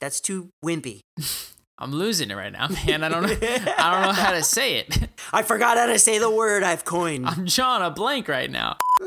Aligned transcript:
That's 0.00 0.20
too 0.20 0.48
wimpy. 0.64 1.00
I'm 1.78 1.92
losing 1.92 2.30
it 2.30 2.34
right 2.34 2.52
now, 2.52 2.68
man. 2.68 3.02
I 3.02 3.08
don't 3.08 3.22
know. 3.22 3.28
I 3.40 3.92
don't 3.92 4.02
know 4.02 4.12
how 4.12 4.32
to 4.32 4.42
say 4.42 4.76
it. 4.76 5.08
I 5.32 5.42
forgot 5.42 5.78
how 5.78 5.86
to 5.86 5.98
say 5.98 6.18
the 6.18 6.30
word 6.30 6.62
I've 6.62 6.84
coined. 6.84 7.26
I'm 7.26 7.46
drawing 7.46 7.82
a 7.82 7.90
blank 7.90 8.28
right 8.28 8.50
now. 8.50 8.76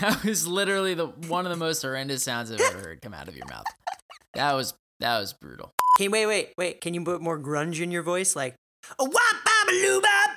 that 0.00 0.22
was 0.24 0.46
literally 0.46 0.94
the 0.94 1.06
one 1.28 1.46
of 1.46 1.50
the 1.50 1.56
most 1.56 1.82
horrendous 1.82 2.24
sounds 2.24 2.50
I've 2.50 2.60
ever 2.60 2.78
heard 2.78 3.02
come 3.02 3.14
out 3.14 3.28
of 3.28 3.36
your 3.36 3.46
mouth. 3.46 3.66
That 4.34 4.54
was 4.54 4.74
that 5.00 5.18
was 5.20 5.32
brutal. 5.32 5.72
Okay, 5.96 6.08
wait, 6.08 6.26
wait, 6.26 6.52
wait. 6.58 6.80
Can 6.80 6.94
you 6.94 7.02
put 7.04 7.20
more 7.20 7.38
grunge 7.38 7.80
in 7.80 7.90
your 7.90 8.02
voice? 8.02 8.34
Like, 8.36 8.54
a 8.98 9.04
wop 9.04 9.14
a 9.70 10.00
bop. 10.00 10.30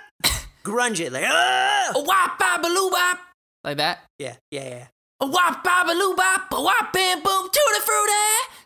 Grunge 0.63 0.99
it 0.99 1.11
like! 1.11 1.23
A 1.23 2.01
wop 2.01 2.39
a 2.39 2.59
bop. 2.61 3.19
Like 3.63 3.77
that? 3.77 3.99
Yeah, 4.19 4.35
yeah, 4.51 4.69
yeah. 4.69 4.87
A 5.21 5.27
wop 5.27 5.63
bop 5.63 5.87
a 5.87 5.93
bop, 6.15 6.51
a 6.51 6.61
wop 6.63 6.95
and 6.97 7.21
boom, 7.21 7.47
tutti 7.53 7.81
fruity, 7.85 8.11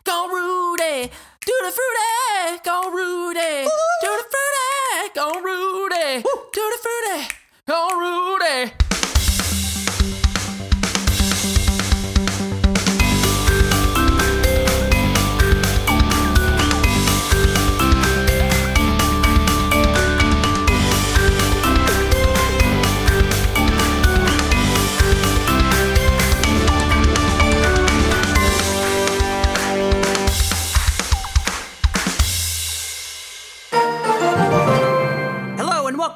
go 0.04 0.26
Rudy, 0.26 1.10
tutti 1.44 1.70
fruity, 1.76 2.60
go 2.64 2.90
Rudy, 2.90 3.68
tutti 4.00 4.24
fruity, 4.32 5.12
go 5.14 5.38
Rudy, 5.42 6.22
tutti 6.54 6.78
fruity, 6.80 7.28
go 7.66 7.88
Rudy. 8.00 8.85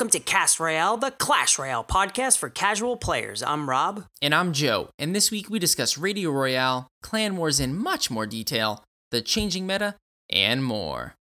Welcome 0.01 0.09
to 0.09 0.19
Cast 0.19 0.59
Royale, 0.59 0.97
the 0.97 1.11
Clash 1.11 1.59
Royale 1.59 1.85
podcast 1.85 2.39
for 2.39 2.49
casual 2.49 2.97
players. 2.97 3.43
I'm 3.43 3.69
Rob. 3.69 4.07
And 4.23 4.35
I'm 4.35 4.55
Joe, 4.55 4.89
and 4.99 5.15
this 5.15 5.31
week 5.31 5.51
we 5.51 5.59
discuss 5.59 5.99
Radio 5.99 6.31
Royale, 6.31 6.89
Clan 7.03 7.37
Wars 7.37 7.61
in 7.61 7.77
much 7.77 8.11
more 8.11 8.25
detail, 8.25 8.83
the 9.11 9.21
changing 9.21 9.67
meta, 9.67 9.97
and 10.31 10.65
more. 10.65 11.17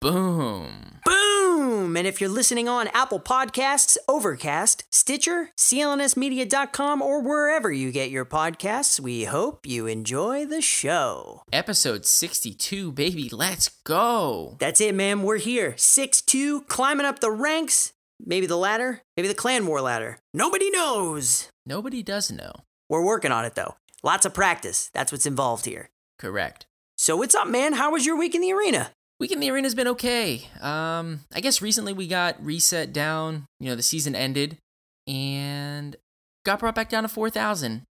Boom. 0.00 1.00
Boom! 1.04 1.96
And 1.96 2.06
if 2.06 2.20
you're 2.20 2.28
listening 2.28 2.68
on 2.68 2.88
Apple 2.88 3.20
Podcasts, 3.20 3.96
Overcast, 4.08 4.84
Stitcher, 4.90 5.50
CLNSmedia.com, 5.56 7.00
or 7.00 7.22
wherever 7.22 7.70
you 7.70 7.92
get 7.92 8.10
your 8.10 8.26
podcasts, 8.26 8.98
we 8.98 9.24
hope 9.24 9.64
you 9.64 9.86
enjoy 9.86 10.44
the 10.44 10.60
show. 10.60 11.42
Episode 11.52 12.04
62, 12.04 12.90
baby, 12.90 13.30
let's 13.30 13.68
go. 13.84 14.56
That's 14.58 14.80
it, 14.80 14.94
man. 14.94 15.22
We're 15.22 15.38
here. 15.38 15.74
6 15.78 16.20
2, 16.20 16.62
climbing 16.62 17.06
up 17.06 17.20
the 17.20 17.30
ranks. 17.30 17.93
Maybe 18.20 18.46
the 18.46 18.56
ladder, 18.56 19.02
maybe 19.16 19.28
the 19.28 19.34
clan 19.34 19.66
war 19.66 19.80
ladder. 19.80 20.18
Nobody 20.32 20.70
knows. 20.70 21.48
Nobody 21.66 22.02
does 22.02 22.30
know. 22.30 22.52
We're 22.88 23.04
working 23.04 23.32
on 23.32 23.44
it, 23.44 23.54
though. 23.54 23.76
Lots 24.02 24.26
of 24.26 24.34
practice. 24.34 24.90
That's 24.92 25.10
what's 25.12 25.26
involved 25.26 25.64
here. 25.64 25.90
Correct. 26.18 26.66
So, 26.96 27.16
what's 27.16 27.34
up, 27.34 27.48
man? 27.48 27.72
How 27.74 27.90
was 27.90 28.06
your 28.06 28.16
week 28.16 28.34
in 28.34 28.40
the 28.40 28.52
arena? 28.52 28.90
Week 29.20 29.32
in 29.32 29.40
the 29.40 29.50
arena's 29.50 29.74
been 29.74 29.88
okay. 29.88 30.48
Um, 30.60 31.20
I 31.32 31.40
guess 31.40 31.62
recently 31.62 31.92
we 31.92 32.08
got 32.08 32.44
reset 32.44 32.92
down. 32.92 33.46
You 33.60 33.70
know, 33.70 33.76
the 33.76 33.82
season 33.82 34.14
ended 34.14 34.58
and 35.06 35.96
got 36.44 36.58
brought 36.58 36.74
back 36.74 36.88
down 36.88 37.04
to 37.04 37.08
4,000. 37.08 37.82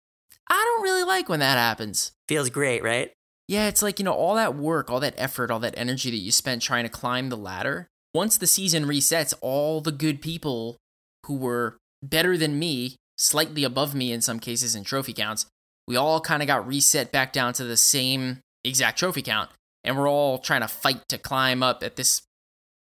I 0.48 0.54
don't 0.54 0.82
really 0.82 1.04
like 1.04 1.28
when 1.28 1.40
that 1.40 1.58
happens. 1.58 2.12
Feels 2.28 2.50
great, 2.50 2.82
right? 2.82 3.12
Yeah, 3.48 3.68
it's 3.68 3.82
like, 3.82 3.98
you 3.98 4.04
know, 4.04 4.12
all 4.12 4.34
that 4.34 4.56
work, 4.56 4.90
all 4.90 5.00
that 5.00 5.14
effort, 5.16 5.50
all 5.50 5.60
that 5.60 5.74
energy 5.76 6.10
that 6.10 6.16
you 6.16 6.32
spent 6.32 6.62
trying 6.62 6.84
to 6.84 6.90
climb 6.90 7.28
the 7.28 7.36
ladder. 7.36 7.88
Once 8.14 8.36
the 8.36 8.46
season 8.46 8.84
resets, 8.84 9.32
all 9.40 9.80
the 9.80 9.92
good 9.92 10.20
people 10.20 10.76
who 11.26 11.34
were 11.36 11.78
better 12.02 12.36
than 12.36 12.58
me, 12.58 12.96
slightly 13.16 13.64
above 13.64 13.94
me 13.94 14.12
in 14.12 14.20
some 14.20 14.38
cases 14.38 14.74
in 14.74 14.84
trophy 14.84 15.12
counts, 15.12 15.46
we 15.86 15.96
all 15.96 16.20
kind 16.20 16.42
of 16.42 16.46
got 16.46 16.66
reset 16.66 17.10
back 17.10 17.32
down 17.32 17.52
to 17.54 17.64
the 17.64 17.76
same 17.76 18.40
exact 18.64 18.98
trophy 18.98 19.22
count. 19.22 19.50
And 19.84 19.96
we're 19.96 20.08
all 20.08 20.38
trying 20.38 20.60
to 20.60 20.68
fight 20.68 21.02
to 21.08 21.18
climb 21.18 21.62
up 21.62 21.82
at 21.82 21.96
this, 21.96 22.22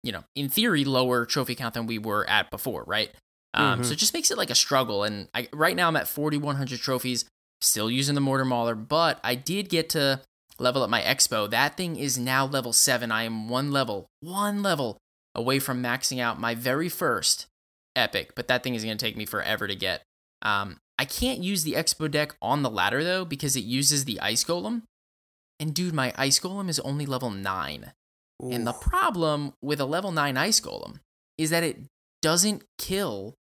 you 0.03 0.11
know, 0.11 0.25
in 0.35 0.49
theory, 0.49 0.85
lower 0.85 1.25
trophy 1.27 1.55
count 1.55 1.75
than 1.75 1.87
we 1.87 1.99
were 1.99 2.29
at 2.29 2.51
before, 2.51 2.85
right? 2.87 3.11
Um, 3.55 3.81
Mhm. 3.81 3.85
So 3.87 3.93
it 3.93 3.99
just 3.99 4.15
makes 4.15 4.31
it 4.31 4.39
like 4.39 4.51
a 4.51 4.55
struggle. 4.55 5.05
And 5.05 5.29
I, 5.35 5.49
right 5.53 5.77
now 5.77 5.89
I'm 5.89 5.97
at 5.97 6.09
4,100 6.09 6.81
trophies, 6.81 7.25
still 7.61 7.91
using 7.91 8.15
the 8.15 8.21
Mortar 8.21 8.45
Mauler, 8.45 8.75
but 8.75 9.21
I 9.23 9.35
did 9.35 9.69
get 9.69 9.89
to 9.91 10.23
level 10.59 10.83
up 10.83 10.91
my 10.91 11.03
X-Bow. 11.03 11.47
That 11.49 11.77
thing 11.77 11.97
is 11.97 12.19
now 12.19 12.45
level 12.47 12.73
7. 12.73 13.13
I 13.13 13.23
am 13.25 13.49
one 13.49 13.71
level, 13.71 14.07
one 14.21 14.63
level 14.63 14.99
away 15.35 15.59
from 15.59 15.83
maxing 15.83 16.21
out 16.21 16.41
my 16.41 16.55
very 16.55 16.89
first 16.89 17.47
epic, 17.97 18.33
but 18.35 18.49
that 18.49 18.63
thing 18.63 18.75
is 18.75 18.85
going 18.85 18.97
to 18.97 19.05
take 19.05 19.17
me 19.17 19.27
forever 19.27 19.67
to 19.67 19.75
get. 19.75 20.03
Um, 20.43 20.79
I 20.99 21.05
can't 21.05 21.41
use 21.41 21.65
the 21.65 21.77
X-Bow 21.77 22.09
deck 22.09 22.35
on 22.43 22.63
the 22.63 22.71
ladder 22.71 23.03
though 23.03 23.25
because 23.25 23.57
it 23.57 23.65
uses 23.65 24.05
the 24.05 24.21
Ice 24.21 24.45
Golem. 24.45 24.83
And 25.59 25.75
dude, 25.75 25.95
my 25.95 26.13
Ice 26.17 26.39
Golem 26.41 26.69
is 26.69 26.81
only 26.81 27.07
level 27.07 27.31
9. 27.31 27.93
And 28.43 28.67
the 28.67 28.73
problem 28.73 29.53
with 29.61 29.81
a 29.81 29.85
level 29.85 30.13
9 30.13 30.37
Ice 30.37 30.61
Golem 30.61 31.01
is 31.37 31.51
that 31.51 31.63
it 31.63 31.79
doesn't 32.23 32.65
kill 32.79 33.35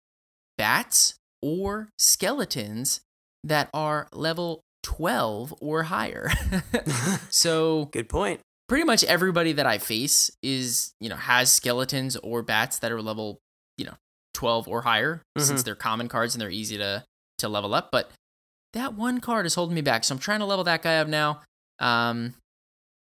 bats 0.56 1.15
or 1.41 1.91
skeletons 1.97 3.00
that 3.44 3.70
are 3.72 4.09
level 4.12 4.62
12 4.82 5.55
or 5.60 5.84
higher. 5.84 6.31
so 7.31 7.87
Good 7.87 8.09
point. 8.09 8.41
Pretty 8.68 8.84
much 8.84 9.04
everybody 9.04 9.52
that 9.52 9.66
I 9.66 9.78
face 9.78 10.30
is, 10.42 10.92
you 11.00 11.08
know, 11.08 11.16
has 11.16 11.50
skeletons 11.50 12.16
or 12.16 12.42
bats 12.42 12.78
that 12.80 12.92
are 12.92 13.02
level, 13.02 13.38
you 13.76 13.84
know, 13.86 13.94
12 14.34 14.68
or 14.68 14.82
higher 14.82 15.22
since 15.36 15.62
they're 15.62 15.74
common 15.74 16.08
cards 16.08 16.34
and 16.34 16.40
they're 16.40 16.50
easy 16.50 16.78
to 16.78 17.04
to 17.38 17.48
level 17.48 17.74
up, 17.74 17.90
but 17.92 18.10
that 18.72 18.94
one 18.94 19.20
card 19.20 19.46
is 19.46 19.54
holding 19.54 19.74
me 19.74 19.80
back. 19.80 20.04
So 20.04 20.14
I'm 20.14 20.18
trying 20.18 20.40
to 20.40 20.44
level 20.44 20.64
that 20.64 20.82
guy 20.82 20.98
up 20.98 21.08
now. 21.08 21.40
Um 21.78 22.34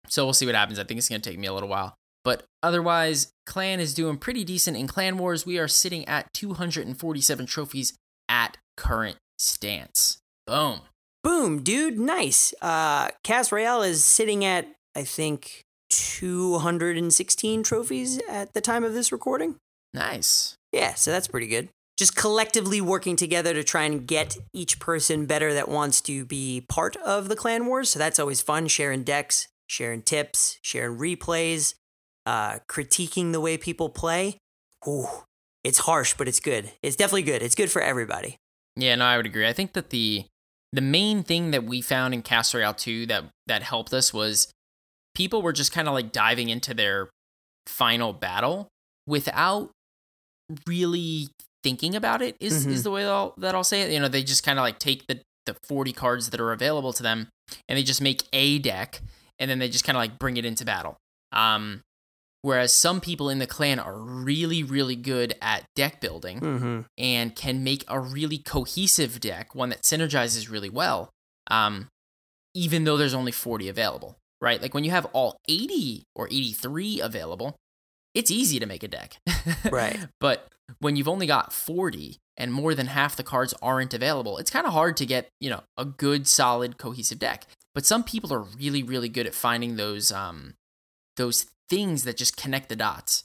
so 0.07 0.25
we'll 0.25 0.33
see 0.33 0.45
what 0.45 0.55
happens. 0.55 0.79
I 0.79 0.83
think 0.83 0.97
it's 0.97 1.07
going 1.09 1.21
to 1.21 1.29
take 1.29 1.39
me 1.39 1.47
a 1.47 1.53
little 1.53 1.69
while. 1.69 1.95
But 2.23 2.43
otherwise, 2.61 3.31
clan 3.45 3.79
is 3.79 3.93
doing 3.93 4.17
pretty 4.17 4.43
decent 4.43 4.77
in 4.77 4.87
clan 4.87 5.17
wars. 5.17 5.45
We 5.45 5.57
are 5.57 5.67
sitting 5.67 6.07
at 6.07 6.33
247 6.33 7.45
trophies 7.45 7.93
at 8.27 8.57
current 8.77 9.17
stance. 9.37 10.17
Boom. 10.45 10.81
Boom, 11.23 11.63
dude. 11.63 11.99
Nice. 11.99 12.53
Uh, 12.61 13.09
Royale 13.51 13.83
is 13.83 14.03
sitting 14.03 14.43
at, 14.43 14.67
I 14.95 15.03
think, 15.03 15.63
216 15.89 17.63
trophies 17.63 18.19
at 18.29 18.53
the 18.53 18.61
time 18.61 18.83
of 18.83 18.93
this 18.93 19.11
recording. 19.11 19.55
Nice. 19.93 20.55
Yeah, 20.71 20.93
so 20.93 21.11
that's 21.11 21.27
pretty 21.27 21.47
good. 21.47 21.69
Just 21.97 22.15
collectively 22.15 22.81
working 22.81 23.15
together 23.15 23.53
to 23.53 23.63
try 23.63 23.83
and 23.83 24.07
get 24.07 24.37
each 24.53 24.79
person 24.79 25.25
better 25.25 25.53
that 25.53 25.69
wants 25.69 26.01
to 26.01 26.25
be 26.25 26.65
part 26.67 26.95
of 26.97 27.29
the 27.29 27.35
clan 27.35 27.65
wars. 27.65 27.89
So 27.89 27.99
that's 27.99 28.19
always 28.19 28.41
fun. 28.41 28.67
Sharing 28.67 29.03
decks, 29.03 29.47
sharing 29.67 30.01
tips, 30.01 30.57
sharing 30.63 30.97
replays, 30.97 31.75
uh, 32.25 32.59
critiquing 32.67 33.33
the 33.33 33.41
way 33.41 33.57
people 33.57 33.89
play. 33.89 34.37
Ooh, 34.87 35.07
it's 35.63 35.79
harsh, 35.79 36.15
but 36.17 36.27
it's 36.27 36.39
good. 36.39 36.71
It's 36.81 36.95
definitely 36.95 37.23
good. 37.23 37.43
It's 37.43 37.55
good 37.55 37.69
for 37.69 37.81
everybody. 37.81 38.37
Yeah, 38.75 38.95
no, 38.95 39.05
I 39.05 39.17
would 39.17 39.25
agree. 39.25 39.47
I 39.47 39.53
think 39.53 39.73
that 39.73 39.89
the 39.89 40.25
the 40.73 40.81
main 40.81 41.23
thing 41.23 41.51
that 41.51 41.65
we 41.65 41.81
found 41.81 42.13
in 42.13 42.21
Cast 42.21 42.53
Royale 42.53 42.73
2 42.73 43.05
that 43.07 43.25
that 43.47 43.61
helped 43.61 43.93
us 43.93 44.13
was 44.13 44.47
people 45.15 45.41
were 45.41 45.53
just 45.53 45.71
kind 45.71 45.87
of 45.87 45.93
like 45.93 46.11
diving 46.11 46.49
into 46.49 46.73
their 46.73 47.09
final 47.67 48.13
battle 48.13 48.67
without 49.07 49.71
really 50.67 51.27
thinking 51.63 51.95
about 51.95 52.21
it 52.21 52.35
is 52.39 52.65
Mhm. 52.65 52.71
is 52.71 52.83
the 52.83 52.91
way 52.91 53.03
that 53.03 53.11
I'll, 53.11 53.33
that 53.37 53.55
I'll 53.55 53.63
say 53.63 53.81
it. 53.83 53.91
You 53.91 53.99
know, 53.99 54.07
they 54.07 54.23
just 54.23 54.43
kind 54.43 54.57
of 54.59 54.63
like 54.63 54.79
take 54.79 55.07
the 55.07 55.21
the 55.47 55.55
40 55.67 55.91
cards 55.91 56.29
that 56.29 56.39
are 56.39 56.51
available 56.51 56.93
to 56.93 57.01
them 57.01 57.27
and 57.67 57.75
they 57.77 57.81
just 57.83 57.99
make 58.01 58.23
a 58.31 58.59
deck 58.59 59.01
and 59.39 59.49
then 59.49 59.57
they 59.57 59.69
just 59.69 59.83
kind 59.83 59.97
of 59.97 59.99
like 60.01 60.19
bring 60.19 60.37
it 60.37 60.45
into 60.45 60.63
battle. 60.65 60.97
Um 61.31 61.81
whereas 62.43 62.73
some 62.73 62.99
people 63.01 63.29
in 63.29 63.37
the 63.39 63.47
clan 63.47 63.79
are 63.79 63.97
really 63.97 64.63
really 64.63 64.95
good 64.95 65.35
at 65.41 65.63
deck 65.75 65.99
building 66.01 66.39
Mm-hmm. 66.39 66.81
and 66.97 67.35
can 67.35 67.63
make 67.63 67.83
a 67.87 67.99
really 67.99 68.37
cohesive 68.39 69.19
deck, 69.19 69.53
one 69.55 69.69
that 69.69 69.81
synergizes 69.83 70.49
really 70.49 70.69
well, 70.69 71.09
um, 71.49 71.87
even 72.55 72.83
though 72.83 72.97
there's 72.97 73.13
only 73.13 73.31
40 73.31 73.67
available, 73.69 74.17
right? 74.41 74.61
Like 74.61 74.73
when 74.73 74.83
you 74.83 74.91
have 74.91 75.05
all 75.13 75.37
80 75.47 76.03
or 76.15 76.27
83 76.27 76.99
available, 76.99 77.55
it's 78.13 78.31
easy 78.31 78.59
to 78.59 78.65
make 78.65 78.83
a 78.83 78.87
deck. 78.87 79.17
Right. 79.71 79.97
But 80.19 80.47
when 80.79 80.95
you've 80.95 81.07
only 81.07 81.27
got 81.27 81.53
40 81.53 82.17
and 82.37 82.53
more 82.53 82.73
than 82.73 82.87
half 82.87 83.15
the 83.15 83.23
cards 83.23 83.53
aren't 83.61 83.93
available, 83.93 84.37
it's 84.37 84.49
kind 84.49 84.65
of 84.65 84.73
hard 84.73 84.97
to 84.97 85.05
get, 85.05 85.29
you 85.39 85.49
know, 85.49 85.61
a 85.77 85.85
good, 85.85 86.27
solid, 86.27 86.77
cohesive 86.77 87.19
deck. 87.19 87.45
But 87.73 87.85
some 87.85 88.03
people 88.03 88.33
are 88.33 88.41
really, 88.41 88.83
really 88.83 89.09
good 89.09 89.27
at 89.27 89.33
finding 89.33 89.75
those 89.75 90.11
um 90.11 90.53
those 91.17 91.45
things 91.69 92.03
that 92.03 92.17
just 92.17 92.37
connect 92.37 92.69
the 92.69 92.75
dots. 92.75 93.23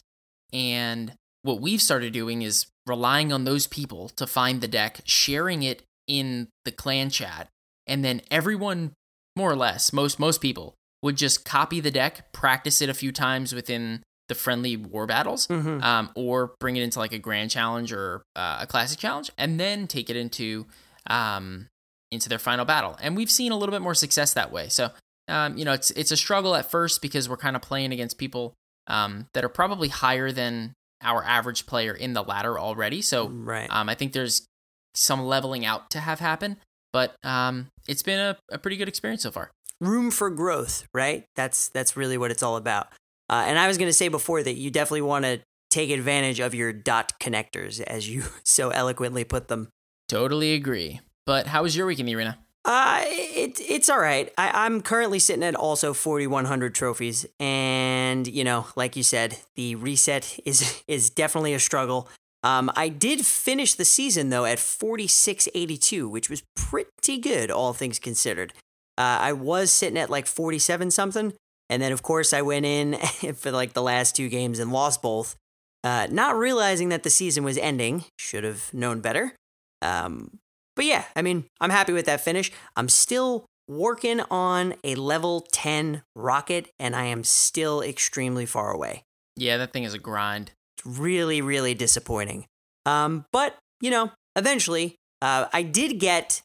And 0.53 1.13
what 1.43 1.61
we've 1.61 1.83
started 1.83 2.13
doing 2.13 2.43
is 2.43 2.67
relying 2.87 3.33
on 3.33 3.45
those 3.45 3.67
people 3.67 4.09
to 4.11 4.27
find 4.27 4.61
the 4.61 4.69
deck, 4.69 5.01
sharing 5.05 5.63
it 5.63 5.83
in 6.07 6.49
the 6.65 6.73
clan 6.73 7.11
chat, 7.11 7.49
and 7.87 8.05
then 8.05 8.23
everyone, 8.31 8.93
more 9.37 9.51
or 9.51 9.57
less, 9.57 9.93
most 9.93 10.19
most 10.19 10.41
people 10.41 10.75
would 11.07 11.17
just 11.17 11.45
copy 11.45 11.81
the 11.81 11.91
deck, 11.91 12.31
practice 12.33 12.83
it 12.83 12.89
a 12.91 12.95
few 12.95 13.13
times 13.13 13.55
within 13.55 14.03
the 14.29 14.35
friendly 14.35 14.77
war 14.77 15.07
battles, 15.07 15.47
Mhm. 15.47 15.83
um, 15.83 16.11
or 16.17 16.53
bring 16.61 16.77
it 16.77 16.83
into 16.83 16.99
like 16.99 17.13
a 17.13 17.19
grand 17.19 17.51
challenge 17.51 17.93
or 17.93 18.23
uh, 18.35 18.59
a 18.63 18.67
classic 18.67 18.99
challenge, 18.99 19.31
and 19.39 19.59
then 19.59 19.87
take 19.87 20.11
it 20.11 20.17
into 20.17 20.67
um, 21.09 21.69
into 22.11 22.29
their 22.29 22.39
final 22.39 22.65
battle. 22.65 22.97
And 23.01 23.17
we've 23.17 23.31
seen 23.31 23.53
a 23.53 23.57
little 23.57 23.73
bit 23.73 23.83
more 23.83 23.95
success 23.95 24.35
that 24.35 24.51
way. 24.53 24.69
So 24.69 24.91
um, 25.29 25.57
you 25.59 25.65
know, 25.65 25.73
it's 25.73 25.91
it's 25.93 26.13
a 26.13 26.17
struggle 26.17 26.55
at 26.55 26.71
first 26.71 27.01
because 27.03 27.29
we're 27.29 27.37
kind 27.37 27.57
of 27.57 27.63
playing 27.63 27.93
against 27.93 28.19
people 28.19 28.55
um, 28.89 29.27
that 29.35 29.45
are 29.45 29.49
probably 29.49 29.89
higher 29.89 30.31
than 30.33 30.73
our 31.03 31.23
average 31.25 31.67
player 31.67 31.93
in 31.95 32.13
the 32.15 32.23
ladder 32.23 32.59
already. 32.59 33.03
So 33.03 33.29
Right. 33.29 33.69
um, 33.71 33.89
I 33.89 33.95
think 33.95 34.13
there's 34.13 34.47
some 34.95 35.21
leveling 35.27 35.65
out 35.67 35.91
to 35.91 35.99
have 36.01 36.21
happen, 36.21 36.57
but 36.93 37.15
um, 37.25 37.67
it's 37.89 38.03
been 38.03 38.19
a, 38.21 38.37
a 38.51 38.59
pretty 38.59 38.77
good 38.77 38.89
experience 38.89 39.23
so 39.23 39.31
far. 39.31 39.51
Room 39.81 40.11
for 40.11 40.31
growth, 40.31 40.87
right? 40.95 41.27
That's 41.37 41.69
that's 41.69 41.97
really 41.97 42.19
what 42.19 42.31
it's 42.31 42.43
all 42.43 42.57
about. 42.57 42.89
Uh, 43.29 43.45
and 43.47 43.59
I 43.59 43.67
was 43.67 43.79
going 43.79 43.89
to 43.89 43.95
say 43.95 44.09
before 44.09 44.43
that 44.43 44.55
you 44.55 44.71
definitely 44.71 45.03
want 45.03 45.25
to 45.25 45.41
take 45.71 45.91
advantage 45.91 46.41
of 46.41 46.55
your 46.55 46.73
dot 46.73 47.13
connectors, 47.21 47.81
as 47.81 48.09
you 48.09 48.25
so 48.45 48.71
eloquently 48.71 49.25
put 49.25 49.49
them. 49.49 49.69
Totally 50.09 50.55
agree. 50.55 51.01
But 51.25 51.49
how 51.49 51.63
was 51.63 51.77
your 51.77 51.87
week 51.87 51.99
in 51.99 52.07
the 52.07 52.15
arena? 52.15 52.39
Uh, 52.65 53.03
it, 53.05 53.61
it's 53.61 53.89
all 53.89 53.99
right. 53.99 54.33
I, 54.37 54.67
I'm 54.67 54.81
currently 54.81 55.21
sitting 55.21 55.45
at 55.45 55.55
also 55.55 55.93
4,100 55.93 56.75
trophies, 56.75 57.25
and 57.39 58.27
you 58.27 58.43
know, 58.43 58.67
like 58.75 58.97
you 58.97 59.05
said, 59.05 59.39
the 59.55 59.77
reset 59.77 60.39
is 60.45 60.83
is 60.89 61.11
definitely 61.11 61.55
a 61.55 61.61
struggle. 61.61 62.09
Um, 62.43 62.71
I 62.77 62.89
did 62.89 63.27
finish 63.27 63.75
the 63.75 63.85
season 63.85 64.31
though 64.31 64.45
at 64.45 64.59
4682, 64.59 66.09
which 66.09 66.31
was 66.31 66.43
pretty 66.55 67.19
good, 67.19 67.51
all 67.51 67.73
things 67.73 67.99
considered. 67.99 68.53
Uh, 68.99 69.19
I 69.21 69.33
was 69.33 69.71
sitting 69.71 69.99
at 69.99 70.11
like 70.11 70.27
47 70.27 70.91
something, 70.91 71.33
and 71.69 71.83
then 71.83 71.93
of 71.93 72.03
course 72.03 72.33
I 72.33 72.43
went 72.43 72.67
in 72.67 72.95
for 73.35 73.51
like 73.51 73.73
the 73.73 73.83
last 73.83 74.17
two 74.17 74.29
games 74.29 74.59
and 74.59 74.73
lost 74.73 75.03
both, 75.03 75.37
uh, 75.85 76.09
not 76.11 76.37
realizing 76.37 76.89
that 76.89 77.03
the 77.03 77.11
season 77.11 77.45
was 77.45 77.59
ending. 77.59 78.05
Should 78.19 78.45
have 78.45 78.73
known 78.73 79.01
better. 79.01 79.35
Um, 79.83 80.39
but 80.75 80.85
yeah, 80.85 81.05
I 81.15 81.23
mean, 81.23 81.45
I'm 81.61 81.71
happy 81.71 81.93
with 81.93 82.07
that 82.07 82.21
finish. 82.21 82.53
I'm 82.77 82.89
still 82.89 83.47
working 83.69 84.21
on 84.31 84.75
a 84.85 84.95
level 84.95 85.47
10 85.53 86.03
rocket, 86.15 86.69
and 86.79 86.95
I 86.95 87.07
am 87.07 87.25
still 87.25 87.83
extremely 87.83 88.47
far 88.47 88.71
away. 88.71 89.03
Yeah, 89.37 89.57
that 89.59 89.73
thing 89.73 89.85
is 89.85 89.95
a 89.95 89.99
grind. 89.99 90.53
It's 90.79 90.87
really, 90.87 91.41
really 91.41 91.75
disappointing. 91.75 92.47
Um, 92.85 93.25
but, 93.33 93.57
you 93.81 93.91
know, 93.91 94.13
eventually, 94.37 94.97
uh, 95.21 95.47
I 95.53 95.63
did 95.63 95.99
get, 95.99 96.43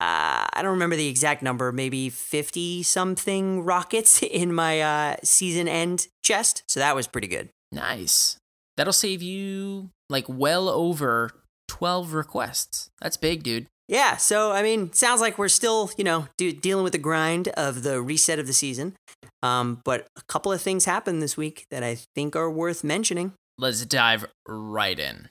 uh, 0.00 0.46
I 0.52 0.60
don't 0.62 0.72
remember 0.72 0.96
the 0.96 1.08
exact 1.08 1.42
number, 1.42 1.72
maybe 1.72 2.10
50 2.10 2.82
something 2.82 3.62
rockets 3.62 4.22
in 4.30 4.52
my 4.52 4.80
uh, 4.80 5.16
season 5.22 5.68
end 5.68 6.08
chest. 6.22 6.62
So 6.68 6.80
that 6.80 6.96
was 6.96 7.06
pretty 7.06 7.28
good. 7.28 7.50
Nice. 7.72 8.38
That'll 8.76 8.92
save 8.92 9.22
you 9.22 9.90
like 10.10 10.26
well 10.28 10.68
over 10.68 11.30
12 11.68 12.12
requests. 12.12 12.90
That's 13.00 13.16
big, 13.16 13.42
dude. 13.42 13.66
Yeah, 13.86 14.16
so 14.16 14.52
I 14.52 14.62
mean, 14.62 14.92
sounds 14.92 15.20
like 15.20 15.36
we're 15.36 15.48
still, 15.48 15.90
you 15.98 16.04
know, 16.04 16.26
do, 16.38 16.52
dealing 16.52 16.84
with 16.84 16.92
the 16.92 16.98
grind 16.98 17.48
of 17.48 17.82
the 17.82 18.00
reset 18.00 18.38
of 18.38 18.46
the 18.46 18.54
season. 18.54 18.94
Um, 19.42 19.82
but 19.84 20.06
a 20.16 20.22
couple 20.22 20.52
of 20.52 20.62
things 20.62 20.86
happened 20.86 21.20
this 21.20 21.36
week 21.36 21.66
that 21.70 21.82
I 21.82 21.98
think 22.14 22.34
are 22.34 22.50
worth 22.50 22.82
mentioning. 22.82 23.34
Let's 23.58 23.84
dive 23.84 24.26
right 24.48 24.98
in. 24.98 25.28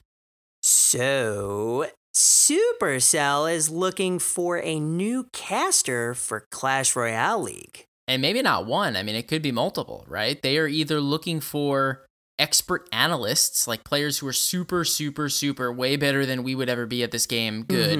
So, 0.62 1.90
Supercell 2.14 3.52
is 3.52 3.70
looking 3.70 4.18
for 4.18 4.58
a 4.58 4.78
new 4.78 5.24
caster 5.32 6.14
for 6.14 6.46
Clash 6.50 6.94
Royale 6.94 7.42
League. 7.42 7.84
And 8.06 8.20
maybe 8.22 8.42
not 8.42 8.66
one. 8.66 8.96
I 8.96 9.02
mean, 9.02 9.14
it 9.16 9.28
could 9.28 9.42
be 9.42 9.50
multiple, 9.52 10.04
right? 10.06 10.40
They 10.40 10.58
are 10.58 10.68
either 10.68 11.00
looking 11.00 11.40
for 11.40 12.04
expert 12.38 12.88
analysts, 12.92 13.66
like 13.66 13.84
players 13.84 14.18
who 14.18 14.26
are 14.26 14.32
super, 14.32 14.84
super, 14.84 15.28
super 15.28 15.72
way 15.72 15.96
better 15.96 16.26
than 16.26 16.42
we 16.42 16.54
would 16.54 16.68
ever 16.68 16.86
be 16.86 17.02
at 17.02 17.10
this 17.10 17.26
game, 17.26 17.62
good. 17.64 17.98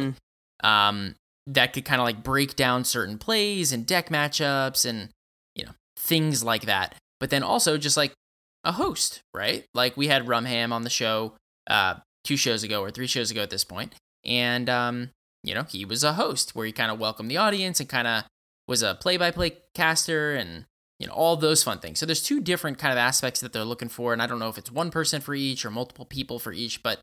Mhm. 0.63 0.67
Um, 0.69 1.15
that 1.47 1.73
could 1.73 1.85
kind 1.85 2.01
of 2.01 2.05
like 2.05 2.23
break 2.23 2.57
down 2.57 2.85
certain 2.85 3.19
plays 3.19 3.73
and 3.73 3.87
deck 3.87 4.09
matchups 4.09 4.85
and 4.89 5.11
you 5.55 5.65
know 5.65 5.73
things 5.99 6.43
like 6.43 6.63
that. 6.67 6.95
But 7.21 7.31
then 7.31 7.43
also 7.43 7.77
just 7.79 7.97
like 7.97 8.13
a 8.65 8.73
host, 8.73 9.21
right? 9.35 9.65
Like 9.75 9.97
we 9.97 10.09
had 10.09 10.27
Rumham 10.27 10.73
on 10.73 10.83
the 10.83 10.91
show 10.91 11.35
uh, 11.69 11.97
two 12.25 12.37
shows 12.37 12.63
ago 12.63 12.81
or 12.83 12.91
three 12.91 13.07
shows 13.07 13.31
ago 13.31 13.43
at 13.43 13.51
this 13.51 13.65
point, 13.65 13.95
and 14.25 14.69
um, 14.69 15.11
you 15.43 15.55
know 15.55 15.65
he 15.65 15.85
was 15.85 16.05
a 16.05 16.15
host 16.15 16.55
where 16.55 16.67
he 16.67 16.73
kind 16.73 16.91
of 16.91 16.99
welcomed 16.99 17.31
the 17.31 17.37
audience 17.37 17.81
and 17.81 17.89
kind 17.89 18.07
of 18.07 18.25
was 18.67 18.83
a 18.83 18.95
play-by-play 18.95 19.53
caster 19.75 20.35
and 20.35 20.65
you 20.99 21.07
know 21.07 21.13
all 21.13 21.37
those 21.37 21.63
fun 21.63 21.79
things. 21.79 21.99
So 21.99 22.07
there's 22.07 22.23
two 22.23 22.41
different 22.41 22.79
kind 22.79 22.93
of 22.93 22.99
aspects 22.99 23.41
that 23.41 23.53
they're 23.53 23.65
looking 23.65 23.89
for, 23.89 24.13
and 24.13 24.23
I 24.23 24.27
don't 24.27 24.39
know 24.39 24.49
if 24.49 24.59
it's 24.59 24.71
one 24.71 24.91
person 24.91 25.21
for 25.21 25.35
each 25.35 25.65
or 25.65 25.71
multiple 25.71 26.05
people 26.05 26.39
for 26.39 26.53
each, 26.53 26.83
but 26.83 27.01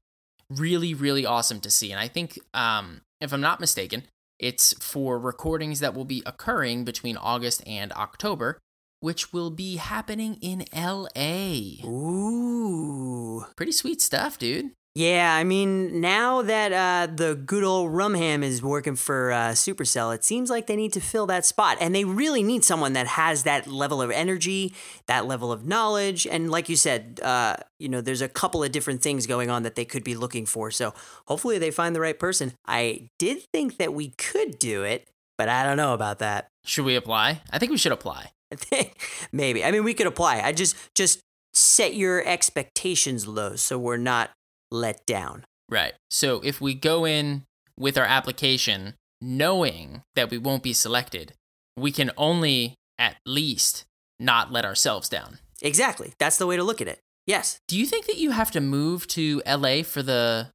really 0.50 0.94
really 0.94 1.26
awesome 1.26 1.60
to 1.62 1.70
see. 1.70 1.92
And 1.92 2.00
I 2.00 2.08
think 2.08 2.40
um, 2.54 3.02
if 3.20 3.32
I'm 3.34 3.42
not 3.42 3.60
mistaken, 3.60 4.04
it's 4.40 4.74
for 4.84 5.20
recordings 5.20 5.80
that 5.80 5.94
will 5.94 6.06
be 6.06 6.24
occurring 6.26 6.84
between 6.84 7.16
August 7.16 7.62
and 7.68 7.94
October, 7.94 8.58
which 9.00 9.32
will 9.32 9.52
be 9.52 9.76
happening 9.76 10.38
in 10.42 10.66
LA. 10.76 11.86
Ooh. 11.88 13.46
Pretty 13.56 13.72
sweet 13.72 14.02
stuff, 14.02 14.40
dude. 14.40 14.72
Yeah, 14.94 15.34
I 15.34 15.46
mean, 15.46 16.02
now 16.02 16.42
that 16.42 16.74
uh, 16.74 17.14
the 17.14 17.36
good 17.36 17.64
old 17.64 17.92
Rumham 17.92 18.44
is 18.44 18.62
working 18.62 18.98
for 18.98 19.32
uh, 19.32 19.52
Supercell, 19.52 20.14
it 20.14 20.26
seems 20.26 20.50
like 20.50 20.68
they 20.68 20.76
need 20.76 20.92
to 20.94 21.00
fill 21.00 21.26
that 21.28 21.46
spot. 21.46 21.78
And 21.80 21.96
they 21.96 22.04
really 22.04 22.44
need 22.44 22.66
someone 22.66 22.92
that 22.94 23.08
has 23.08 23.44
that 23.44 23.68
level 23.68 24.02
of 24.02 24.12
energy, 24.12 24.74
that 25.08 25.26
level 25.26 25.50
of 25.50 25.66
knowledge. 25.66 26.28
And 26.28 26.52
like 26.52 26.68
you 26.68 26.76
said, 26.76 27.22
uh, 27.24 27.56
you 27.80 27.88
know, 27.88 28.02
there's 28.02 28.22
a 28.22 28.28
couple 28.28 28.66
of 28.66 28.74
different 28.74 29.02
things 29.02 29.26
going 29.28 29.50
on 29.50 29.64
that 29.64 29.76
they 29.76 29.86
could 29.86 30.04
be 30.04 30.14
looking 30.14 30.46
for. 30.46 30.72
So 30.72 30.94
hopefully 31.26 31.58
they 31.58 31.72
find 31.72 31.96
the 31.96 32.02
right 32.02 32.20
person. 32.20 32.52
I 32.68 33.08
did 33.18 33.44
think 33.54 33.78
that 33.78 33.94
we 33.94 34.10
could 34.18 34.60
do 34.60 34.84
it, 34.84 35.08
but 35.38 35.48
I 35.48 35.64
don't 35.64 35.78
know 35.78 35.94
about 35.94 36.20
that. 36.20 36.48
Should 36.66 36.84
we 36.84 36.98
apply? 36.98 37.42
I 37.50 37.60
think 37.60 37.72
we 37.72 37.78
should 37.78 37.94
apply. 37.94 38.32
I 38.52 38.56
think 38.58 38.98
maybe. 39.32 39.64
I 39.64 39.72
mean, 39.72 39.86
we 39.86 39.94
could 39.94 40.08
apply. 40.08 40.42
I 40.42 40.52
just 40.52 40.76
just 40.96 41.22
set 41.54 41.96
your 41.96 42.26
expectations 42.26 43.26
low 43.26 43.56
so 43.56 43.78
we're 43.78 43.98
not 43.98 44.32
let 44.72 45.06
down. 45.06 45.46
Right. 45.70 45.94
So 46.10 46.42
if 46.44 46.60
we 46.60 46.74
go 46.74 47.06
in 47.06 47.44
with 47.78 47.98
our 47.98 48.06
application 48.06 48.96
knowing 49.22 50.02
that 50.16 50.30
we 50.30 50.38
won't 50.38 50.64
be 50.64 50.74
selected, 50.74 51.34
we 51.78 51.92
can 51.92 52.12
only 52.18 52.75
at 52.98 53.18
least 53.25 53.86
not 54.20 54.51
let 54.51 54.66
ourselves 54.66 55.10
down. 55.10 55.40
Exactly. 55.62 56.13
That's 56.20 56.38
the 56.38 56.48
way 56.48 56.58
to 56.58 56.63
look 56.63 56.82
at 56.82 56.88
it. 56.88 57.00
Yes. 57.28 57.60
Do 57.68 57.78
you 57.78 57.86
think 57.86 58.08
that 58.08 58.18
you 58.18 58.32
have 58.32 58.51
to 58.51 58.62
move 58.62 59.08
to 59.08 59.42
LA 59.48 59.84
for 59.84 60.01
the 60.01 60.50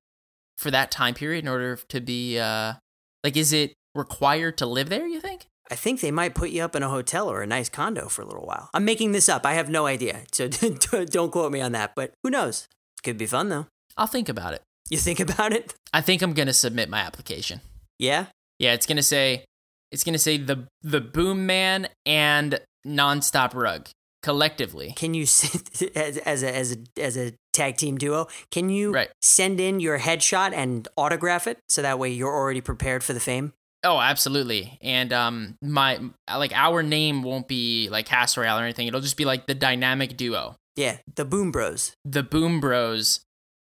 for 0.58 0.70
that 0.70 0.90
time 0.90 1.14
period 1.14 1.44
in 1.44 1.48
order 1.48 1.76
to 1.76 2.00
be 2.00 2.38
uh 2.38 2.74
like 3.22 3.36
is 3.36 3.52
it 3.52 3.74
required 3.94 4.58
to 4.58 4.66
live 4.66 4.88
there, 4.88 5.06
you 5.06 5.20
think? 5.20 5.46
I 5.70 5.74
think 5.74 6.00
they 6.00 6.10
might 6.10 6.34
put 6.34 6.50
you 6.50 6.62
up 6.62 6.76
in 6.76 6.82
a 6.82 6.88
hotel 6.88 7.30
or 7.30 7.42
a 7.42 7.46
nice 7.46 7.68
condo 7.68 8.08
for 8.08 8.22
a 8.22 8.26
little 8.26 8.46
while. 8.46 8.70
I'm 8.72 8.84
making 8.84 9.12
this 9.12 9.28
up. 9.28 9.44
I 9.44 9.54
have 9.54 9.68
no 9.68 9.86
idea. 9.86 10.22
So 10.32 10.48
don't 11.06 11.32
quote 11.32 11.52
me 11.52 11.60
on 11.60 11.72
that, 11.72 11.94
but 11.96 12.12
who 12.22 12.30
knows? 12.30 12.68
Could 13.02 13.18
be 13.18 13.26
fun 13.26 13.48
though. 13.48 13.66
I'll 13.96 14.06
think 14.06 14.28
about 14.28 14.54
it. 14.54 14.62
You 14.90 14.98
think 14.98 15.20
about 15.28 15.52
it? 15.52 15.74
I 15.92 16.00
think 16.00 16.22
I'm 16.22 16.32
going 16.32 16.46
to 16.48 16.52
submit 16.54 16.88
my 16.88 16.98
application. 17.00 17.60
Yeah? 17.98 18.26
Yeah, 18.58 18.72
it's 18.72 18.86
going 18.86 18.96
to 18.96 19.02
say 19.02 19.44
it's 19.92 20.04
going 20.04 20.12
to 20.14 20.18
say 20.18 20.36
the 20.38 20.66
the 20.82 21.00
Boom 21.00 21.46
Man 21.46 21.88
and 22.04 22.60
Nonstop 22.86 23.54
Rug 23.54 23.88
collectively. 24.22 24.92
Can 24.96 25.14
you 25.14 25.22
as, 25.94 26.18
as 26.24 26.42
a 26.42 26.56
as 26.56 26.72
a 26.72 27.00
as 27.00 27.16
a 27.16 27.32
tag 27.52 27.76
team 27.76 27.96
duo? 27.98 28.28
Can 28.50 28.68
you 28.70 28.92
Right. 28.92 29.08
send 29.22 29.60
in 29.60 29.80
your 29.80 29.98
headshot 29.98 30.52
and 30.52 30.86
autograph 30.96 31.46
it 31.46 31.58
so 31.68 31.82
that 31.82 31.98
way 31.98 32.10
you're 32.10 32.34
already 32.34 32.60
prepared 32.60 33.02
for 33.04 33.12
the 33.12 33.20
fame? 33.20 33.52
Oh, 33.84 34.00
absolutely. 34.00 34.78
And 34.82 35.12
um 35.12 35.54
my 35.62 36.00
like 36.28 36.52
our 36.54 36.82
name 36.82 37.22
won't 37.22 37.46
be 37.48 37.88
like 37.90 38.06
Cast 38.06 38.36
Royale 38.36 38.58
or 38.58 38.62
anything. 38.64 38.88
It'll 38.88 39.00
just 39.00 39.16
be 39.16 39.24
like 39.24 39.46
the 39.46 39.54
dynamic 39.54 40.16
duo. 40.16 40.56
Yeah, 40.74 40.98
the 41.14 41.24
Boom 41.24 41.52
Bros. 41.52 41.92
The 42.04 42.22
Boom 42.22 42.60
Bros, 42.60 43.20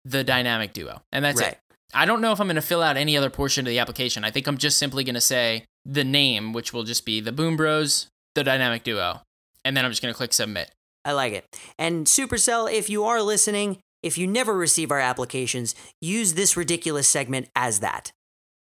the 0.07 0.23
dynamic 0.23 0.73
duo. 0.73 1.01
And 1.11 1.23
that's 1.23 1.41
right. 1.41 1.53
it. 1.53 1.59
I 1.93 2.05
don't 2.05 2.21
know 2.21 2.31
if 2.31 2.39
I'm 2.39 2.47
going 2.47 2.55
to 2.55 2.61
fill 2.61 2.83
out 2.83 2.97
any 2.97 3.15
other 3.15 3.29
portion 3.29 3.65
of 3.65 3.69
the 3.69 3.79
application. 3.79 4.23
I 4.23 4.31
think 4.31 4.47
I'm 4.47 4.57
just 4.57 4.77
simply 4.77 5.03
going 5.03 5.15
to 5.15 5.21
say 5.21 5.65
the 5.85 6.03
name, 6.03 6.53
which 6.53 6.73
will 6.73 6.83
just 6.83 7.05
be 7.05 7.21
the 7.21 7.31
Boom 7.31 7.55
Bros, 7.55 8.07
the 8.35 8.43
dynamic 8.43 8.83
duo. 8.83 9.21
And 9.63 9.75
then 9.75 9.85
I'm 9.85 9.91
just 9.91 10.01
going 10.01 10.13
to 10.13 10.17
click 10.17 10.33
submit. 10.33 10.71
I 11.05 11.13
like 11.13 11.33
it. 11.33 11.45
And 11.77 12.05
Supercell, 12.05 12.71
if 12.71 12.89
you 12.89 13.05
are 13.05 13.21
listening, 13.21 13.77
if 14.03 14.17
you 14.17 14.27
never 14.27 14.53
receive 14.53 14.91
our 14.91 14.99
applications, 14.99 15.75
use 16.01 16.33
this 16.33 16.57
ridiculous 16.57 17.07
segment 17.07 17.49
as 17.55 17.79
that. 17.79 18.11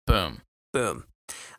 Boom. 0.06 0.42
Boom. 0.72 1.06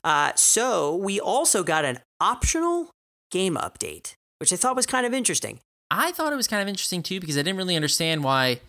Uh, 0.04 0.32
so 0.36 0.94
we 0.94 1.18
also 1.18 1.64
got 1.64 1.84
an 1.84 1.98
optional 2.20 2.90
game 3.30 3.56
update, 3.56 4.14
which 4.38 4.52
I 4.52 4.56
thought 4.56 4.76
was 4.76 4.86
kind 4.86 5.04
of 5.04 5.12
interesting. 5.12 5.58
I 5.90 6.12
thought 6.12 6.32
it 6.32 6.36
was 6.36 6.48
kind 6.48 6.62
of 6.62 6.68
interesting 6.68 7.02
too 7.02 7.20
because 7.20 7.36
I 7.36 7.42
didn't 7.42 7.56
really 7.56 7.76
understand 7.76 8.22
why 8.22 8.60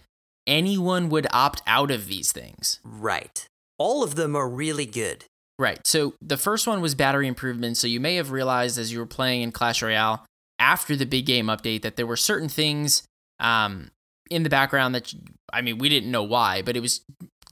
anyone 0.48 1.10
would 1.10 1.28
opt 1.32 1.62
out 1.68 1.92
of 1.92 2.08
these 2.08 2.32
things. 2.32 2.80
Right. 2.84 3.46
All 3.78 4.04
of 4.04 4.16
them 4.16 4.36
are 4.36 4.50
really 4.50 4.86
good. 4.86 5.26
Right. 5.60 5.86
So 5.86 6.14
the 6.22 6.38
first 6.38 6.68
one 6.68 6.82
was 6.82 6.96
battery 6.96 7.28
improvements. 7.28 7.80
So 7.80 7.88
you 7.88 8.00
may 8.00 8.16
have 8.16 8.32
realized 8.32 8.78
as 8.78 8.92
you 8.92 9.00
were 9.00 9.06
playing 9.06 9.42
in 9.42 9.52
Clash 9.52 9.82
Royale 9.82 10.26
after 10.60 10.96
the 10.96 11.06
big 11.06 11.26
game 11.26 11.48
update 11.48 11.82
that 11.82 11.96
there 11.96 12.08
were 12.08 12.16
certain 12.16 12.50
things 12.50 13.04
um, 13.40 13.92
in 14.30 14.44
the 14.44 14.50
background 14.50 14.96
that, 14.96 15.14
I 15.52 15.62
mean, 15.62 15.78
we 15.78 15.90
didn't 15.90 16.12
know 16.12 16.24
why, 16.24 16.62
but 16.62 16.78
it 16.78 16.80
was 16.80 17.02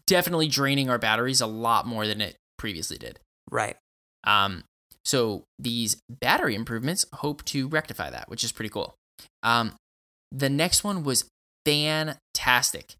definitely 0.08 0.48
draining 0.48 0.90
our 0.90 0.98
batteries 0.98 1.42
a 1.42 1.48
lot 1.48 1.88
more 1.88 2.08
than 2.08 2.22
it 2.22 2.36
previously 2.58 2.98
did. 2.98 3.20
Right. 3.50 3.76
Um, 4.24 4.64
so 5.04 5.44
these 5.60 5.98
battery 6.10 6.56
improvements 6.56 7.06
hope 7.14 7.44
to 7.46 7.68
rectify 7.68 8.10
that, 8.10 8.30
which 8.30 8.44
is 8.44 8.52
pretty 8.52 8.70
cool. 8.70 8.96
Um, 9.44 9.74
the 10.32 10.50
next 10.50 10.84
one 10.84 11.04
was 11.04 11.26
fantastic. 11.66 12.96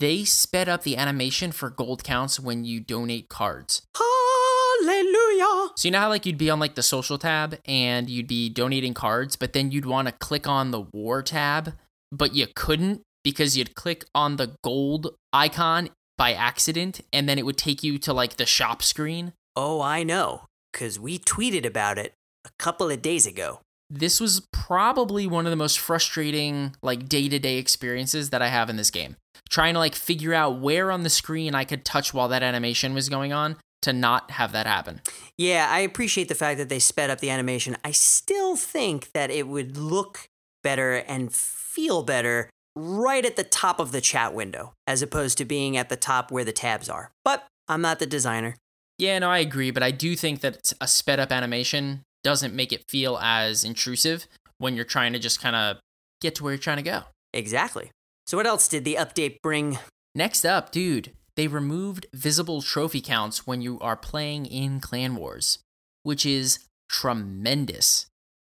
They 0.00 0.24
sped 0.24 0.68
up 0.68 0.82
the 0.82 0.96
animation 0.96 1.52
for 1.52 1.70
gold 1.70 2.02
counts 2.04 2.40
when 2.40 2.64
you 2.64 2.80
donate 2.80 3.28
cards. 3.28 3.82
Hallelujah. 3.96 5.70
So 5.76 5.88
you 5.88 5.90
know 5.90 6.00
how 6.00 6.08
like 6.08 6.26
you'd 6.26 6.38
be 6.38 6.50
on 6.50 6.58
like 6.58 6.74
the 6.74 6.82
social 6.82 7.18
tab 7.18 7.58
and 7.64 8.10
you'd 8.10 8.26
be 8.26 8.48
donating 8.48 8.94
cards, 8.94 9.36
but 9.36 9.52
then 9.52 9.70
you'd 9.70 9.86
want 9.86 10.08
to 10.08 10.12
click 10.12 10.46
on 10.46 10.70
the 10.70 10.80
war 10.92 11.22
tab, 11.22 11.74
but 12.10 12.34
you 12.34 12.46
couldn't 12.54 13.02
because 13.22 13.56
you'd 13.56 13.74
click 13.74 14.04
on 14.14 14.36
the 14.36 14.56
gold 14.62 15.14
icon 15.32 15.90
by 16.18 16.32
accident 16.32 17.00
and 17.12 17.28
then 17.28 17.38
it 17.38 17.46
would 17.46 17.56
take 17.56 17.82
you 17.82 17.98
to 17.98 18.12
like 18.12 18.36
the 18.36 18.46
shop 18.46 18.82
screen. 18.82 19.32
Oh, 19.56 19.80
I 19.80 20.02
know, 20.02 20.46
because 20.72 20.98
we 20.98 21.18
tweeted 21.18 21.64
about 21.64 21.98
it 21.98 22.14
a 22.44 22.50
couple 22.58 22.90
of 22.90 23.00
days 23.00 23.26
ago. 23.26 23.60
This 23.90 24.20
was 24.20 24.46
probably 24.52 25.26
one 25.26 25.46
of 25.46 25.50
the 25.50 25.56
most 25.56 25.78
frustrating 25.78 26.74
like 26.82 27.08
day-to-day 27.08 27.58
experiences 27.58 28.30
that 28.30 28.42
I 28.42 28.48
have 28.48 28.70
in 28.70 28.76
this 28.76 28.90
game. 28.90 29.16
Trying 29.50 29.74
to 29.74 29.80
like 29.80 29.94
figure 29.94 30.34
out 30.34 30.60
where 30.60 30.90
on 30.90 31.02
the 31.02 31.10
screen 31.10 31.54
I 31.54 31.64
could 31.64 31.84
touch 31.84 32.14
while 32.14 32.28
that 32.28 32.42
animation 32.42 32.94
was 32.94 33.08
going 33.08 33.32
on 33.32 33.56
to 33.82 33.92
not 33.92 34.30
have 34.32 34.52
that 34.52 34.66
happen. 34.66 35.02
Yeah, 35.36 35.68
I 35.70 35.80
appreciate 35.80 36.28
the 36.28 36.34
fact 36.34 36.58
that 36.58 36.70
they 36.70 36.78
sped 36.78 37.10
up 37.10 37.20
the 37.20 37.30
animation. 37.30 37.76
I 37.84 37.90
still 37.92 38.56
think 38.56 39.12
that 39.12 39.30
it 39.30 39.46
would 39.46 39.76
look 39.76 40.26
better 40.62 40.94
and 40.94 41.32
feel 41.32 42.02
better 42.02 42.48
right 42.74 43.24
at 43.24 43.36
the 43.36 43.44
top 43.44 43.78
of 43.78 43.92
the 43.92 44.00
chat 44.00 44.34
window, 44.34 44.72
as 44.86 45.02
opposed 45.02 45.36
to 45.38 45.44
being 45.44 45.76
at 45.76 45.90
the 45.90 45.96
top 45.96 46.32
where 46.32 46.44
the 46.44 46.52
tabs 46.52 46.88
are. 46.88 47.12
But 47.22 47.46
I'm 47.68 47.82
not 47.82 47.98
the 47.98 48.06
designer. 48.06 48.56
Yeah, 48.98 49.18
no, 49.18 49.30
I 49.30 49.38
agree, 49.38 49.70
but 49.70 49.82
I 49.82 49.90
do 49.90 50.16
think 50.16 50.40
that 50.40 50.72
a 50.80 50.88
sped 50.88 51.20
up 51.20 51.30
animation 51.30 52.02
doesn't 52.24 52.54
make 52.54 52.72
it 52.72 52.84
feel 52.88 53.18
as 53.18 53.62
intrusive 53.62 54.26
when 54.58 54.74
you're 54.74 54.84
trying 54.84 55.12
to 55.12 55.18
just 55.20 55.40
kind 55.40 55.54
of 55.54 55.76
get 56.20 56.34
to 56.36 56.42
where 56.42 56.52
you're 56.54 56.58
trying 56.58 56.78
to 56.78 56.82
go. 56.82 57.02
Exactly. 57.32 57.90
So, 58.26 58.36
what 58.36 58.46
else 58.46 58.66
did 58.66 58.84
the 58.84 58.94
update 58.96 59.36
bring? 59.42 59.78
Next 60.14 60.44
up, 60.44 60.72
dude, 60.72 61.12
they 61.36 61.46
removed 61.48 62.06
visible 62.14 62.62
trophy 62.62 63.00
counts 63.00 63.46
when 63.46 63.60
you 63.60 63.78
are 63.80 63.96
playing 63.96 64.46
in 64.46 64.80
Clan 64.80 65.16
Wars, 65.16 65.58
which 66.02 66.24
is 66.24 66.58
tremendous. 66.88 68.06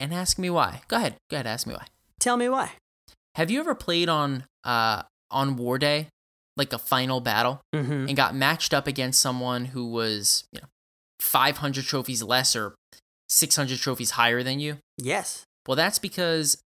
And 0.01 0.15
ask 0.15 0.39
me 0.39 0.49
why. 0.51 0.83
Go 0.89 0.97
ahead. 0.97 1.17
Go 1.31 1.37
ahead, 1.37 1.47
ask 1.47 1.67
me 1.67 1.75
why. 1.75 1.87
Tell 2.21 2.37
me 2.37 2.49
why. 2.49 2.73
Have 3.35 3.51
you 3.51 3.61
ever 3.61 3.75
played 3.75 4.09
on 4.09 4.45
uh 4.65 5.03
on 5.31 5.57
War 5.57 5.79
Day, 5.79 6.09
like 6.57 6.73
a 6.73 6.79
final 6.79 7.21
battle, 7.21 7.61
Mm-hmm. 7.75 8.07
and 8.09 8.17
got 8.17 8.35
matched 8.35 8.73
up 8.73 8.87
against 8.87 9.21
someone 9.21 9.67
who 9.67 9.91
was, 9.91 10.45
you 10.53 10.61
know, 10.61 10.69
500 11.21 11.85
trophies 11.85 12.23
less 12.23 12.57
or 12.57 12.75
600 13.29 13.79
trophies 13.79 14.13
higher 14.13 14.43
than 14.43 14.61
you? 14.61 14.79
Yes. 14.97 15.45
Well, 15.67 15.77
that's 15.77 15.99
because 15.99 16.63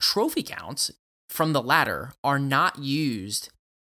trophy 0.00 0.42
counts 0.42 0.90
from 1.28 1.52
the 1.52 1.62
ladder 1.62 2.12
are 2.22 2.38
not 2.38 2.78
used 2.78 3.50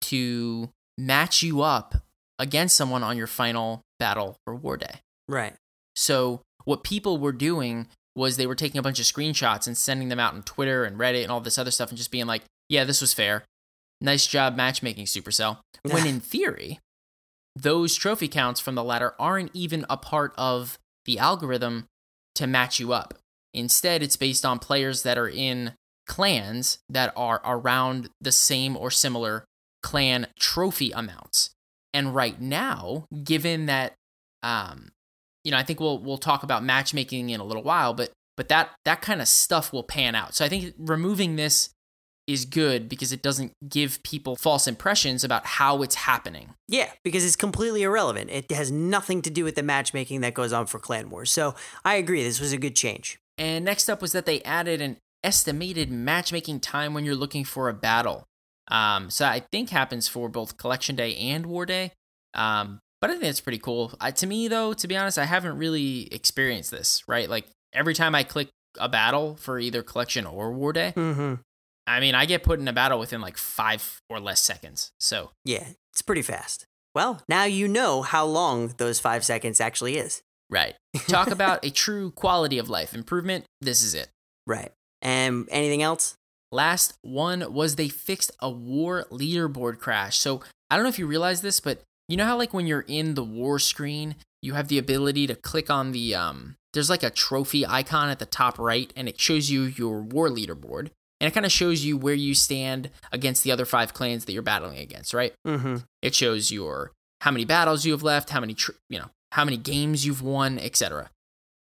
to 0.02 0.70
match 0.98 1.42
you 1.42 1.62
up 1.62 1.96
against 2.38 2.76
someone 2.76 3.02
on 3.02 3.16
your 3.16 3.26
final 3.26 3.82
battle 3.98 4.36
or 4.46 4.54
War 4.54 4.76
Day. 4.76 5.00
Right. 5.28 5.54
So, 5.94 6.42
what 6.64 6.84
people 6.84 7.18
were 7.18 7.32
doing 7.32 7.88
was 8.14 8.36
they 8.36 8.46
were 8.46 8.54
taking 8.54 8.78
a 8.78 8.82
bunch 8.82 8.98
of 8.98 9.06
screenshots 9.06 9.66
and 9.66 9.76
sending 9.76 10.08
them 10.08 10.18
out 10.18 10.34
on 10.34 10.42
Twitter 10.42 10.84
and 10.84 10.98
Reddit 10.98 11.22
and 11.22 11.30
all 11.30 11.40
this 11.40 11.58
other 11.58 11.70
stuff 11.70 11.90
and 11.90 11.98
just 11.98 12.10
being 12.10 12.26
like, 12.26 12.42
yeah, 12.68 12.84
this 12.84 13.00
was 13.00 13.12
fair. 13.12 13.44
Nice 14.00 14.26
job 14.26 14.56
matchmaking, 14.56 15.06
Supercell. 15.06 15.58
When 15.82 16.06
in 16.06 16.20
theory, 16.20 16.80
those 17.54 17.94
trophy 17.94 18.28
counts 18.28 18.60
from 18.60 18.75
the 18.75 18.84
ladder 18.84 19.14
aren't 19.18 19.50
even 19.54 19.86
a 19.88 19.96
part 19.96 20.34
of 20.36 20.78
the 21.04 21.18
algorithm 21.18 21.86
to 22.37 22.47
match 22.47 22.81
you 22.81 22.93
up. 22.93 23.14
Instead, 23.52 24.02
it's 24.02 24.16
based 24.16 24.45
on 24.45 24.59
players 24.59 25.02
that 25.02 25.19
are 25.19 25.28
in 25.28 25.73
clans 26.07 26.78
that 26.88 27.12
are 27.16 27.40
around 27.45 28.11
the 28.21 28.33
same 28.33 28.76
or 28.76 28.90
similar 28.90 29.45
clan 29.83 30.26
trophy 30.38 30.90
amounts. 30.93 31.50
And 31.93 32.14
right 32.14 32.40
now, 32.40 33.07
given 33.25 33.66
that 33.66 33.95
um, 34.43 34.90
you 35.47 35.52
know, 35.52 35.59
I 35.59 35.62
think 35.62 35.78
we'll 35.78 35.99
we'll 35.99 36.19
talk 36.19 36.43
about 36.43 36.64
matchmaking 36.64 37.31
in 37.31 37.40
a 37.40 37.45
little 37.45 37.62
while, 37.62 37.95
but 37.95 38.11
but 38.37 38.49
that 38.49 38.71
that 38.85 39.00
kind 39.00 39.21
of 39.21 39.28
stuff 39.28 39.73
will 39.73 39.85
pan 39.85 40.14
out. 40.14 40.35
So 40.35 40.45
I 40.45 40.49
think 40.49 40.75
removing 40.76 41.37
this 41.37 41.71
is 42.26 42.45
good 42.45 42.88
because 42.88 43.12
it 43.12 43.23
doesn't 43.23 43.52
give 43.68 44.02
people 44.02 44.37
false 44.37 44.66
impressions 44.66 45.23
about 45.23 45.47
how 45.47 45.83
it's 45.83 45.95
happening. 45.95 46.54
Yeah, 46.68 46.90
because 47.04 47.25
it's 47.25 47.37
completely 47.37 47.83
irrelevant. 47.83 48.30
It 48.30 48.50
has 48.50 48.71
nothing 48.71 49.23
to 49.23 49.30
do 49.30 49.45
with 49.45 49.54
the 49.54 49.62
matchmaking 49.62 50.23
that 50.23 50.35
goes 50.35 50.52
on 50.52 50.66
for 50.66 50.78
Clan 50.78 51.11
Wars. 51.11 51.30
So 51.30 51.54
I 51.85 51.95
agree, 51.95 52.23
this 52.23 52.40
was 52.40 52.52
a 52.52 52.59
good 52.59 52.75
change. 52.75 53.18
And 53.38 53.64
next 53.64 53.88
up 53.88 54.02
was 54.02 54.12
that 54.12 54.26
they 54.26 54.42
added 54.42 54.80
an 54.80 54.97
estimated 55.23 55.90
matchmaking 55.90 56.61
time 56.61 56.95
when 56.95 57.04
you're 57.04 57.14
looking 57.14 57.45
for 57.45 57.68
a 57.68 57.75
battle. 57.75 58.25
Um, 58.68 59.11
so 59.11 59.25
I 59.26 59.45
think 59.52 59.71
happens 59.71 60.09
for 60.09 60.28
both 60.28 60.56
Collection 60.56 60.97
Day 60.97 61.14
and 61.16 61.47
War 61.47 61.66
Day. 61.66 61.92
Um, 62.35 62.80
but 63.00 63.11
I 63.11 63.14
think 63.14 63.25
that's 63.25 63.40
pretty 63.40 63.59
cool. 63.59 63.92
I, 64.00 64.11
to 64.11 64.26
me, 64.26 64.49
though, 64.49 64.73
to 64.73 64.88
be 64.88 64.97
honest, 64.97 65.18
I 65.18 65.25
haven't 65.25 65.59
really 65.59 66.12
experienced 66.12 66.71
this. 66.71 67.02
Right, 67.06 67.28
like 67.28 67.47
every 67.73 67.95
time 67.95 68.14
I 68.14 68.25
click 68.25 68.49
a 68.78 68.88
battle 68.88 69.37
for 69.37 69.59
either 69.59 69.83
Collection 69.83 70.26
or 70.26 70.52
War 70.52 70.73
Day, 70.73 70.92
Mm-hmm. 70.97 71.35
I 71.87 72.00
mean, 72.00 72.14
I 72.14 72.26
get 72.26 72.43
put 72.43 72.59
in 72.59 72.69
a 72.69 72.73
battle 72.73 72.99
within 72.99 73.21
like 73.21 73.37
five 73.37 74.00
or 74.11 74.19
less 74.21 74.40
seconds. 74.40 74.93
So 74.99 75.31
Yeah, 75.45 75.64
it's 75.93 76.02
pretty 76.02 76.23
fast. 76.23 76.66
Well, 76.95 77.23
now 77.28 77.45
you 77.45 77.69
know 77.69 78.02
how 78.02 78.25
long 78.25 78.75
those 78.78 79.00
five 79.00 79.25
seconds 79.25 79.61
actually 79.61 79.99
is. 79.99 80.23
right, 80.50 80.75
talk 81.09 81.31
about 81.31 81.64
a 81.64 81.71
true 81.71 82.11
quality 82.11 82.59
of 82.59 82.71
life 82.71 82.95
improvement. 82.95 83.45
This 83.61 83.83
is 83.83 83.95
it. 83.95 84.09
Right. 84.47 84.73
And 85.02 85.49
anything 85.50 85.83
else? 85.83 86.16
Last 86.52 86.95
one 87.02 87.52
was 87.52 87.76
they 87.76 87.88
fixed 87.88 88.31
a 88.40 88.49
war 88.49 89.07
leaderboard 89.11 89.78
crash. 89.78 90.19
So 90.19 90.40
I 90.71 90.76
don't 90.76 90.85
know 90.85 90.88
if 90.88 90.99
you 90.99 91.07
realize 91.07 91.43
this, 91.43 91.61
but 91.61 91.83
you 92.09 92.16
know 92.16 92.25
how 92.25 92.37
like 92.37 92.55
when 92.55 92.66
you're 92.66 92.85
in 92.87 93.14
the 93.14 93.25
war 93.25 93.59
screen, 93.59 94.14
you 94.43 94.55
have 94.55 94.69
the 94.69 94.78
ability 94.78 95.26
to 95.26 95.35
click 95.35 95.69
on 95.69 95.93
the 95.93 96.14
um 96.14 96.57
there's 96.73 96.90
like 96.90 97.02
a 97.02 97.11
trophy 97.11 97.66
icon 97.66 98.09
at 98.11 98.19
the 98.19 98.26
top 98.26 98.59
right 98.59 98.93
and 98.95 99.09
it 99.09 99.19
shows 99.19 99.50
you 99.50 99.62
your 99.62 100.00
war 100.00 100.28
leaderboard 100.28 100.90
and 101.20 101.28
it 101.28 101.32
kind 101.32 101.46
of 101.46 101.52
shows 101.52 101.85
you 101.85 101.96
where 101.96 102.14
you 102.14 102.35
stand 102.35 102.90
against 103.12 103.42
the 103.42 103.50
other 103.52 103.64
five 103.64 103.94
clans 103.94 104.25
that 104.25 104.32
you're 104.32 104.42
battling 104.42 104.78
against, 104.78 105.14
right? 105.14 105.32
Mm-hmm. 105.46 105.76
It 106.02 106.14
shows 106.14 106.50
your 106.50 106.92
how 107.23 107.30
many 107.30 107.44
battles 107.44 107.85
you 107.85 107.92
have 107.92 108.02
left, 108.02 108.30
how 108.30 108.40
many 108.40 108.54
tr- 108.54 108.73
you 108.88 108.99
know, 108.99 109.11
how 109.32 109.44
many 109.44 109.56
games 109.56 110.04
you've 110.04 110.23
won, 110.23 110.58
etc. 110.58 111.11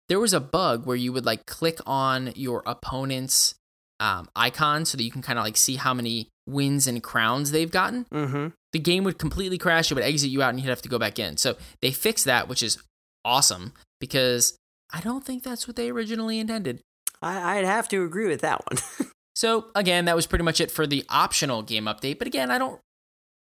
There 0.09 0.19
was 0.19 0.33
a 0.33 0.39
bug 0.39 0.85
where 0.85 0.95
you 0.95 1.13
would 1.13 1.25
like 1.25 1.45
click 1.45 1.79
on 1.85 2.31
your 2.35 2.63
opponent's 2.65 3.55
um, 3.99 4.27
icon 4.35 4.85
so 4.85 4.97
that 4.97 5.03
you 5.03 5.11
can 5.11 5.21
kind 5.21 5.39
of 5.39 5.45
like 5.45 5.57
see 5.57 5.75
how 5.75 5.93
many 5.93 6.29
wins 6.47 6.87
and 6.87 7.01
crowns 7.01 7.51
they've 7.51 7.71
gotten. 7.71 8.05
Mm-hmm. 8.05 8.47
The 8.73 8.79
game 8.79 9.03
would 9.03 9.17
completely 9.17 9.57
crash. 9.57 9.89
It 9.89 9.95
would 9.95 10.03
exit 10.03 10.29
you 10.29 10.41
out, 10.41 10.49
and 10.49 10.59
you'd 10.59 10.69
have 10.69 10.81
to 10.81 10.89
go 10.89 10.99
back 10.99 11.17
in. 11.17 11.37
So 11.37 11.55
they 11.81 11.91
fixed 11.91 12.25
that, 12.25 12.47
which 12.47 12.61
is 12.61 12.77
awesome 13.23 13.73
because 13.99 14.57
I 14.93 15.01
don't 15.01 15.25
think 15.25 15.43
that's 15.43 15.67
what 15.67 15.75
they 15.75 15.89
originally 15.89 16.39
intended. 16.39 16.81
I- 17.21 17.59
I'd 17.59 17.65
have 17.65 17.87
to 17.89 18.03
agree 18.03 18.27
with 18.27 18.41
that 18.41 18.61
one. 18.69 19.09
So 19.35 19.65
again, 19.75 20.05
that 20.05 20.15
was 20.15 20.27
pretty 20.27 20.43
much 20.43 20.61
it 20.61 20.71
for 20.71 20.87
the 20.87 21.03
optional 21.09 21.61
game 21.61 21.85
update. 21.85 22.17
But 22.17 22.27
again, 22.27 22.49
I 22.49 22.57
don't, 22.57 22.79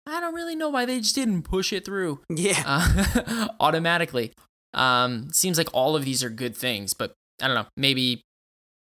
I 0.06 0.20
don't 0.20 0.34
really 0.34 0.56
know 0.56 0.70
why 0.70 0.86
they 0.86 1.00
just 1.00 1.16
didn't 1.16 1.44
push 1.44 1.74
it 1.74 1.86
through 1.86 2.22
yeah. 2.30 2.64
uh, 2.66 3.48
automatically. 3.60 4.34
Um, 4.74 5.32
seems 5.32 5.58
like 5.58 5.70
all 5.74 5.96
of 5.96 6.06
these 6.06 6.24
are 6.24 6.30
good 6.30 6.56
things, 6.56 6.94
but 6.94 7.14
I 7.42 7.48
don't 7.48 7.56
know. 7.56 7.66
Maybe, 7.76 8.22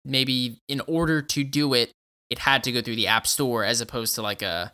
maybe 0.04 0.60
in 0.68 0.82
order 0.88 1.22
to 1.22 1.44
do 1.44 1.74
it, 1.74 1.92
it 2.30 2.40
had 2.40 2.64
to 2.64 2.72
go 2.72 2.82
through 2.82 2.96
the 2.96 3.08
App 3.08 3.28
Store 3.28 3.64
as 3.64 3.82
opposed 3.82 4.16
to 4.16 4.22
like 4.22 4.42
a, 4.42 4.72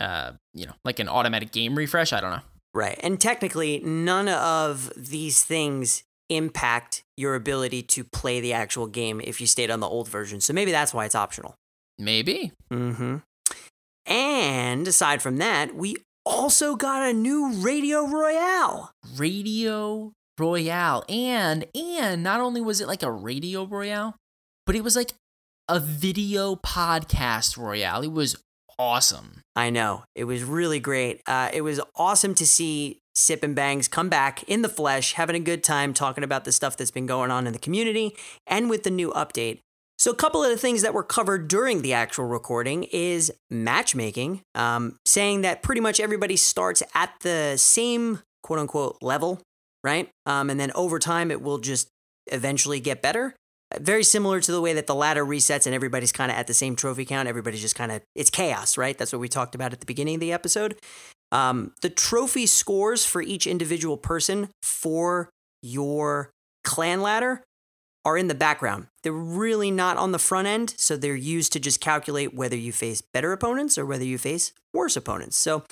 uh, 0.00 0.32
you 0.54 0.66
know, 0.66 0.74
like 0.84 0.98
an 0.98 1.08
automatic 1.08 1.52
game 1.52 1.76
refresh. 1.76 2.12
I 2.12 2.20
don't 2.20 2.30
know. 2.30 2.42
Right. 2.74 2.98
And 3.02 3.18
technically, 3.20 3.80
none 3.80 4.28
of 4.28 4.92
these 4.96 5.42
things 5.42 6.02
impact 6.28 7.02
your 7.16 7.34
ability 7.34 7.82
to 7.82 8.04
play 8.04 8.40
the 8.40 8.52
actual 8.52 8.86
game 8.86 9.20
if 9.22 9.40
you 9.40 9.46
stayed 9.46 9.70
on 9.70 9.80
the 9.80 9.88
old 9.88 10.08
version. 10.08 10.40
So 10.40 10.52
maybe 10.52 10.70
that's 10.70 10.92
why 10.92 11.04
it's 11.04 11.14
optional. 11.14 11.54
Maybe. 11.98 12.52
Mm-hmm. 12.70 13.18
And 14.06 14.88
aside 14.88 15.22
from 15.22 15.38
that, 15.38 15.74
we 15.74 15.96
also 16.24 16.76
got 16.76 17.08
a 17.08 17.12
new 17.12 17.50
Radio 17.50 18.06
Royale. 18.06 18.90
Radio 19.16 20.12
Royale. 20.38 21.04
And 21.08 21.66
and 21.74 22.22
not 22.22 22.40
only 22.40 22.60
was 22.60 22.80
it 22.80 22.88
like 22.88 23.02
a 23.02 23.10
Radio 23.10 23.64
Royale, 23.64 24.14
but 24.66 24.76
it 24.76 24.84
was 24.84 24.96
like 24.96 25.12
a 25.68 25.80
video 25.80 26.56
podcast 26.56 27.56
Royale. 27.56 28.02
It 28.02 28.12
was 28.12 28.36
awesome. 28.78 29.40
I 29.54 29.70
know. 29.70 30.04
It 30.14 30.24
was 30.24 30.44
really 30.44 30.80
great. 30.80 31.22
Uh, 31.26 31.50
it 31.52 31.62
was 31.62 31.80
awesome 31.96 32.34
to 32.34 32.46
see 32.46 32.98
Sip 33.16 33.42
and 33.42 33.56
Bangs 33.56 33.88
come 33.88 34.08
back 34.08 34.42
in 34.44 34.62
the 34.62 34.68
flesh, 34.68 35.14
having 35.14 35.34
a 35.34 35.40
good 35.40 35.64
time 35.64 35.94
talking 35.94 36.22
about 36.22 36.44
the 36.44 36.52
stuff 36.52 36.76
that's 36.76 36.90
been 36.90 37.06
going 37.06 37.30
on 37.30 37.46
in 37.46 37.52
the 37.52 37.58
community 37.58 38.14
and 38.46 38.70
with 38.70 38.82
the 38.82 38.90
new 38.90 39.10
update. 39.12 39.60
So, 39.98 40.10
a 40.10 40.14
couple 40.14 40.44
of 40.44 40.50
the 40.50 40.58
things 40.58 40.82
that 40.82 40.92
were 40.92 41.02
covered 41.02 41.48
during 41.48 41.80
the 41.80 41.94
actual 41.94 42.26
recording 42.26 42.84
is 42.84 43.32
matchmaking, 43.50 44.42
um, 44.54 44.98
saying 45.06 45.40
that 45.40 45.62
pretty 45.62 45.80
much 45.80 45.98
everybody 45.98 46.36
starts 46.36 46.82
at 46.94 47.14
the 47.20 47.56
same 47.56 48.20
quote 48.42 48.58
unquote 48.58 48.98
level, 49.00 49.40
right? 49.82 50.10
Um, 50.26 50.50
and 50.50 50.60
then 50.60 50.70
over 50.74 50.98
time, 50.98 51.30
it 51.30 51.40
will 51.40 51.58
just 51.58 51.88
eventually 52.26 52.78
get 52.78 53.00
better. 53.00 53.34
Very 53.80 54.04
similar 54.04 54.40
to 54.40 54.52
the 54.52 54.60
way 54.60 54.74
that 54.74 54.86
the 54.86 54.94
ladder 54.94 55.24
resets 55.24 55.66
and 55.66 55.74
everybody's 55.74 56.12
kind 56.12 56.30
of 56.30 56.36
at 56.36 56.46
the 56.46 56.54
same 56.54 56.76
trophy 56.76 57.04
count. 57.04 57.28
Everybody's 57.28 57.60
just 57.60 57.74
kind 57.74 57.90
of, 57.90 58.00
it's 58.14 58.30
chaos, 58.30 58.78
right? 58.78 58.96
That's 58.96 59.12
what 59.12 59.20
we 59.20 59.28
talked 59.28 59.56
about 59.56 59.72
at 59.72 59.80
the 59.80 59.86
beginning 59.86 60.14
of 60.16 60.20
the 60.20 60.32
episode. 60.32 60.76
Um, 61.32 61.72
the 61.82 61.90
trophy 61.90 62.46
scores 62.46 63.04
for 63.04 63.20
each 63.20 63.46
individual 63.46 63.96
person 63.96 64.48
for 64.62 65.30
your 65.62 66.30
clan 66.64 67.02
ladder 67.02 67.42
are 68.04 68.16
in 68.16 68.28
the 68.28 68.34
background. 68.34 68.86
They're 69.02 69.12
really 69.12 69.70
not 69.70 69.96
on 69.96 70.12
the 70.12 70.18
front 70.18 70.46
end, 70.46 70.74
so 70.78 70.96
they're 70.96 71.16
used 71.16 71.52
to 71.54 71.60
just 71.60 71.80
calculate 71.80 72.34
whether 72.34 72.56
you 72.56 72.72
face 72.72 73.02
better 73.02 73.32
opponents 73.32 73.76
or 73.76 73.84
whether 73.84 74.04
you 74.04 74.16
face 74.16 74.52
worse 74.72 74.96
opponents. 74.96 75.36
So, 75.36 75.64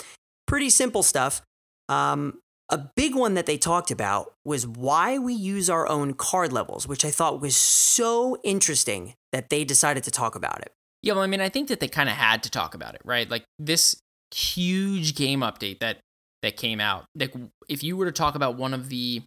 pretty 0.46 0.68
simple 0.68 1.04
stuff. 1.04 1.42
Um, 1.88 2.40
a 2.70 2.78
big 2.96 3.14
one 3.14 3.34
that 3.34 3.46
they 3.46 3.56
talked 3.56 3.90
about 3.90 4.34
was 4.44 4.66
why 4.66 5.18
we 5.18 5.34
use 5.34 5.70
our 5.70 5.86
own 5.88 6.14
card 6.14 6.52
levels, 6.52 6.88
which 6.88 7.04
I 7.04 7.10
thought 7.10 7.40
was 7.40 7.56
so 7.56 8.36
interesting 8.42 9.14
that 9.32 9.50
they 9.50 9.64
decided 9.64 10.02
to 10.04 10.10
talk 10.10 10.34
about 10.34 10.60
it. 10.60 10.72
Yeah, 11.02 11.12
well, 11.12 11.22
I 11.22 11.26
mean, 11.26 11.40
I 11.40 11.50
think 11.50 11.68
that 11.68 11.80
they 11.80 11.88
kind 11.88 12.08
of 12.08 12.16
had 12.16 12.42
to 12.44 12.50
talk 12.50 12.74
about 12.74 12.94
it, 12.94 13.02
right? 13.04 13.30
Like 13.30 13.44
this 13.58 13.96
huge 14.34 15.14
game 15.14 15.40
update 15.40 15.78
that 15.80 15.98
that 16.42 16.56
came 16.56 16.80
out. 16.80 17.06
Like, 17.14 17.34
if 17.68 17.82
you 17.82 17.96
were 17.96 18.04
to 18.04 18.12
talk 18.12 18.34
about 18.34 18.56
one 18.56 18.74
of 18.74 18.90
the 18.90 19.22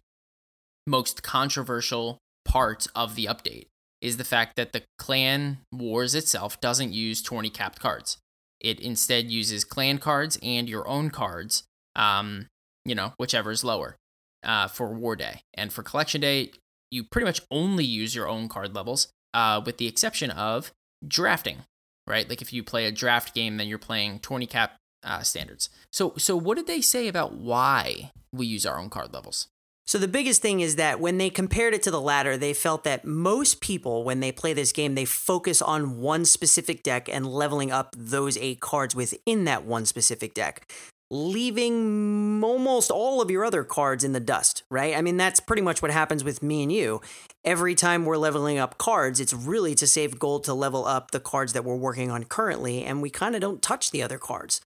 most 0.86 1.22
controversial 1.22 2.18
parts 2.44 2.86
of 2.94 3.14
the 3.14 3.26
update 3.26 3.66
is 4.00 4.16
the 4.16 4.24
fact 4.24 4.54
that 4.56 4.72
the 4.72 4.82
clan 4.98 5.58
wars 5.72 6.14
itself 6.14 6.60
doesn't 6.60 6.92
use 6.92 7.20
20 7.22 7.50
capped 7.50 7.80
cards. 7.80 8.18
It 8.60 8.80
instead 8.80 9.30
uses 9.30 9.64
clan 9.64 9.98
cards 9.98 10.38
and 10.42 10.68
your 10.68 10.86
own 10.86 11.10
cards, 11.10 11.64
um, 11.96 12.46
you 12.84 12.94
know, 12.94 13.12
whichever 13.18 13.50
is 13.50 13.64
lower 13.64 13.96
uh, 14.44 14.68
for 14.68 14.94
war 14.94 15.16
day. 15.16 15.40
And 15.54 15.72
for 15.72 15.82
collection 15.82 16.20
day, 16.20 16.52
you 16.90 17.04
pretty 17.04 17.26
much 17.26 17.40
only 17.50 17.84
use 17.84 18.14
your 18.14 18.28
own 18.28 18.48
card 18.48 18.74
levels, 18.74 19.08
uh, 19.34 19.60
with 19.64 19.78
the 19.78 19.86
exception 19.88 20.30
of 20.30 20.72
drafting, 21.06 21.58
right? 22.06 22.28
Like 22.28 22.40
if 22.40 22.52
you 22.52 22.62
play 22.62 22.86
a 22.86 22.92
draft 22.92 23.34
game, 23.34 23.56
then 23.56 23.68
you're 23.68 23.78
playing 23.78 24.20
20 24.20 24.46
cap 24.46 24.76
uh, 25.02 25.22
standards. 25.22 25.68
So, 25.92 26.14
so 26.16 26.36
what 26.36 26.56
did 26.56 26.66
they 26.66 26.80
say 26.80 27.08
about 27.08 27.34
why 27.34 28.12
we 28.32 28.46
use 28.46 28.66
our 28.66 28.78
own 28.78 28.90
card 28.90 29.12
levels? 29.12 29.48
So 29.88 29.96
the 29.96 30.06
biggest 30.06 30.42
thing 30.42 30.60
is 30.60 30.76
that 30.76 31.00
when 31.00 31.16
they 31.16 31.30
compared 31.30 31.72
it 31.72 31.82
to 31.84 31.90
the 31.90 31.98
ladder, 31.98 32.36
they 32.36 32.52
felt 32.52 32.84
that 32.84 33.06
most 33.06 33.62
people, 33.62 34.04
when 34.04 34.20
they 34.20 34.30
play 34.30 34.52
this 34.52 34.70
game, 34.70 34.94
they 34.94 35.06
focus 35.06 35.62
on 35.62 36.02
one 36.02 36.26
specific 36.26 36.82
deck 36.82 37.08
and 37.10 37.26
leveling 37.26 37.72
up 37.72 37.94
those 37.96 38.36
eight 38.36 38.60
cards 38.60 38.94
within 38.94 39.44
that 39.44 39.64
one 39.64 39.86
specific 39.86 40.34
deck, 40.34 40.70
leaving 41.10 42.44
almost 42.44 42.90
all 42.90 43.22
of 43.22 43.30
your 43.30 43.46
other 43.46 43.64
cards 43.64 44.04
in 44.04 44.12
the 44.12 44.20
dust, 44.20 44.62
right? 44.70 44.94
I 44.94 45.00
mean, 45.00 45.16
that's 45.16 45.40
pretty 45.40 45.62
much 45.62 45.80
what 45.80 45.90
happens 45.90 46.22
with 46.22 46.42
me 46.42 46.62
and 46.62 46.70
you. 46.70 47.00
Every 47.42 47.74
time 47.74 48.04
we're 48.04 48.18
leveling 48.18 48.58
up 48.58 48.76
cards, 48.76 49.20
it's 49.20 49.32
really 49.32 49.74
to 49.76 49.86
save 49.86 50.18
gold 50.18 50.44
to 50.44 50.52
level 50.52 50.84
up 50.84 51.12
the 51.12 51.20
cards 51.20 51.54
that 51.54 51.64
we're 51.64 51.76
working 51.76 52.10
on 52.10 52.24
currently, 52.24 52.84
and 52.84 53.00
we 53.00 53.08
kind 53.08 53.34
of 53.34 53.40
don't 53.40 53.62
touch 53.62 53.90
the 53.90 54.02
other 54.02 54.18
cards. 54.18 54.60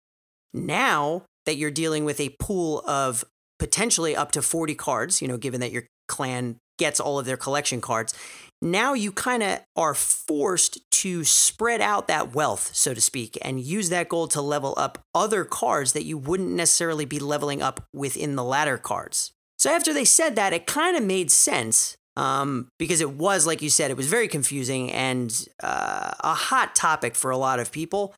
Now 0.54 1.24
that 1.46 1.56
you're 1.56 1.70
dealing 1.70 2.04
with 2.04 2.20
a 2.20 2.34
pool 2.38 2.82
of 2.86 3.24
potentially 3.58 4.16
up 4.16 4.32
to 4.32 4.42
40 4.42 4.74
cards, 4.74 5.22
you 5.22 5.28
know, 5.28 5.36
given 5.36 5.60
that 5.60 5.72
your 5.72 5.84
clan 6.08 6.56
gets 6.78 6.98
all 7.00 7.18
of 7.18 7.26
their 7.26 7.36
collection 7.36 7.80
cards. 7.80 8.14
Now 8.60 8.94
you 8.94 9.12
kind 9.12 9.42
of 9.42 9.60
are 9.76 9.94
forced 9.94 10.78
to 11.02 11.24
spread 11.24 11.80
out 11.80 12.08
that 12.08 12.34
wealth, 12.34 12.70
so 12.74 12.94
to 12.94 13.00
speak, 13.00 13.38
and 13.42 13.60
use 13.60 13.88
that 13.88 14.08
gold 14.08 14.30
to 14.32 14.40
level 14.40 14.74
up 14.76 14.98
other 15.14 15.44
cards 15.44 15.92
that 15.92 16.04
you 16.04 16.16
wouldn't 16.16 16.50
necessarily 16.50 17.04
be 17.04 17.18
leveling 17.18 17.62
up 17.62 17.84
within 17.92 18.36
the 18.36 18.44
ladder 18.44 18.78
cards. 18.78 19.32
So 19.58 19.70
after 19.70 19.92
they 19.92 20.04
said 20.04 20.36
that, 20.36 20.52
it 20.52 20.66
kind 20.66 20.96
of 20.96 21.04
made 21.04 21.30
sense 21.30 21.96
um, 22.16 22.68
because 22.78 23.00
it 23.00 23.12
was, 23.12 23.46
like 23.46 23.62
you 23.62 23.70
said, 23.70 23.90
it 23.90 23.96
was 23.96 24.08
very 24.08 24.28
confusing 24.28 24.90
and 24.90 25.48
uh, 25.62 26.12
a 26.20 26.34
hot 26.34 26.74
topic 26.74 27.14
for 27.14 27.30
a 27.30 27.36
lot 27.36 27.60
of 27.60 27.72
people 27.72 28.14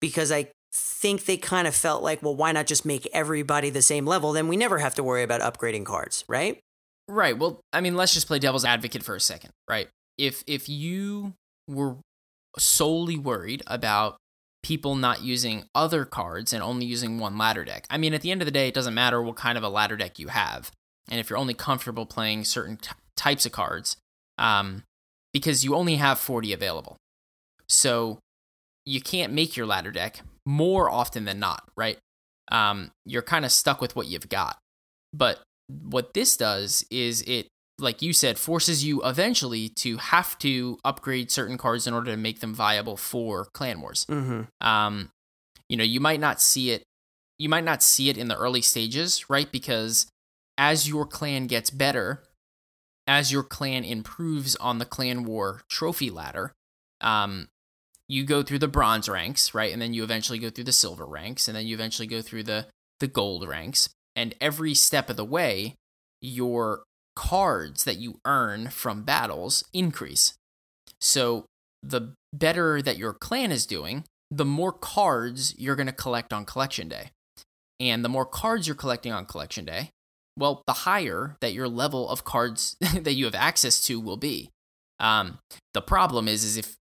because 0.00 0.30
I 0.30 0.48
think 0.76 1.24
they 1.24 1.36
kind 1.36 1.66
of 1.66 1.74
felt 1.74 2.02
like, 2.02 2.22
well, 2.22 2.34
why 2.34 2.52
not 2.52 2.66
just 2.66 2.84
make 2.84 3.08
everybody 3.12 3.70
the 3.70 3.82
same 3.82 4.06
level? 4.06 4.32
Then 4.32 4.48
we 4.48 4.56
never 4.56 4.78
have 4.78 4.94
to 4.96 5.02
worry 5.02 5.22
about 5.22 5.40
upgrading 5.40 5.84
cards, 5.84 6.24
right? 6.28 6.60
Right. 7.08 7.38
Well, 7.38 7.60
I 7.72 7.80
mean, 7.80 7.96
let's 7.96 8.14
just 8.14 8.26
play 8.26 8.38
devil's 8.38 8.64
advocate 8.64 9.02
for 9.02 9.14
a 9.14 9.20
second, 9.20 9.50
right? 9.68 9.88
If 10.18 10.42
if 10.46 10.68
you 10.68 11.34
were 11.68 11.96
solely 12.58 13.16
worried 13.16 13.62
about 13.66 14.16
people 14.62 14.96
not 14.96 15.22
using 15.22 15.64
other 15.74 16.04
cards 16.04 16.52
and 16.52 16.62
only 16.62 16.86
using 16.86 17.18
one 17.18 17.38
ladder 17.38 17.64
deck. 17.64 17.86
I 17.88 17.98
mean, 17.98 18.14
at 18.14 18.22
the 18.22 18.32
end 18.32 18.42
of 18.42 18.46
the 18.46 18.52
day, 18.52 18.66
it 18.66 18.74
doesn't 18.74 18.94
matter 18.94 19.22
what 19.22 19.36
kind 19.36 19.56
of 19.56 19.62
a 19.62 19.68
ladder 19.68 19.96
deck 19.96 20.18
you 20.18 20.28
have. 20.28 20.72
And 21.08 21.20
if 21.20 21.30
you're 21.30 21.38
only 21.38 21.54
comfortable 21.54 22.04
playing 22.04 22.44
certain 22.44 22.76
t- 22.78 22.90
types 23.16 23.46
of 23.46 23.52
cards, 23.52 23.96
um, 24.38 24.82
because 25.32 25.64
you 25.64 25.76
only 25.76 25.96
have 25.96 26.18
40 26.18 26.52
available. 26.52 26.96
So 27.68 28.18
you 28.84 29.00
can't 29.00 29.32
make 29.32 29.56
your 29.56 29.66
ladder 29.66 29.92
deck 29.92 30.22
more 30.46 30.88
often 30.88 31.24
than 31.24 31.40
not, 31.40 31.68
right? 31.76 31.98
Um, 32.50 32.92
you're 33.04 33.22
kind 33.22 33.44
of 33.44 33.52
stuck 33.52 33.80
with 33.80 33.96
what 33.96 34.06
you've 34.06 34.28
got. 34.28 34.58
But 35.12 35.40
what 35.68 36.14
this 36.14 36.36
does 36.36 36.84
is 36.90 37.22
it, 37.22 37.48
like 37.78 38.00
you 38.00 38.12
said, 38.12 38.38
forces 38.38 38.84
you 38.84 39.02
eventually 39.02 39.68
to 39.68 39.96
have 39.98 40.38
to 40.38 40.78
upgrade 40.84 41.30
certain 41.30 41.58
cards 41.58 41.86
in 41.86 41.92
order 41.92 42.12
to 42.12 42.16
make 42.16 42.40
them 42.40 42.54
viable 42.54 42.96
for 42.96 43.46
Clan 43.52 43.80
Wars. 43.80 44.06
Mm-hmm. 44.08 44.66
Um, 44.66 45.10
you 45.68 45.76
know, 45.76 45.84
you 45.84 46.00
might 46.00 46.20
not 46.20 46.40
see 46.40 46.70
it. 46.70 46.84
You 47.38 47.48
might 47.48 47.64
not 47.64 47.82
see 47.82 48.08
it 48.08 48.16
in 48.16 48.28
the 48.28 48.36
early 48.36 48.62
stages, 48.62 49.28
right? 49.28 49.50
Because 49.50 50.06
as 50.56 50.88
your 50.88 51.04
clan 51.04 51.48
gets 51.48 51.68
better, 51.68 52.22
as 53.06 53.30
your 53.30 53.42
clan 53.42 53.84
improves 53.84 54.56
on 54.56 54.78
the 54.78 54.86
clan 54.86 55.24
war 55.24 55.62
trophy 55.68 56.08
ladder, 56.08 56.52
um, 57.00 57.48
you 58.08 58.24
go 58.24 58.42
through 58.42 58.60
the 58.60 58.68
bronze 58.68 59.08
ranks, 59.08 59.54
right? 59.54 59.72
And 59.72 59.80
then 59.80 59.94
you 59.94 60.04
eventually 60.04 60.38
go 60.38 60.50
through 60.50 60.64
the 60.64 60.72
silver 60.72 61.06
ranks, 61.06 61.48
and 61.48 61.56
then 61.56 61.66
you 61.66 61.74
eventually 61.74 62.06
go 62.06 62.22
through 62.22 62.44
the 62.44 62.66
the 63.00 63.06
gold 63.06 63.46
ranks. 63.46 63.88
And 64.14 64.34
every 64.40 64.74
step 64.74 65.10
of 65.10 65.16
the 65.16 65.24
way, 65.24 65.74
your 66.20 66.84
cards 67.14 67.84
that 67.84 67.96
you 67.96 68.18
earn 68.24 68.68
from 68.68 69.02
battles 69.02 69.64
increase. 69.72 70.34
So 71.00 71.46
the 71.82 72.14
better 72.32 72.80
that 72.82 72.98
your 72.98 73.12
clan 73.12 73.52
is 73.52 73.66
doing, 73.66 74.04
the 74.30 74.44
more 74.44 74.72
cards 74.72 75.54
you're 75.58 75.76
going 75.76 75.86
to 75.86 75.92
collect 75.92 76.32
on 76.32 76.44
collection 76.44 76.88
day. 76.88 77.10
And 77.78 78.04
the 78.04 78.08
more 78.08 78.24
cards 78.24 78.66
you're 78.66 78.76
collecting 78.76 79.12
on 79.12 79.26
collection 79.26 79.64
day, 79.64 79.90
well, 80.38 80.62
the 80.66 80.72
higher 80.72 81.36
that 81.40 81.52
your 81.52 81.68
level 81.68 82.08
of 82.08 82.24
cards 82.24 82.76
that 82.80 83.14
you 83.14 83.24
have 83.24 83.34
access 83.34 83.80
to 83.86 84.00
will 84.00 84.16
be. 84.16 84.50
Um, 84.98 85.38
the 85.74 85.82
problem 85.82 86.28
is, 86.28 86.42
is 86.44 86.56
if 86.56 86.76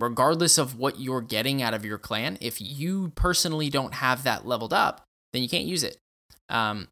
regardless 0.00 0.58
of 0.58 0.78
what 0.78 0.98
you're 0.98 1.20
getting 1.20 1.62
out 1.62 1.74
of 1.74 1.84
your 1.84 1.98
clan, 1.98 2.38
if 2.40 2.60
you 2.60 3.12
personally 3.14 3.70
don't 3.70 3.94
have 3.94 4.24
that 4.24 4.46
leveled 4.46 4.72
up, 4.72 5.02
then 5.32 5.42
you 5.42 5.48
can't 5.48 5.66
use 5.66 5.84
it. 5.84 5.98
Um, 6.48 6.88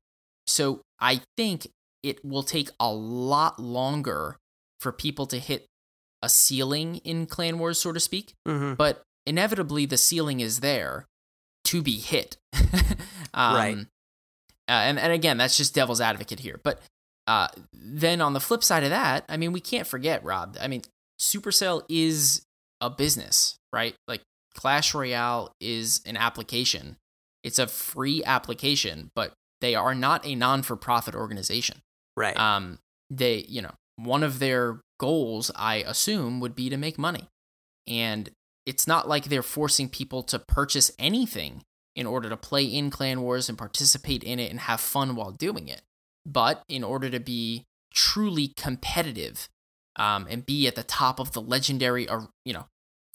so 0.46 0.82
I 1.00 1.22
think 1.36 1.68
it 2.02 2.24
will 2.24 2.42
take 2.42 2.70
a 2.78 2.92
lot 2.92 3.58
longer 3.58 4.36
for 4.80 4.92
people 4.92 5.26
to 5.26 5.38
hit 5.38 5.66
a 6.22 6.28
ceiling 6.28 6.96
in 7.04 7.26
Clan 7.26 7.58
Wars, 7.58 7.80
so 7.80 7.92
to 7.92 8.00
speak. 8.00 8.34
Mm-hmm. 8.46 8.74
But 8.74 9.02
inevitably, 9.26 9.86
the 9.86 9.96
ceiling 9.96 10.40
is 10.40 10.60
there 10.60 11.06
to 11.64 11.82
be 11.82 11.98
hit. 11.98 12.36
um, 13.34 13.54
Right. 13.54 13.86
Uh, 14.68 14.84
and, 14.84 14.98
and 14.98 15.12
again, 15.12 15.38
that's 15.38 15.56
just 15.56 15.74
devil's 15.74 16.00
advocate 16.00 16.40
here. 16.40 16.60
But 16.62 16.80
uh, 17.26 17.48
then 17.72 18.20
on 18.20 18.34
the 18.34 18.40
flip 18.40 18.62
side 18.62 18.84
of 18.84 18.90
that, 18.90 19.24
I 19.28 19.38
mean, 19.38 19.52
we 19.52 19.60
can't 19.60 19.86
forget, 19.86 20.22
Rob. 20.22 20.58
I 20.60 20.68
mean, 20.68 20.82
Supercell 21.18 21.82
is 21.88 22.42
a 22.80 22.90
business, 22.90 23.56
right? 23.72 23.94
Like 24.06 24.22
Clash 24.54 24.94
Royale 24.94 25.52
is 25.60 26.00
an 26.06 26.16
application. 26.16 26.96
It's 27.42 27.58
a 27.58 27.66
free 27.66 28.22
application, 28.24 29.10
but 29.14 29.32
they 29.60 29.74
are 29.74 29.94
not 29.94 30.26
a 30.26 30.34
non-for-profit 30.34 31.14
organization. 31.14 31.80
Right. 32.16 32.36
Um, 32.36 32.78
they, 33.10 33.44
you 33.48 33.62
know, 33.62 33.72
one 33.96 34.22
of 34.22 34.38
their 34.38 34.80
goals, 35.00 35.50
I 35.56 35.76
assume, 35.76 36.40
would 36.40 36.54
be 36.54 36.68
to 36.70 36.76
make 36.76 36.98
money. 36.98 37.28
And 37.86 38.30
it's 38.66 38.86
not 38.86 39.08
like 39.08 39.24
they're 39.24 39.42
forcing 39.42 39.88
people 39.88 40.22
to 40.24 40.38
purchase 40.38 40.90
anything 40.98 41.62
in 41.96 42.06
order 42.06 42.28
to 42.28 42.36
play 42.36 42.64
in 42.64 42.90
Clan 42.90 43.22
Wars 43.22 43.48
and 43.48 43.56
participate 43.56 44.22
in 44.22 44.38
it 44.38 44.50
and 44.50 44.60
have 44.60 44.80
fun 44.80 45.16
while 45.16 45.32
doing 45.32 45.68
it. 45.68 45.82
But 46.26 46.62
in 46.68 46.84
order 46.84 47.08
to 47.10 47.18
be 47.18 47.64
truly 47.94 48.52
competitive 48.56 49.48
um, 49.98 50.26
and 50.30 50.44
be 50.46 50.66
at 50.66 50.74
the 50.74 50.82
top 50.82 51.18
of 51.20 51.32
the 51.32 51.40
legendary, 51.40 52.08
or 52.08 52.28
you 52.44 52.52
know, 52.52 52.66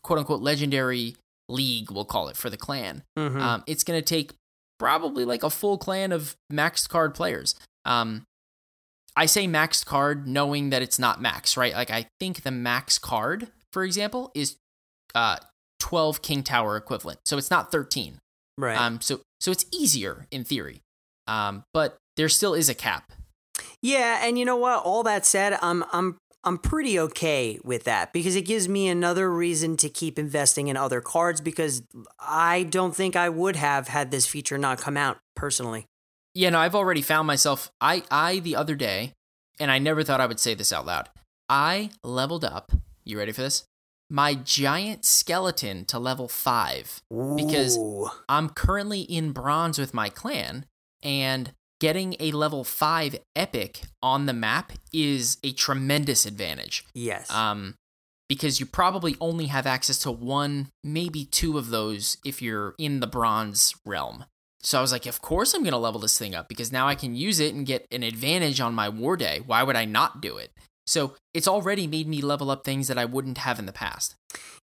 quote 0.03 0.19
unquote 0.19 0.41
legendary 0.41 1.15
league, 1.49 1.91
we'll 1.91 2.05
call 2.05 2.27
it 2.29 2.37
for 2.37 2.49
the 2.49 2.57
clan, 2.57 3.03
Mhm. 3.17 3.41
um, 3.41 3.63
it's 3.67 3.83
going 3.83 3.99
to 3.99 4.05
take 4.05 4.33
probably 4.79 5.23
like 5.25 5.43
a 5.43 5.49
full 5.49 5.77
clan 5.77 6.11
of 6.11 6.35
maxed 6.51 6.89
card 6.89 7.13
players. 7.13 7.55
Um, 7.85 8.23
I 9.15 9.25
say 9.27 9.45
maxed 9.47 9.85
card 9.85 10.27
knowing 10.27 10.71
that 10.71 10.81
it's 10.81 10.97
not 10.97 11.21
max, 11.21 11.55
right? 11.55 11.73
Like 11.73 11.91
I 11.91 12.07
think 12.19 12.41
the 12.43 12.51
max 12.51 12.97
card, 12.97 13.51
for 13.71 13.83
example, 13.83 14.31
is 14.33 14.55
uh 15.13 15.37
12 15.79 16.21
King 16.23 16.41
Tower 16.43 16.75
equivalent. 16.77 17.19
So 17.25 17.37
it's 17.37 17.51
not 17.51 17.71
13. 17.71 18.19
Right. 18.57 18.75
Um 18.75 19.01
so 19.01 19.19
so 19.39 19.51
it's 19.51 19.65
easier 19.71 20.25
in 20.31 20.43
theory. 20.43 20.81
Um 21.27 21.63
but 21.73 21.97
there 22.17 22.29
still 22.29 22.55
is 22.55 22.69
a 22.69 22.73
cap. 22.73 23.11
Yeah, 23.83 24.25
and 24.25 24.39
you 24.39 24.45
know 24.45 24.55
what? 24.55 24.83
All 24.83 25.03
that 25.03 25.25
said, 25.27 25.59
I'm 25.61 25.83
I'm 25.91 26.17
I'm 26.43 26.57
pretty 26.57 26.99
okay 26.99 27.59
with 27.63 27.85
that 27.85 28.11
because 28.11 28.35
it 28.35 28.41
gives 28.41 28.67
me 28.67 28.87
another 28.89 29.31
reason 29.31 29.77
to 29.77 29.89
keep 29.89 30.19
investing 30.19 30.67
in 30.67 30.75
other 30.75 30.99
cards 30.99 31.39
because 31.39 31.83
I 32.19 32.63
don't 32.63 32.95
think 32.95 33.15
I 33.15 33.29
would 33.29 33.55
have 33.55 33.87
had 33.87 34.11
this 34.11 34.25
feature 34.25 34.57
not 34.57 34.81
come 34.81 34.97
out 34.97 35.19
personally. 35.35 35.85
Yeah, 36.33 36.49
no, 36.49 36.59
I've 36.59 36.75
already 36.75 37.01
found 37.01 37.27
myself 37.27 37.71
I 37.79 38.03
I 38.11 38.39
the 38.39 38.55
other 38.55 38.75
day 38.75 39.13
and 39.59 39.71
I 39.71 39.79
never 39.79 40.03
thought 40.03 40.21
I 40.21 40.25
would 40.25 40.39
say 40.39 40.53
this 40.53 40.73
out 40.73 40.85
loud. 40.85 41.09
I 41.47 41.91
leveled 42.03 42.43
up. 42.43 42.71
You 43.05 43.17
ready 43.17 43.31
for 43.31 43.41
this? 43.41 43.65
My 44.09 44.35
giant 44.35 45.05
skeleton 45.05 45.85
to 45.85 45.97
level 45.97 46.27
5 46.27 47.01
because 47.35 47.79
I'm 48.27 48.49
currently 48.49 49.01
in 49.01 49.31
bronze 49.31 49.79
with 49.79 49.93
my 49.93 50.09
clan 50.09 50.65
and 51.01 51.53
getting 51.83 52.15
a 52.21 52.31
level 52.31 52.63
5 52.63 53.17
epic 53.35 53.81
on 54.01 54.25
the 54.25 54.31
map 54.31 54.71
is 54.93 55.37
a 55.43 55.51
tremendous 55.51 56.25
advantage. 56.25 56.85
yes. 56.93 57.29
Um, 57.29 57.75
because 58.29 58.57
you 58.57 58.65
probably 58.65 59.17
only 59.19 59.47
have 59.47 59.67
access 59.67 59.99
to 59.99 60.09
one, 60.09 60.69
maybe 60.81 61.25
two 61.25 61.57
of 61.57 61.69
those 61.69 62.17
if 62.25 62.41
you're 62.41 62.73
in 62.79 63.01
the 63.01 63.05
bronze 63.05 63.75
realm. 63.85 64.23
So 64.61 64.77
I 64.77 64.81
was 64.81 64.93
like, 64.93 65.05
of 65.05 65.21
course 65.21 65.53
I'm 65.53 65.61
going 65.61 65.73
to 65.73 65.77
level 65.77 65.99
this 65.99 66.17
thing 66.17 66.33
up 66.33 66.47
because 66.47 66.71
now 66.71 66.87
I 66.87 66.95
can 66.95 67.15
use 67.15 67.41
it 67.41 67.53
and 67.53 67.65
get 67.65 67.85
an 67.91 68.01
advantage 68.01 68.61
on 68.61 68.73
my 68.73 68.87
war 68.87 69.17
day. 69.17 69.41
Why 69.45 69.61
would 69.61 69.75
I 69.75 69.83
not 69.83 70.21
do 70.21 70.37
it? 70.37 70.51
So 70.87 71.15
it's 71.33 71.49
already 71.49 71.85
made 71.85 72.07
me 72.07 72.21
level 72.21 72.49
up 72.49 72.63
things 72.63 72.87
that 72.87 72.97
I 72.97 73.03
wouldn't 73.03 73.39
have 73.39 73.59
in 73.59 73.65
the 73.65 73.73
past. 73.73 74.15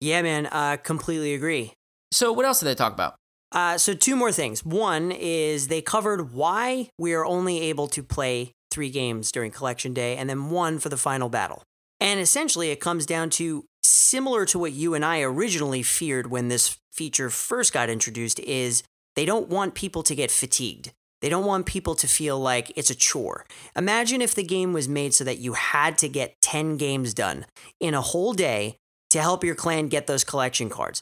yeah, 0.01 0.23
man, 0.23 0.47
uh 0.47 0.79
completely 0.79 1.35
agree. 1.35 1.75
So 2.11 2.33
what 2.33 2.47
else 2.47 2.61
did 2.61 2.67
they 2.67 2.75
talk 2.75 2.95
about? 2.95 3.17
Uh, 3.53 3.77
so 3.77 3.93
two 3.93 4.17
more 4.17 4.33
things. 4.33 4.65
One 4.65 5.13
is 5.13 5.69
they 5.69 5.83
covered 5.83 6.33
why 6.33 6.89
we 6.99 7.13
are 7.13 7.25
only 7.25 7.61
able 7.61 7.87
to 7.89 8.03
play 8.03 8.53
three 8.71 8.91
games 8.91 9.31
during 9.31 9.51
collection 9.51 9.93
day, 9.93 10.17
and 10.17 10.29
then 10.29 10.51
one 10.51 10.79
for 10.79 10.89
the 10.89 10.97
final 10.97 11.29
battle. 11.29 11.63
And 12.01 12.19
essentially, 12.19 12.71
it 12.71 12.81
comes 12.81 13.07
down 13.07 13.31
to 13.31 13.67
similar 13.83 14.47
to 14.47 14.59
what 14.59 14.73
you 14.73 14.95
and 14.95 15.05
I 15.05 15.21
originally 15.21 15.83
feared 15.83 16.31
when 16.31 16.49
this 16.49 16.79
feature 16.93 17.31
first 17.31 17.73
got 17.73 17.91
introduced. 17.91 18.41
Is 18.41 18.83
they 19.15 19.27
don't 19.27 19.49
want 19.49 19.75
people 19.75 20.03
to 20.05 20.15
get 20.15 20.31
fatigued. 20.31 20.93
They 21.21 21.29
don't 21.29 21.45
want 21.45 21.67
people 21.67 21.95
to 21.97 22.09
feel 22.09 22.41
like 22.41 22.73
it's 22.75 22.91
a 22.91 22.97
chore. 22.97 23.47
Imagine 23.77 24.21
if 24.21 24.35
the 24.35 24.43
game 24.43 24.73
was 24.73 24.89
made 24.89 25.15
so 25.15 25.23
that 25.23 25.39
you 25.39 25.53
had 25.53 25.97
to 25.99 26.09
get 26.09 26.35
10 26.43 26.77
games 26.79 27.15
done 27.15 27.47
in 27.79 27.95
a 27.95 28.01
whole 28.01 28.33
day 28.33 28.77
to 29.11 29.21
help 29.21 29.45
your 29.45 29.55
clan 29.55 29.87
get 29.87 30.09
those 30.09 30.25
collection 30.25 30.69
cards 30.69 31.01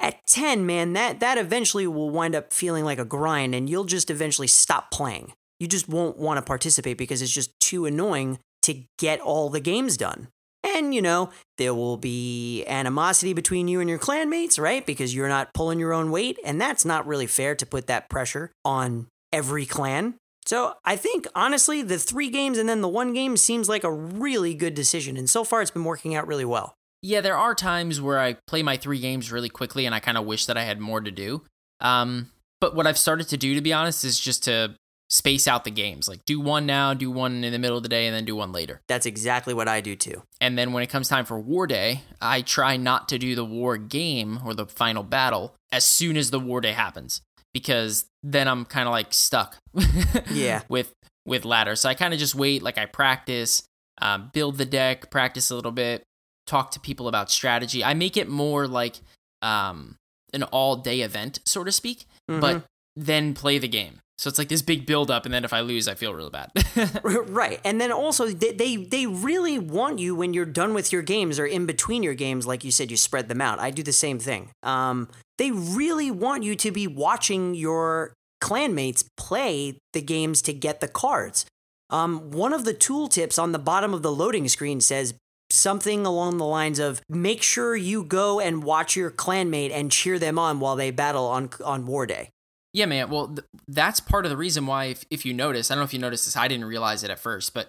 at 0.00 0.26
10 0.26 0.66
man 0.66 0.92
that 0.92 1.20
that 1.20 1.38
eventually 1.38 1.86
will 1.86 2.10
wind 2.10 2.34
up 2.34 2.52
feeling 2.52 2.84
like 2.84 2.98
a 2.98 3.04
grind 3.04 3.54
and 3.54 3.68
you'll 3.68 3.84
just 3.84 4.10
eventually 4.10 4.46
stop 4.46 4.90
playing. 4.90 5.32
You 5.58 5.66
just 5.66 5.88
won't 5.88 6.18
want 6.18 6.38
to 6.38 6.42
participate 6.42 6.98
because 6.98 7.20
it's 7.22 7.32
just 7.32 7.58
too 7.60 7.86
annoying 7.86 8.38
to 8.62 8.84
get 8.98 9.20
all 9.20 9.48
the 9.48 9.60
games 9.60 9.96
done. 9.96 10.28
And 10.64 10.94
you 10.94 11.02
know 11.02 11.30
there 11.56 11.74
will 11.74 11.96
be 11.96 12.64
animosity 12.66 13.32
between 13.32 13.68
you 13.68 13.80
and 13.80 13.88
your 13.88 13.98
clanmates 13.98 14.58
right? 14.58 14.84
Because 14.84 15.14
you're 15.14 15.28
not 15.28 15.54
pulling 15.54 15.78
your 15.78 15.92
own 15.92 16.10
weight 16.10 16.38
and 16.44 16.60
that's 16.60 16.84
not 16.84 17.06
really 17.06 17.26
fair 17.26 17.54
to 17.54 17.66
put 17.66 17.86
that 17.86 18.08
pressure 18.08 18.52
on 18.64 19.06
every 19.32 19.66
clan. 19.66 20.14
So 20.46 20.74
i 20.84 20.96
think 20.96 21.26
honestly 21.34 21.82
the 21.82 21.98
three 21.98 22.30
games 22.30 22.58
and 22.58 22.68
then 22.68 22.80
the 22.80 22.88
one 22.88 23.12
game 23.12 23.36
seems 23.36 23.68
like 23.68 23.84
a 23.84 23.92
really 23.92 24.54
good 24.54 24.74
decision 24.74 25.16
and 25.16 25.28
so 25.28 25.44
far 25.44 25.60
it's 25.60 25.70
been 25.70 25.84
working 25.84 26.14
out 26.14 26.26
really 26.26 26.46
well 26.46 26.77
Yeah, 27.02 27.20
there 27.20 27.36
are 27.36 27.54
times 27.54 28.00
where 28.00 28.18
I 28.18 28.36
play 28.46 28.62
my 28.62 28.76
three 28.76 28.98
games 29.00 29.30
really 29.30 29.48
quickly 29.48 29.86
and 29.86 29.94
I 29.94 30.00
kind 30.00 30.18
of 30.18 30.24
wish 30.26 30.46
that 30.46 30.56
I 30.56 30.64
had 30.64 30.80
more 30.80 31.00
to 31.00 31.10
do. 31.10 31.42
Um, 31.80 32.30
but 32.60 32.74
what 32.74 32.86
I've 32.86 32.98
started 32.98 33.28
to 33.28 33.36
do, 33.36 33.54
to 33.54 33.60
be 33.60 33.72
honest, 33.72 34.04
is 34.04 34.18
just 34.18 34.42
to 34.44 34.74
space 35.08 35.46
out 35.48 35.64
the 35.64 35.70
games. 35.70 36.08
Like 36.08 36.24
do 36.26 36.40
one 36.40 36.66
now, 36.66 36.92
do 36.94 37.10
one 37.10 37.44
in 37.44 37.52
the 37.52 37.58
middle 37.58 37.76
of 37.76 37.82
the 37.82 37.88
day, 37.88 38.06
and 38.06 38.14
then 38.14 38.24
do 38.24 38.36
one 38.36 38.52
later. 38.52 38.80
that's 38.88 39.06
exactly 39.06 39.54
what 39.54 39.66
i 39.68 39.80
do 39.80 39.96
too 39.96 40.22
And 40.40 40.58
then 40.58 40.72
when 40.72 40.82
it 40.82 40.88
comes 40.88 41.08
time 41.08 41.24
for 41.24 41.38
War 41.38 41.66
Day, 41.66 42.02
I 42.20 42.42
try 42.42 42.76
not 42.76 43.08
to 43.10 43.18
do 43.18 43.34
the 43.34 43.44
war 43.44 43.76
game 43.78 44.40
or 44.44 44.52
the 44.54 44.66
final 44.66 45.02
battle 45.02 45.54
as 45.72 45.84
soon 45.86 46.16
as 46.16 46.30
the 46.30 46.40
War 46.40 46.60
Day 46.60 46.72
happens 46.72 47.22
because 47.54 48.04
then 48.22 48.48
I'm 48.48 48.64
kind 48.64 48.86
of 48.88 48.92
like 48.92 49.12
stuck. 49.14 49.56
Yeah. 50.32 50.62
With 50.68 50.92
with 51.24 51.44
ladder, 51.44 51.76
so 51.76 51.88
I 51.88 51.94
kind 51.94 52.12
of 52.12 52.18
just 52.20 52.34
wait. 52.34 52.62
Like 52.62 52.76
I 52.78 52.86
practice, 52.86 53.62
um, 54.00 54.30
build 54.32 54.56
the 54.58 54.64
deck, 54.66 55.10
practice 55.10 55.50
a 55.50 55.54
little 55.54 55.72
bit, 55.72 56.02
talk 56.48 56.70
to 56.72 56.80
people 56.80 57.06
about 57.08 57.30
strategy. 57.30 57.84
I 57.84 57.94
make 57.94 58.16
it 58.16 58.28
more 58.28 58.66
like 58.66 58.96
um, 59.42 59.96
an 60.32 60.42
all 60.44 60.76
day 60.76 61.02
event, 61.02 61.38
so 61.44 61.62
to 61.64 61.70
speak, 61.70 62.06
Mhm. 62.28 62.40
but 62.40 62.64
then 62.96 63.34
play 63.34 63.58
the 63.58 63.68
game. 63.68 64.00
So 64.18 64.28
it's 64.28 64.38
like 64.38 64.48
this 64.48 64.62
big 64.62 64.84
build 64.84 65.12
up, 65.12 65.24
and 65.26 65.32
then 65.32 65.44
if 65.44 65.52
I 65.52 65.60
lose, 65.60 65.86
I 65.86 65.94
feel 65.94 66.12
real 66.12 66.28
bad. 66.30 66.50
Right. 67.04 67.60
And 67.64 67.80
then 67.80 67.92
also 67.92 68.26
they, 68.26 68.50
they 68.52 68.74
they 68.76 69.06
really 69.06 69.60
want 69.60 70.00
you 70.00 70.16
when 70.16 70.34
you're 70.34 70.44
done 70.44 70.74
with 70.74 70.92
your 70.92 71.02
games 71.02 71.38
or 71.38 71.46
in 71.46 71.66
between 71.66 72.02
your 72.02 72.14
games 72.14 72.44
like 72.46 72.64
you 72.64 72.72
said 72.72 72.90
you 72.90 72.96
spread 72.96 73.28
them 73.28 73.40
out. 73.40 73.60
I 73.60 73.70
do 73.70 73.82
the 73.84 73.92
same 73.92 74.18
thing. 74.18 74.50
Um 74.64 75.08
they 75.38 75.52
really 75.52 76.10
want 76.10 76.42
you 76.42 76.56
to 76.56 76.70
be 76.72 76.86
watching 76.88 77.54
your 77.54 78.12
clanmates 78.42 79.04
play 79.16 79.78
the 79.92 80.00
games 80.02 80.42
to 80.42 80.52
get 80.52 80.80
the 80.80 80.88
cards. 80.88 81.46
Um 81.90 82.30
one 82.32 82.52
of 82.52 82.64
the 82.64 82.74
tooltips 82.74 83.38
on 83.40 83.52
the 83.52 83.58
bottom 83.70 83.94
of 83.94 84.02
the 84.02 84.12
loading 84.12 84.48
screen 84.48 84.80
says 84.80 85.14
something 85.50 86.04
along 86.06 86.38
the 86.38 86.44
lines 86.44 86.78
of 86.78 87.00
make 87.08 87.42
sure 87.42 87.74
you 87.76 88.04
go 88.04 88.38
and 88.40 88.62
watch 88.62 88.96
your 88.96 89.10
clanmate 89.10 89.70
and 89.72 89.90
cheer 89.90 90.18
them 90.18 90.38
on 90.38 90.60
while 90.60 90.76
they 90.76 90.90
battle 90.90 91.26
on 91.26 91.50
on 91.64 91.86
war 91.86 92.06
day. 92.06 92.30
Yeah, 92.74 92.86
man. 92.86 93.08
Well, 93.10 93.28
th- 93.28 93.44
that's 93.66 93.98
part 93.98 94.26
of 94.26 94.30
the 94.30 94.36
reason 94.36 94.66
why, 94.66 94.86
if, 94.86 95.04
if 95.10 95.24
you 95.24 95.32
notice, 95.32 95.70
I 95.70 95.74
don't 95.74 95.80
know 95.80 95.86
if 95.86 95.94
you 95.94 95.98
noticed 95.98 96.26
this, 96.26 96.36
I 96.36 96.48
didn't 96.48 96.66
realize 96.66 97.02
it 97.02 97.10
at 97.10 97.18
first, 97.18 97.54
but 97.54 97.68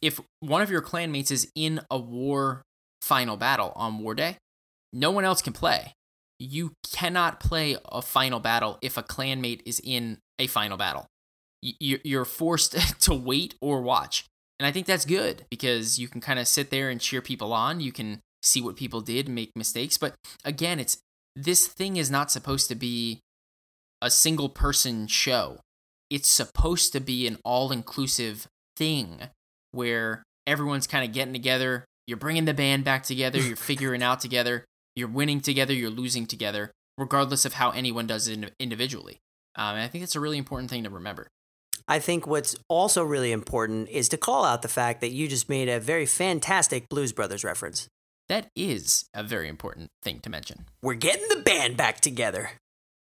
if 0.00 0.20
one 0.40 0.62
of 0.62 0.70
your 0.70 0.80
clanmates 0.80 1.30
is 1.30 1.50
in 1.54 1.80
a 1.90 1.98
war 1.98 2.62
final 3.02 3.36
battle 3.36 3.72
on 3.76 3.98
War 3.98 4.14
Day, 4.14 4.38
no 4.92 5.10
one 5.10 5.24
else 5.24 5.42
can 5.42 5.52
play. 5.52 5.92
You 6.38 6.72
cannot 6.92 7.40
play 7.40 7.76
a 7.92 8.00
final 8.00 8.40
battle 8.40 8.78
if 8.80 8.96
a 8.96 9.02
clanmate 9.02 9.60
is 9.66 9.80
in 9.84 10.18
a 10.38 10.46
final 10.46 10.76
battle. 10.78 11.06
Y- 11.62 11.74
you- 11.78 12.00
You're 12.04 12.24
forced 12.24 12.72
to 13.02 13.14
wait 13.14 13.54
or 13.60 13.82
watch. 13.82 14.24
And 14.58 14.66
I 14.66 14.72
think 14.72 14.86
that's 14.86 15.04
good 15.04 15.44
because 15.50 15.98
you 15.98 16.08
can 16.08 16.20
kind 16.20 16.38
of 16.38 16.48
sit 16.48 16.70
there 16.70 16.90
and 16.90 17.00
cheer 17.00 17.22
people 17.22 17.52
on. 17.52 17.80
You 17.80 17.92
can 17.92 18.20
see 18.42 18.60
what 18.60 18.76
people 18.76 19.00
did, 19.00 19.28
make 19.28 19.56
mistakes. 19.56 19.98
But 19.98 20.14
again, 20.44 20.78
it's 20.80 20.98
this 21.36 21.66
thing 21.66 21.96
is 21.96 22.10
not 22.10 22.30
supposed 22.30 22.68
to 22.68 22.74
be 22.74 23.20
a 24.02 24.10
single 24.10 24.48
person 24.48 25.06
show. 25.06 25.60
It's 26.10 26.28
supposed 26.28 26.92
to 26.92 27.00
be 27.00 27.26
an 27.26 27.38
all 27.44 27.70
inclusive 27.70 28.46
thing 28.76 29.18
where 29.72 30.22
everyone's 30.46 30.86
kind 30.86 31.04
of 31.04 31.12
getting 31.12 31.34
together. 31.34 31.84
You're 32.06 32.16
bringing 32.16 32.46
the 32.46 32.54
band 32.54 32.84
back 32.84 33.02
together. 33.02 33.38
You're 33.38 33.56
figuring 33.70 34.02
out 34.02 34.20
together. 34.20 34.64
You're 34.96 35.08
winning 35.08 35.40
together. 35.40 35.72
You're 35.74 35.90
losing 35.90 36.26
together, 36.26 36.72
regardless 36.96 37.44
of 37.44 37.54
how 37.54 37.70
anyone 37.70 38.06
does 38.06 38.26
it 38.26 38.52
individually. 38.58 39.18
Um, 39.54 39.74
and 39.74 39.82
I 39.82 39.88
think 39.88 40.02
that's 40.02 40.16
a 40.16 40.20
really 40.20 40.38
important 40.38 40.70
thing 40.70 40.84
to 40.84 40.90
remember. 40.90 41.28
I 41.88 41.98
think 41.98 42.26
what's 42.26 42.54
also 42.68 43.02
really 43.02 43.32
important 43.32 43.88
is 43.88 44.10
to 44.10 44.18
call 44.18 44.44
out 44.44 44.60
the 44.60 44.68
fact 44.68 45.00
that 45.00 45.10
you 45.10 45.26
just 45.26 45.48
made 45.48 45.68
a 45.70 45.80
very 45.80 46.04
fantastic 46.04 46.88
Blues 46.90 47.12
Brothers 47.12 47.44
reference. 47.44 47.88
That 48.28 48.48
is 48.54 49.06
a 49.14 49.24
very 49.24 49.48
important 49.48 49.88
thing 50.02 50.20
to 50.20 50.28
mention. 50.30 50.66
We're 50.82 50.94
getting 50.94 51.28
the 51.30 51.42
band 51.42 51.78
back 51.78 52.00
together. 52.00 52.50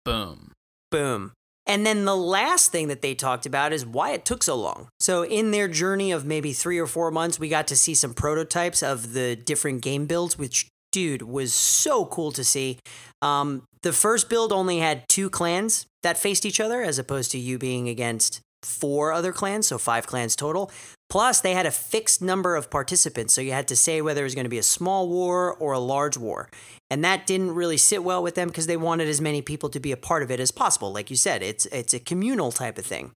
Boom. 0.04 0.50
Boom. 0.90 1.32
And 1.66 1.86
then 1.86 2.04
the 2.04 2.16
last 2.16 2.72
thing 2.72 2.88
that 2.88 3.00
they 3.00 3.14
talked 3.14 3.46
about 3.46 3.72
is 3.72 3.86
why 3.86 4.10
it 4.10 4.24
took 4.24 4.42
so 4.42 4.56
long. 4.56 4.88
So, 5.00 5.24
in 5.24 5.50
their 5.50 5.68
journey 5.68 6.12
of 6.12 6.26
maybe 6.26 6.52
three 6.52 6.78
or 6.78 6.86
four 6.86 7.10
months, 7.10 7.38
we 7.38 7.48
got 7.48 7.68
to 7.68 7.76
see 7.76 7.94
some 7.94 8.12
prototypes 8.12 8.82
of 8.82 9.14
the 9.14 9.34
different 9.34 9.80
game 9.80 10.04
builds, 10.04 10.36
which, 10.36 10.68
dude, 10.92 11.22
was 11.22 11.54
so 11.54 12.04
cool 12.04 12.32
to 12.32 12.44
see. 12.44 12.78
Um, 13.22 13.62
the 13.82 13.94
first 13.94 14.28
build 14.28 14.52
only 14.52 14.78
had 14.78 15.08
two 15.08 15.30
clans 15.30 15.86
that 16.02 16.18
faced 16.18 16.44
each 16.44 16.60
other, 16.60 16.82
as 16.82 16.98
opposed 16.98 17.30
to 17.30 17.38
you 17.38 17.56
being 17.56 17.88
against 17.88 18.40
four 18.64 19.12
other 19.12 19.32
clans, 19.32 19.66
so 19.66 19.78
five 19.78 20.06
clans 20.06 20.36
total. 20.36 20.70
Plus, 21.10 21.40
they 21.40 21.52
had 21.52 21.66
a 21.66 21.70
fixed 21.70 22.22
number 22.22 22.56
of 22.56 22.70
participants, 22.70 23.34
so 23.34 23.40
you 23.40 23.52
had 23.52 23.68
to 23.68 23.76
say 23.76 24.00
whether 24.00 24.22
it 24.22 24.24
was 24.24 24.34
going 24.34 24.46
to 24.46 24.50
be 24.50 24.58
a 24.58 24.62
small 24.62 25.08
war 25.08 25.54
or 25.54 25.72
a 25.72 25.78
large 25.78 26.16
war. 26.16 26.48
And 26.90 27.04
that 27.04 27.26
didn't 27.26 27.54
really 27.54 27.76
sit 27.76 28.02
well 28.02 28.22
with 28.22 28.34
them 28.34 28.48
because 28.48 28.66
they 28.66 28.76
wanted 28.76 29.08
as 29.08 29.20
many 29.20 29.42
people 29.42 29.68
to 29.70 29.80
be 29.80 29.92
a 29.92 29.96
part 29.96 30.22
of 30.22 30.30
it 30.30 30.40
as 30.40 30.50
possible. 30.50 30.92
Like 30.92 31.10
you 31.10 31.16
said, 31.16 31.42
it's 31.42 31.66
it's 31.66 31.94
a 31.94 32.00
communal 32.00 32.52
type 32.52 32.78
of 32.78 32.86
thing. 32.86 33.12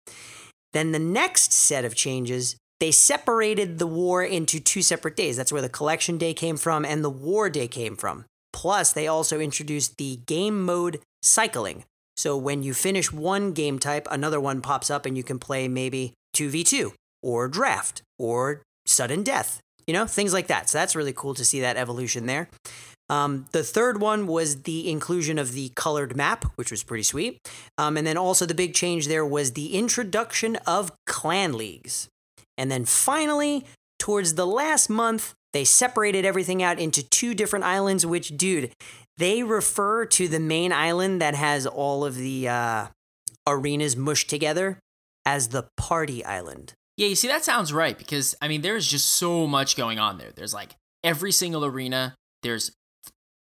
Then 0.73 0.93
the 0.93 0.99
next 0.99 1.53
set 1.53 1.85
of 1.85 1.95
changes, 1.95 2.57
they 2.81 2.91
separated 2.91 3.79
the 3.79 3.87
war 3.87 4.23
into 4.23 4.61
two 4.61 4.83
separate 4.83 5.17
days. 5.17 5.37
That's 5.37 5.53
where 5.53 5.63
the 5.63 5.69
collection 5.69 6.19
day 6.19 6.35
came 6.35 6.57
from 6.57 6.85
and 6.85 7.03
the 7.03 7.11
war 7.11 7.49
day 7.51 7.69
came 7.69 7.97
from. 7.97 8.27
Plus, 8.53 8.93
they 8.93 9.07
also 9.07 9.41
introduced 9.41 9.97
the 9.99 10.17
game 10.27 10.65
mode 10.65 11.01
cycling. 11.23 11.85
So 12.19 12.37
when 12.37 12.65
you 12.65 12.75
finish 12.75 13.13
one 13.13 13.53
game 13.53 13.79
type, 13.79 14.09
another 14.11 14.41
one 14.41 14.61
pops 14.61 14.91
up 14.91 15.07
and 15.07 15.17
you 15.17 15.23
can 15.23 15.39
play 15.39 15.69
maybe 15.69 16.15
2v2 16.35 16.93
or 17.23 17.47
draft 17.47 18.03
or 18.19 18.63
sudden 18.87 19.23
death, 19.23 19.61
you 19.87 19.95
know, 19.95 20.05
things 20.05 20.33
like 20.33 20.49
that. 20.49 20.69
So 20.69 20.79
that's 20.79 20.97
really 20.97 21.13
cool 21.13 21.35
to 21.35 21.45
see 21.45 21.61
that 21.61 21.77
evolution 21.77 22.27
there. 22.27 22.49
Um, 23.09 23.47
the 23.53 23.63
third 23.63 24.01
one 24.01 24.27
was 24.27 24.63
the 24.63 24.91
inclusion 24.91 25.39
of 25.39 25.53
the 25.53 25.71
colored 25.77 26.17
map, 26.17 26.45
which 26.57 26.73
was 26.73 26.83
pretty 26.83 27.05
sweet. 27.05 27.39
Um, 27.79 27.97
and 27.97 28.05
then 28.05 28.19
also 28.19 28.47
the 28.47 28.53
big 28.53 28.75
change 28.75 29.07
there 29.07 29.25
was 29.25 29.53
the 29.53 29.77
introduction 29.77 30.57
of 30.67 30.91
clan 31.07 31.57
leagues. 31.57 32.09
And 32.59 32.69
then 32.69 32.85
finally, 32.85 33.65
towards 34.01 34.35
the 34.35 34.47
last 34.47 34.91
month, 34.91 35.35
they 35.53 35.65
separated 35.65 36.25
everything 36.25 36.63
out 36.63 36.79
into 36.79 37.03
two 37.03 37.33
different 37.33 37.65
islands, 37.65 38.05
which, 38.05 38.37
dude, 38.37 38.73
they 39.19 39.43
refer 39.43 40.07
to 40.07 40.29
the 40.29 40.41
main 40.41 40.73
island 40.73 41.21
that 41.21 41.35
has 41.35 41.67
all 41.67 42.05
of 42.05 42.15
the 42.15 42.49
uh, 42.49 42.87
arenas 43.47 43.97
mushed 43.97 44.31
together 44.31 44.79
as 45.27 45.49
the 45.49 45.69
party 45.77 46.25
island. 46.25 46.73
Yeah, 46.97 47.09
you 47.09 47.15
see, 47.15 47.29
that 47.29 47.45
sounds 47.45 47.73
right 47.73 47.97
because, 47.99 48.35
I 48.41 48.49
mean, 48.49 48.63
there's 48.63 48.87
just 48.87 49.07
so 49.07 49.47
much 49.47 49.77
going 49.77 49.99
on 49.99 50.19
there. 50.19 50.31
There's 50.35 50.55
like 50.55 50.75
every 51.05 51.33
single 51.33 51.65
arena, 51.65 52.15
there's, 52.43 52.73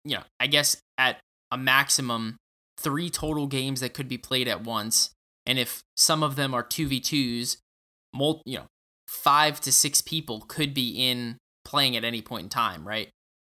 you 0.04 0.16
know, 0.16 0.22
I 0.40 0.46
guess 0.46 0.76
at 0.96 1.18
a 1.50 1.58
maximum, 1.58 2.36
three 2.78 3.10
total 3.10 3.46
games 3.46 3.80
that 3.80 3.94
could 3.94 4.08
be 4.08 4.18
played 4.18 4.48
at 4.48 4.64
once. 4.64 5.10
And 5.46 5.58
if 5.58 5.82
some 5.96 6.22
of 6.22 6.36
them 6.36 6.54
are 6.54 6.64
2v2s, 6.64 7.58
mul- 8.14 8.42
you 8.44 8.58
know, 8.58 8.66
five 9.08 9.60
to 9.60 9.72
six 9.72 10.00
people 10.00 10.44
could 10.48 10.74
be 10.74 11.08
in 11.08 11.36
playing 11.64 11.96
at 11.96 12.04
any 12.04 12.22
point 12.22 12.44
in 12.44 12.48
time, 12.48 12.86
right? 12.86 13.08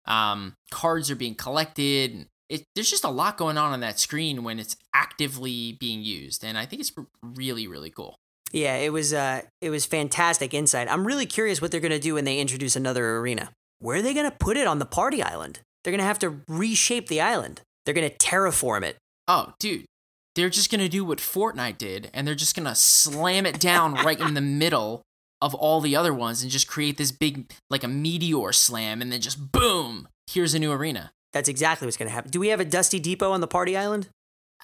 Um, 0.06 0.54
cards 0.70 1.10
are 1.10 1.16
being 1.16 1.34
collected. 1.34 2.26
It, 2.48 2.64
there's 2.74 2.90
just 2.90 3.04
a 3.04 3.10
lot 3.10 3.38
going 3.38 3.56
on 3.56 3.72
on 3.72 3.80
that 3.80 3.98
screen 3.98 4.44
when 4.44 4.58
it's 4.58 4.76
actively 4.94 5.76
being 5.80 6.02
used, 6.02 6.44
and 6.44 6.58
I 6.58 6.66
think 6.66 6.80
it's 6.80 6.92
really, 7.22 7.66
really 7.66 7.90
cool. 7.90 8.16
Yeah, 8.52 8.76
it 8.76 8.92
was 8.92 9.14
uh, 9.14 9.42
it 9.60 9.70
was 9.70 9.86
fantastic 9.86 10.52
insight. 10.52 10.90
I'm 10.90 11.06
really 11.06 11.24
curious 11.24 11.62
what 11.62 11.70
they're 11.70 11.80
gonna 11.80 11.98
do 11.98 12.14
when 12.14 12.24
they 12.24 12.38
introduce 12.38 12.76
another 12.76 13.16
arena. 13.16 13.50
Where 13.78 13.96
are 13.96 14.02
they 14.02 14.14
gonna 14.14 14.34
put 14.38 14.56
it 14.56 14.66
on 14.66 14.78
the 14.78 14.86
party 14.86 15.22
island? 15.22 15.60
They're 15.82 15.92
gonna 15.92 16.02
have 16.02 16.18
to 16.20 16.42
reshape 16.48 17.08
the 17.08 17.20
island. 17.20 17.62
They're 17.84 17.94
gonna 17.94 18.10
terraform 18.10 18.82
it. 18.82 18.96
Oh, 19.26 19.54
dude, 19.58 19.86
they're 20.34 20.50
just 20.50 20.70
gonna 20.70 20.88
do 20.90 21.04
what 21.04 21.18
Fortnite 21.18 21.78
did, 21.78 22.10
and 22.12 22.26
they're 22.26 22.34
just 22.34 22.54
gonna 22.54 22.74
slam 22.74 23.46
it 23.46 23.58
down 23.58 23.94
right 23.94 24.20
in 24.20 24.34
the 24.34 24.42
middle 24.42 25.02
of 25.42 25.54
all 25.56 25.80
the 25.80 25.96
other 25.96 26.14
ones 26.14 26.40
and 26.42 26.50
just 26.50 26.68
create 26.68 26.96
this 26.96 27.10
big 27.10 27.52
like 27.68 27.82
a 27.82 27.88
meteor 27.88 28.52
slam 28.52 29.02
and 29.02 29.12
then 29.12 29.20
just 29.20 29.52
boom 29.52 30.08
here's 30.30 30.54
a 30.54 30.58
new 30.58 30.72
arena. 30.72 31.10
That's 31.32 31.48
exactly 31.48 31.86
what's 31.86 31.96
going 31.96 32.08
to 32.08 32.14
happen. 32.14 32.30
Do 32.30 32.40
we 32.40 32.48
have 32.48 32.60
a 32.60 32.64
dusty 32.64 33.00
depot 33.00 33.32
on 33.32 33.40
the 33.40 33.46
party 33.46 33.76
island? 33.76 34.08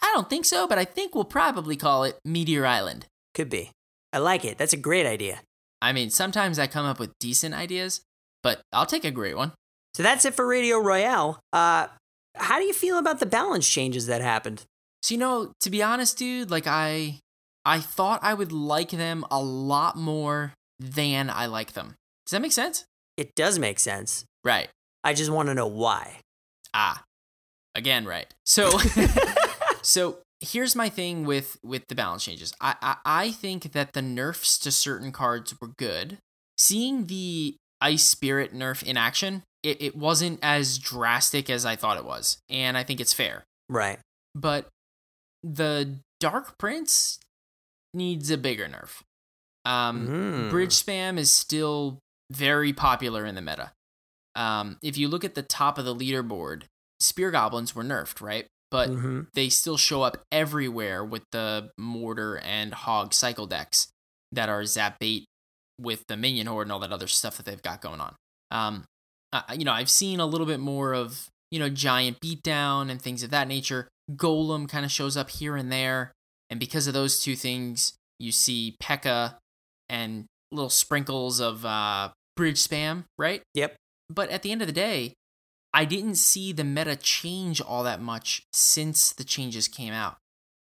I 0.01 0.13
don't 0.15 0.31
think 0.31 0.45
so 0.45 0.67
but 0.69 0.79
i 0.79 0.85
think 0.85 1.15
we'll 1.15 1.25
probably 1.25 1.77
call 1.77 2.05
it 2.05 2.19
meteor 2.25 2.65
island. 2.65 3.07
Could 3.35 3.51
be. 3.51 3.73
I 4.13 4.19
like 4.19 4.45
it. 4.45 4.57
That's 4.57 4.73
a 4.73 4.79
great 4.79 5.05
idea. 5.05 5.41
I 5.83 5.93
mean 5.93 6.11
sometimes 6.11 6.59
i 6.59 6.67
come 6.69 6.87
up 6.87 7.01
with 7.01 7.19
decent 7.19 7.55
ideas 7.55 8.01
but 8.43 8.61
i'll 8.73 8.87
take 8.87 9.05
a 9.05 9.11
great 9.11 9.37
one. 9.37 9.53
So 9.95 10.05
that's 10.05 10.25
it 10.25 10.35
for 10.35 10.47
radio 10.47 10.79
royale. 10.79 11.41
Uh 11.53 11.89
how 12.37 12.61
do 12.61 12.65
you 12.65 12.73
feel 12.73 12.99
about 12.99 13.19
the 13.19 13.27
balance 13.27 13.69
changes 13.69 14.07
that 14.07 14.21
happened? 14.21 14.65
So 15.03 15.15
you 15.15 15.19
know 15.19 15.53
to 15.61 15.71
be 15.71 15.83
honest 15.83 16.17
dude 16.17 16.53
like 16.53 16.69
i 16.69 17.19
i 17.65 17.81
thought 17.81 18.21
i 18.23 18.33
would 18.33 18.53
like 18.53 18.91
them 18.91 19.25
a 19.31 19.43
lot 19.43 19.97
more 19.97 20.53
than 20.79 21.31
I 21.31 21.47
like 21.47 21.73
them. 21.73 21.95
Does 22.27 22.33
that 22.33 22.43
make 22.43 22.53
sense? 22.53 22.85
It 23.17 23.35
does 23.35 23.59
make 23.59 23.79
sense. 23.79 24.25
Right. 24.45 24.69
I 25.03 25.15
just 25.15 25.31
want 25.31 25.49
to 25.49 25.55
know 25.55 25.67
why. 25.67 26.21
Ah. 26.75 27.03
Again, 27.75 28.05
right. 28.05 28.27
So 28.45 28.79
so 29.83 30.19
here's 30.41 30.77
my 30.77 30.89
thing 30.89 31.25
with 31.25 31.59
with 31.63 31.87
the 31.89 31.95
balance 31.95 32.25
changes. 32.25 32.53
I, 32.61 32.75
I 32.81 32.97
I 33.05 33.31
think 33.31 33.73
that 33.73 33.93
the 33.93 34.03
nerfs 34.03 34.59
to 34.61 34.73
certain 34.73 35.13
cards 35.13 35.55
were 35.61 35.73
good. 35.79 36.19
Seeing 36.57 37.07
the 37.07 37.57
Ice 37.81 38.05
Spirit 38.05 38.53
nerf 38.53 38.83
in 38.83 38.97
action, 38.97 39.43
it, 39.63 39.81
it 39.81 39.97
wasn't 39.97 40.41
as 40.43 40.79
drastic 40.79 41.49
as 41.49 41.65
I 41.65 41.77
thought 41.77 41.97
it 41.97 42.05
was. 42.05 42.39
And 42.49 42.77
I 42.77 42.83
think 42.83 43.01
it's 43.01 43.13
fair. 43.13 43.45
Right. 43.69 43.99
But 44.35 44.69
the 45.43 45.99
Dark 46.21 46.59
Prince 46.59 47.19
needs 47.95 48.31
a 48.31 48.39
bigger 48.39 48.67
nerf. 48.67 49.03
Um, 49.69 50.09
mm. 50.09 50.51
Bridge 50.51 50.73
spam 50.73 51.19
is 51.19 51.31
still 51.31 51.99
very 52.33 52.73
popular 52.73 53.27
in 53.27 53.35
the 53.35 53.43
meta. 53.43 53.73
Um, 54.35 54.79
if 54.83 54.97
you 54.97 55.09
look 55.09 55.25
at 55.25 55.35
the 55.35 55.43
top 55.43 55.77
of 55.77 55.85
the 55.85 55.95
leaderboard, 55.95 56.63
spear 57.01 57.31
goblins 57.31 57.75
were 57.75 57.85
nerfed, 57.85 58.23
right? 58.23 58.47
But 58.71 58.89
mm-hmm. 58.89 59.23
they 59.35 59.51
still 59.51 59.77
show 59.77 60.03
up 60.03 60.23
everywhere 60.33 61.05
with 61.05 61.23
the 61.33 61.71
mortar 61.77 62.39
and 62.39 62.73
hog 62.73 63.13
cycle 63.13 63.47
decks 63.47 63.89
that 64.33 64.49
are 64.49 64.65
zap 64.65 64.99
bait 65.01 65.27
with 65.79 66.05
the 66.09 66.17
minion 66.17 66.47
horde 66.47 66.67
and 66.67 66.73
all 66.73 66.81
that 66.81 66.93
other 66.93 67.07
stuff 67.07 67.37
that 67.37 67.45
they've 67.45 67.63
got 67.63 67.83
going 67.83 68.01
on. 68.01 68.15
Um, 68.51 68.85
you 69.55 69.65
know, 69.65 69.73
I've 69.73 69.91
seen 69.91 70.19
a 70.19 70.27
little 70.27 70.47
bit 70.47 70.61
more 70.61 70.95
of 70.95 71.29
you 71.51 71.59
know 71.59 71.69
giant 71.69 72.21
beatdown 72.21 72.91
and 72.91 73.01
things 73.01 73.23
of 73.23 73.31
that 73.31 73.49
nature. 73.49 73.89
Golem 74.11 74.69
kind 74.69 74.85
of 74.85 74.91
shows 74.91 75.17
up 75.17 75.31
here 75.31 75.57
and 75.57 75.71
there, 75.71 76.13
and 76.49 76.59
because 76.59 76.87
of 76.87 76.95
those 76.95 77.23
two 77.23 77.37
things, 77.37 77.95
you 78.19 78.33
see 78.33 78.77
P.E.K.K.A 78.81 79.39
and 79.89 80.27
little 80.53 80.71
sprinkles 80.71 81.41
of 81.41 81.65
uh, 81.65 82.11
bridge 82.37 82.59
spam, 82.59 83.05
right? 83.19 83.43
Yep. 83.55 83.77
But 84.11 84.31
at 84.31 84.43
the 84.43 84.53
end 84.53 84.63
of 84.63 84.67
the 84.67 84.73
day, 84.73 85.15
I 85.75 85.85
didn't 85.85 86.17
see 86.17 86.53
the 86.53 86.65
meta 86.65 86.97
change 86.97 87.61
all 87.61 87.83
that 87.85 88.01
much 88.01 88.43
since 88.53 89.13
the 89.13 89.25
changes 89.25 89.69
came 89.69 89.93
out. 89.93 90.17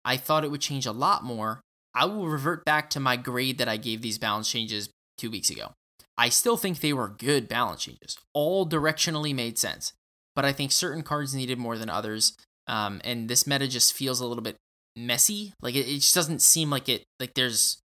I 0.04 0.18
thought 0.18 0.44
it 0.44 0.52
would 0.52 0.62
change 0.62 0.86
a 0.86 0.92
lot 0.92 1.24
more. 1.24 1.62
I 1.94 2.06
will 2.06 2.28
revert 2.28 2.66
back 2.66 2.90
to 2.92 3.00
my 3.00 3.16
grade 3.16 3.58
that 3.58 3.68
I 3.68 3.78
gave 3.78 4.02
these 4.02 4.18
balance 4.18 4.50
changes 4.50 4.90
two 5.18 5.30
weeks 5.30 5.50
ago. 5.50 5.74
I 6.18 6.30
still 6.30 6.58
think 6.58 6.80
they 6.80 6.94
were 6.94 7.08
good 7.08 7.48
balance 7.48 7.84
changes. 7.84 8.18
All 8.34 8.68
directionally 8.68 9.34
made 9.34 9.58
sense. 9.58 9.94
But 10.36 10.46
I 10.46 10.54
think 10.54 10.72
certain 10.72 11.04
cards 11.04 11.36
needed 11.36 11.58
more 11.58 11.78
than 11.78 11.90
others. 11.90 12.34
Um, 12.68 13.02
and 13.04 13.30
this 13.30 13.48
meta 13.48 13.68
just 13.68 13.94
feels 13.94 14.20
a 14.20 14.26
little 14.26 14.44
bit 14.44 14.58
messy. 14.96 15.54
Like 15.62 15.76
it, 15.76 15.88
it 15.88 16.00
just 16.00 16.16
doesn't 16.16 16.42
seem 16.42 16.70
like 16.70 16.90
it 16.90 17.04
like 17.20 17.34
there's 17.36 17.78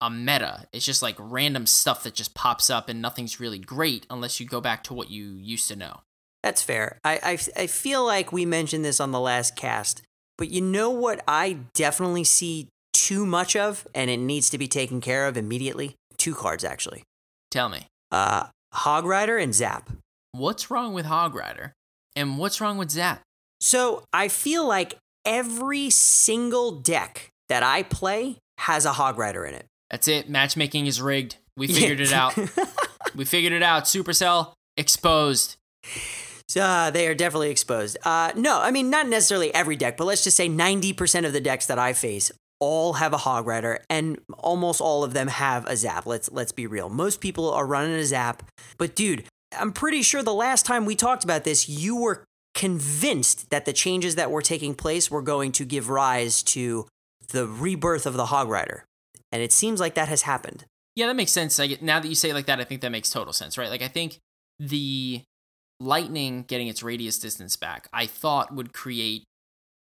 a 0.00 0.10
meta. 0.10 0.66
It's 0.72 0.84
just 0.84 1.02
like 1.02 1.16
random 1.18 1.66
stuff 1.66 2.02
that 2.04 2.14
just 2.14 2.34
pops 2.34 2.70
up 2.70 2.88
and 2.88 3.02
nothing's 3.02 3.40
really 3.40 3.58
great 3.58 4.06
unless 4.10 4.40
you 4.40 4.46
go 4.46 4.60
back 4.60 4.84
to 4.84 4.94
what 4.94 5.10
you 5.10 5.34
used 5.34 5.68
to 5.68 5.76
know. 5.76 6.00
That's 6.42 6.62
fair. 6.62 6.98
I, 7.04 7.20
I, 7.22 7.62
I 7.62 7.66
feel 7.66 8.04
like 8.04 8.32
we 8.32 8.46
mentioned 8.46 8.84
this 8.84 9.00
on 9.00 9.12
the 9.12 9.20
last 9.20 9.56
cast, 9.56 10.02
but 10.38 10.50
you 10.50 10.62
know 10.62 10.90
what 10.90 11.22
I 11.28 11.58
definitely 11.74 12.24
see 12.24 12.68
too 12.92 13.26
much 13.26 13.56
of 13.56 13.86
and 13.94 14.10
it 14.10 14.16
needs 14.16 14.48
to 14.50 14.58
be 14.58 14.68
taken 14.68 15.00
care 15.00 15.26
of 15.26 15.36
immediately? 15.36 15.96
Two 16.16 16.34
cards, 16.34 16.64
actually. 16.64 17.02
Tell 17.50 17.68
me. 17.68 17.86
Uh, 18.10 18.46
Hog 18.72 19.04
Rider 19.04 19.36
and 19.36 19.54
Zap. 19.54 19.90
What's 20.32 20.70
wrong 20.70 20.94
with 20.94 21.06
Hog 21.06 21.34
Rider? 21.34 21.72
And 22.16 22.38
what's 22.38 22.60
wrong 22.60 22.78
with 22.78 22.90
Zap? 22.90 23.20
So 23.60 24.04
I 24.12 24.28
feel 24.28 24.66
like 24.66 24.96
every 25.24 25.90
single 25.90 26.72
deck 26.72 27.28
that 27.48 27.62
I 27.62 27.82
play 27.82 28.38
has 28.58 28.84
a 28.84 28.92
Hog 28.92 29.18
Rider 29.18 29.44
in 29.44 29.54
it. 29.54 29.66
That's 29.90 30.08
it. 30.08 30.28
Matchmaking 30.28 30.86
is 30.86 31.00
rigged. 31.00 31.36
We 31.56 31.66
figured 31.66 32.00
it 32.00 32.12
out. 32.12 32.36
we 33.14 33.24
figured 33.24 33.52
it 33.52 33.62
out. 33.62 33.84
Supercell 33.84 34.52
exposed. 34.76 35.56
Uh, 36.58 36.90
they 36.90 37.06
are 37.06 37.14
definitely 37.14 37.50
exposed. 37.50 37.96
Uh, 38.04 38.32
no, 38.36 38.60
I 38.60 38.70
mean, 38.70 38.90
not 38.90 39.08
necessarily 39.08 39.52
every 39.54 39.76
deck, 39.76 39.96
but 39.96 40.04
let's 40.04 40.24
just 40.24 40.36
say 40.36 40.48
90% 40.48 41.26
of 41.26 41.32
the 41.32 41.40
decks 41.40 41.66
that 41.66 41.78
I 41.78 41.92
face 41.92 42.32
all 42.60 42.94
have 42.94 43.12
a 43.12 43.18
hog 43.18 43.46
rider 43.46 43.80
and 43.88 44.18
almost 44.38 44.80
all 44.80 45.02
of 45.02 45.12
them 45.12 45.28
have 45.28 45.66
a 45.66 45.76
zap. 45.76 46.06
Let's 46.06 46.30
let's 46.30 46.52
be 46.52 46.66
real. 46.66 46.88
Most 46.88 47.20
people 47.20 47.50
are 47.50 47.66
running 47.66 47.94
a 47.94 48.04
zap. 48.04 48.42
But 48.78 48.94
dude, 48.94 49.24
I'm 49.58 49.72
pretty 49.72 50.02
sure 50.02 50.22
the 50.22 50.34
last 50.34 50.66
time 50.66 50.84
we 50.84 50.94
talked 50.94 51.24
about 51.24 51.44
this, 51.44 51.68
you 51.68 51.96
were 51.96 52.24
convinced 52.54 53.50
that 53.50 53.64
the 53.64 53.72
changes 53.72 54.16
that 54.16 54.30
were 54.30 54.42
taking 54.42 54.74
place 54.74 55.10
were 55.10 55.22
going 55.22 55.52
to 55.52 55.64
give 55.64 55.88
rise 55.88 56.42
to 56.42 56.86
the 57.32 57.46
rebirth 57.46 58.06
of 58.06 58.14
the 58.14 58.26
hog 58.26 58.48
rider 58.48 58.84
and 59.32 59.42
it 59.42 59.52
seems 59.52 59.80
like 59.80 59.94
that 59.94 60.08
has 60.08 60.22
happened. 60.22 60.64
Yeah, 60.96 61.06
that 61.06 61.16
makes 61.16 61.32
sense. 61.32 61.56
Get, 61.56 61.82
now 61.82 62.00
that 62.00 62.08
you 62.08 62.14
say 62.14 62.30
it 62.30 62.34
like 62.34 62.46
that, 62.46 62.60
I 62.60 62.64
think 62.64 62.80
that 62.80 62.90
makes 62.90 63.10
total 63.10 63.32
sense, 63.32 63.56
right? 63.56 63.70
Like 63.70 63.82
I 63.82 63.88
think 63.88 64.18
the 64.58 65.22
lightning 65.78 66.44
getting 66.46 66.68
its 66.68 66.82
radius 66.82 67.18
distance 67.18 67.56
back, 67.56 67.88
I 67.92 68.06
thought 68.06 68.54
would 68.54 68.72
create 68.72 69.24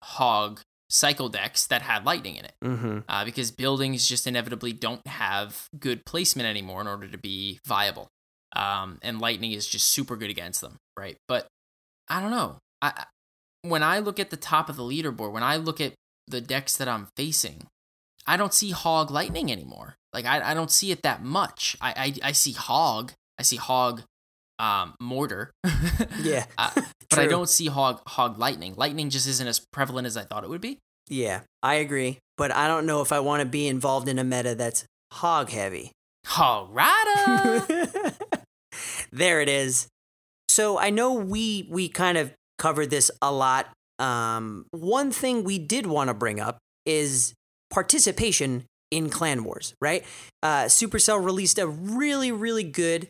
hog 0.02 0.62
cycle 0.90 1.30
decks 1.30 1.68
that 1.68 1.82
had 1.82 2.06
lightning 2.06 2.36
in 2.36 2.46
it, 2.46 2.54
mm-hmm. 2.64 3.00
uh, 3.08 3.26
because 3.26 3.52
buildings 3.52 4.08
just 4.08 4.28
inevitably 4.28 4.74
don't 4.74 5.06
have 5.08 5.68
good 5.80 6.06
placement 6.06 6.48
anymore 6.48 6.82
in 6.82 6.88
order 6.88 7.08
to 7.08 7.18
be 7.18 7.60
viable, 7.66 8.08
um, 8.56 9.00
and 9.02 9.20
lightning 9.20 9.52
is 9.52 9.68
just 9.68 9.88
super 9.88 10.16
good 10.16 10.30
against 10.30 10.62
them, 10.62 10.78
right? 10.98 11.18
But 11.28 11.48
I 12.10 12.22
don't 12.22 12.32
know. 12.32 12.58
I 12.82 13.06
when 13.64 13.82
I 13.82 14.00
look 14.00 14.20
at 14.20 14.30
the 14.30 14.38
top 14.38 14.70
of 14.70 14.76
the 14.76 14.84
leaderboard, 14.84 15.32
when 15.32 15.44
I 15.44 15.56
look 15.56 15.80
at 15.80 15.94
the 16.28 16.42
decks 16.42 16.78
that 16.78 16.88
I'm 16.88 17.08
facing, 17.16 17.68
I 18.26 18.38
don't 18.38 18.54
see 18.54 18.72
Hog 18.72 19.12
Lightning 19.12 19.52
anymore. 19.52 19.96
Like 20.14 20.26
I, 20.26 20.52
I 20.52 20.54
don't 20.54 20.72
see 20.72 20.92
it 20.92 21.02
that 21.04 21.24
much. 21.24 21.76
I, 21.82 22.14
I, 22.24 22.30
I 22.30 22.32
see 22.32 22.54
Hog. 22.54 23.14
I 23.40 23.44
see 23.44 23.58
Hog 23.58 24.04
um, 24.60 24.94
Mortar. 25.00 25.52
yeah. 26.22 26.46
uh, 26.58 26.72
but 27.10 27.20
I 27.20 27.28
don't 27.28 27.50
see 27.50 27.68
Hog 27.68 28.02
Hog 28.08 28.38
Lightning. 28.38 28.76
Lightning 28.76 29.10
just 29.10 29.28
isn't 29.28 29.48
as 29.48 29.60
prevalent 29.60 30.08
as 30.08 30.18
I 30.18 30.24
thought 30.24 30.44
it 30.44 30.50
would 30.50 30.62
be. 30.62 30.80
Yeah, 31.10 31.42
I 31.62 31.76
agree. 31.76 32.20
But 32.38 32.52
I 32.52 32.68
don't 32.68 32.86
know 32.86 33.02
if 33.02 33.12
I 33.12 33.20
want 33.20 33.42
to 33.42 33.46
be 33.46 33.68
involved 33.68 34.08
in 34.08 34.18
a 34.20 34.24
meta 34.24 34.56
that's 34.56 34.86
hog 35.12 35.50
heavy. 35.50 35.92
Alrighta. 36.26 38.16
there 39.12 39.42
it 39.42 39.50
is. 39.50 39.88
So 40.48 40.80
I 40.80 40.90
know 40.90 41.14
we 41.14 41.68
we 41.70 41.90
kind 41.90 42.18
of 42.18 42.34
covered 42.58 42.90
this 42.90 43.12
a 43.22 43.32
lot. 43.32 43.72
Um, 44.00 44.66
one 44.72 45.12
thing 45.12 45.44
we 45.44 45.60
did 45.60 45.86
want 45.86 46.08
to 46.10 46.14
bring 46.14 46.40
up 46.40 46.58
is 46.86 47.34
participation 47.74 48.64
in 48.92 49.10
Clan 49.10 49.44
Wars, 49.44 49.74
right? 49.82 50.06
Uh, 50.44 50.66
Supercell 50.66 51.24
released 51.24 51.58
a 51.58 51.68
really, 51.68 52.32
really 52.32 52.64
good, 52.64 53.10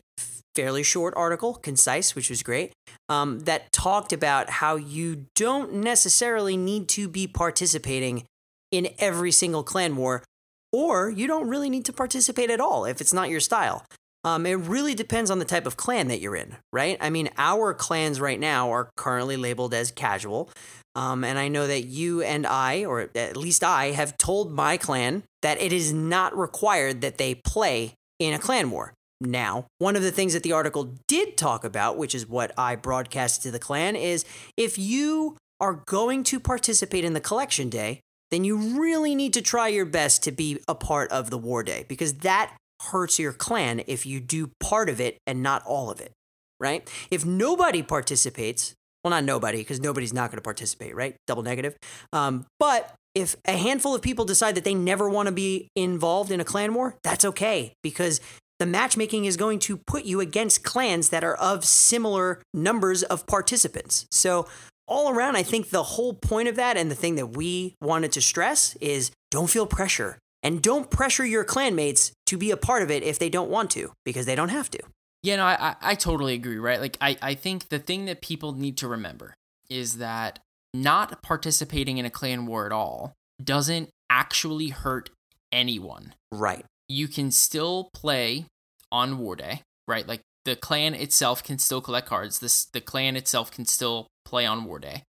fairly 0.56 0.84
short 0.84 1.14
article, 1.18 1.56
concise, 1.56 2.16
which 2.16 2.30
was 2.30 2.42
great, 2.42 2.72
um, 3.10 3.42
that 3.42 3.72
talked 3.74 4.14
about 4.14 4.50
how 4.50 4.76
you 4.78 5.26
don't 5.36 5.74
necessarily 5.74 6.56
need 6.56 6.88
to 6.88 7.10
be 7.10 7.28
participating 7.28 8.24
in 8.72 8.88
every 8.98 9.32
single 9.32 9.64
clan 9.64 9.98
war, 9.98 10.24
or 10.72 11.10
you 11.10 11.28
don't 11.28 11.50
really 11.50 11.70
need 11.70 11.86
to 11.86 11.94
participate 11.94 12.50
at 12.50 12.62
all 12.62 12.86
if 12.86 13.02
it's 13.02 13.14
not 13.14 13.30
your 13.30 13.42
style. 13.42 13.86
Um, 14.24 14.46
it 14.46 14.54
really 14.54 14.96
depends 14.96 15.30
on 15.30 15.40
the 15.40 15.46
type 15.46 15.68
of 15.68 15.76
clan 15.76 16.08
that 16.08 16.22
you're 16.22 16.36
in, 16.36 16.56
right? 16.72 16.98
I 17.02 17.10
mean, 17.10 17.30
our 17.38 17.74
clans 17.74 18.22
right 18.22 18.40
now 18.40 18.72
are 18.72 18.90
currently 18.96 19.36
labeled 19.36 19.74
as 19.74 19.92
casual. 19.92 20.50
Um, 20.96 21.24
and 21.24 21.40
I 21.40 21.48
know 21.48 21.66
that 21.66 21.86
you 21.86 22.22
and 22.22 22.46
I, 22.46 22.86
or 22.86 23.10
at 23.16 23.36
least 23.36 23.64
I, 23.64 23.92
have 23.92 24.18
told 24.18 24.52
my 24.52 24.78
clan 24.78 25.24
that 25.42 25.60
it 25.60 25.74
is 25.74 25.92
not 25.92 26.38
required 26.38 27.02
that 27.02 27.18
they 27.18 27.36
play 27.36 27.96
in 28.20 28.34
a 28.34 28.40
clan 28.40 28.70
war. 28.70 28.94
Now, 29.20 29.66
one 29.80 29.96
of 29.96 30.04
the 30.04 30.12
things 30.12 30.34
that 30.34 30.44
the 30.44 30.52
article 30.52 30.96
did 31.08 31.38
talk 31.38 31.64
about, 31.64 31.98
which 31.98 32.14
is 32.14 32.28
what 32.28 32.52
I 32.58 32.76
broadcast 32.76 33.42
to 33.44 33.52
the 33.52 33.60
clan, 33.60 33.96
is 33.96 34.26
if 34.58 34.78
you 34.78 35.38
are 35.60 35.82
going 35.86 36.24
to 36.26 36.40
participate 36.40 37.06
in 37.06 37.14
the 37.14 37.22
collection 37.22 37.70
day, 37.70 38.02
then 38.32 38.44
you 38.44 38.80
really 38.80 39.16
need 39.16 39.34
to 39.34 39.42
try 39.42 39.68
your 39.68 39.86
best 39.86 40.24
to 40.24 40.32
be 40.32 40.60
a 40.68 40.76
part 40.76 41.12
of 41.12 41.30
the 41.30 41.38
war 41.38 41.64
day 41.64 41.86
because 41.88 42.16
that 42.16 42.56
hurts 42.82 43.20
your 43.20 43.32
clan 43.32 43.82
if 43.88 44.06
you 44.06 44.20
do 44.20 44.52
part 44.60 44.90
of 44.90 45.00
it 45.00 45.18
and 45.26 45.42
not 45.42 45.64
all 45.66 45.90
of 45.90 46.02
it, 46.02 46.12
right? 46.60 46.90
If 47.10 47.26
nobody 47.26 47.82
participates, 47.82 48.74
well, 49.04 49.12
not 49.12 49.24
nobody, 49.24 49.60
because 49.60 49.82
nobody's 49.82 50.14
not 50.14 50.32
going 50.32 50.38
to 50.38 50.44
participate, 50.44 50.96
right? 50.96 51.16
Double 51.28 51.44
negative. 51.44 51.76
Um, 52.14 52.46
but 52.60 52.94
if 53.16 53.36
a 53.46 53.58
handful 53.58 53.94
of 53.94 54.02
people 54.02 54.26
decide 54.26 54.56
that 54.56 54.64
they 54.64 54.74
never 54.74 55.10
want 55.10 55.28
to 55.28 55.32
be 55.32 55.70
involved 55.76 56.32
in 56.32 56.40
a 56.40 56.46
clan 56.46 56.74
war, 56.74 56.96
that's 57.04 57.26
okay 57.26 57.74
because 57.84 58.22
the 58.60 58.66
matchmaking 58.66 59.26
is 59.26 59.38
going 59.38 59.60
to 59.60 59.78
put 59.78 60.06
you 60.06 60.20
against 60.20 60.64
clans 60.64 61.10
that 61.10 61.24
are 61.24 61.36
of 61.36 61.66
similar 61.66 62.42
numbers 62.54 63.04
of 63.04 63.28
participants. 63.28 64.06
So, 64.12 64.48
all 64.86 65.10
around, 65.10 65.38
I 65.38 65.44
think 65.44 65.70
the 65.70 65.84
whole 65.84 66.14
point 66.14 66.50
of 66.50 66.58
that 66.58 66.76
and 66.76 66.92
the 66.92 66.96
thing 66.96 67.16
that 67.16 67.38
we 67.38 67.76
wanted 67.82 68.12
to 68.14 68.22
stress 68.22 68.76
is 68.82 69.12
don't 69.32 69.50
feel 69.50 69.66
pressure 69.66 70.18
and 70.44 70.62
don't 70.62 70.92
pressure 70.92 71.26
your 71.26 71.46
clanmates 71.46 72.12
to 72.28 72.38
be 72.38 72.52
a 72.52 72.58
part 72.58 72.84
of 72.84 72.92
it 72.92 73.02
if 73.02 73.18
they 73.18 73.30
don't 73.30 73.50
want 73.50 73.72
to 73.72 73.94
because 74.04 74.26
they 74.26 74.36
don't 74.36 74.50
have 74.50 74.70
to. 74.72 74.80
Yeah, 75.24 75.38
no, 75.38 75.46
I, 75.46 75.58
I, 75.60 75.76
I 75.82 75.96
totally 75.96 76.34
agree, 76.34 76.58
right? 76.58 76.82
Like, 76.82 76.98
I, 77.02 77.18
I 77.22 77.34
think 77.34 77.70
the 77.70 77.80
thing 77.80 78.06
that 78.06 78.22
people 78.22 78.52
need 78.54 78.78
to 78.78 78.88
remember 78.88 79.34
is 79.70 79.98
that 79.98 80.40
not 80.74 81.24
participating 81.24 81.98
in 81.98 82.06
a 82.06 82.10
clan 82.10 82.46
war 82.46 82.66
at 82.66 82.72
all 82.72 83.14
doesn't 83.42 83.90
actually 84.10 84.70
hurt 84.70 85.10
anyone. 85.52 86.14
Right. 86.32 86.66
You 86.90 87.08
can 87.08 87.32
still 87.32 87.90
play 87.94 88.46
on 88.92 89.18
war 89.18 89.36
day, 89.38 89.62
right? 89.88 90.06
Like, 90.06 90.22
the 90.46 90.58
clan 90.58 90.94
itself 90.94 91.42
can 91.42 91.58
still 91.58 91.80
collect 91.80 92.08
cards. 92.08 92.40
This 92.40 92.66
the 92.66 92.82
clan 92.82 93.16
itself 93.16 93.50
can 93.50 93.66
still 93.66 94.08
play 94.26 94.46
on 94.46 94.66
war 94.66 94.78
day. 94.78 95.04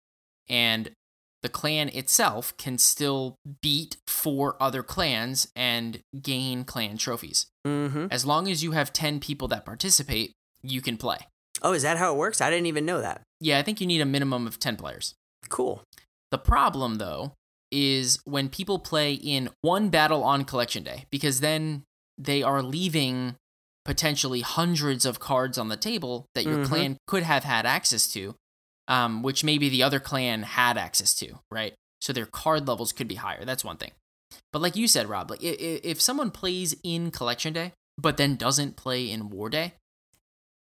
And 0.49 0.91
the 1.41 1.49
clan 1.49 1.89
itself 1.89 2.55
can 2.57 2.77
still 2.77 3.35
beat 3.61 3.97
four 4.07 4.55
other 4.59 4.83
clans 4.83 5.47
and 5.55 6.01
gain 6.21 6.63
clan 6.63 6.97
trophies. 6.97 7.47
Mm-hmm. 7.65 8.07
As 8.11 8.25
long 8.25 8.47
as 8.47 8.63
you 8.63 8.71
have 8.71 8.93
10 8.93 9.19
people 9.19 9.47
that 9.49 9.65
participate, 9.65 10.33
you 10.61 10.81
can 10.81 10.97
play. 10.97 11.17
Oh, 11.63 11.73
is 11.73 11.83
that 11.83 11.97
how 11.97 12.13
it 12.13 12.17
works? 12.17 12.41
I 12.41 12.49
didn't 12.49 12.67
even 12.67 12.85
know 12.85 13.01
that. 13.01 13.21
Yeah, 13.39 13.57
I 13.57 13.63
think 13.63 13.81
you 13.81 13.87
need 13.87 14.01
a 14.01 14.05
minimum 14.05 14.45
of 14.47 14.59
10 14.59 14.75
players. 14.77 15.15
Cool. 15.49 15.83
The 16.29 16.37
problem, 16.37 16.95
though, 16.95 17.33
is 17.71 18.19
when 18.25 18.49
people 18.49 18.79
play 18.79 19.13
in 19.13 19.49
one 19.61 19.89
battle 19.89 20.23
on 20.23 20.43
collection 20.43 20.83
day, 20.83 21.05
because 21.11 21.39
then 21.39 21.83
they 22.17 22.43
are 22.43 22.61
leaving 22.61 23.35
potentially 23.83 24.41
hundreds 24.41 25.05
of 25.05 25.19
cards 25.19 25.57
on 25.57 25.69
the 25.69 25.77
table 25.77 26.27
that 26.35 26.43
your 26.45 26.59
Mhm. 26.59 26.67
clan 26.67 26.97
could 27.07 27.23
have 27.23 27.43
had 27.43 27.65
access 27.65 28.11
to, 28.13 28.35
um, 28.91 29.23
which 29.23 29.41
maybe 29.41 29.69
the 29.69 29.81
other 29.81 30.01
clan 30.01 30.43
had 30.43 30.77
access 30.77 31.15
to, 31.15 31.39
right? 31.49 31.73
So 32.01 32.11
their 32.11 32.25
card 32.25 32.67
levels 32.67 32.91
could 32.91 33.07
be 33.07 33.15
higher. 33.15 33.45
That's 33.45 33.63
one 33.63 33.77
thing. 33.77 33.91
But 34.51 34.61
like 34.61 34.75
you 34.75 34.85
said, 34.85 35.07
Rob, 35.07 35.31
like 35.31 35.39
if 35.41 36.01
someone 36.01 36.29
plays 36.29 36.75
in 36.83 37.09
collection 37.09 37.53
day 37.53 37.71
but 37.97 38.17
then 38.17 38.35
doesn't 38.35 38.75
play 38.75 39.09
in 39.09 39.29
war 39.29 39.49
day, 39.49 39.73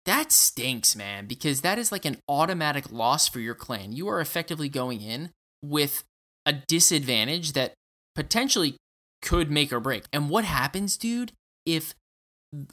that 0.05 0.31
stinks, 0.31 0.95
man, 0.95 1.25
because 1.27 1.61
that 1.61 1.77
is 1.77 1.91
like 1.91 2.05
an 2.05 2.17
automatic 2.29 2.91
loss 2.91 3.27
for 3.27 3.41
your 3.41 3.55
clan. 3.55 3.91
You 3.91 4.07
are 4.07 4.21
effectively 4.21 4.69
going 4.69 5.01
in 5.01 5.31
with 5.61 6.03
a 6.45 6.53
disadvantage 6.53 7.53
that 7.53 7.73
potentially 8.15 8.77
could 9.21 9.51
make 9.51 9.73
or 9.73 9.81
break. 9.81 10.03
And 10.13 10.29
what 10.29 10.45
happens, 10.45 10.95
dude, 10.95 11.33
if 11.65 11.93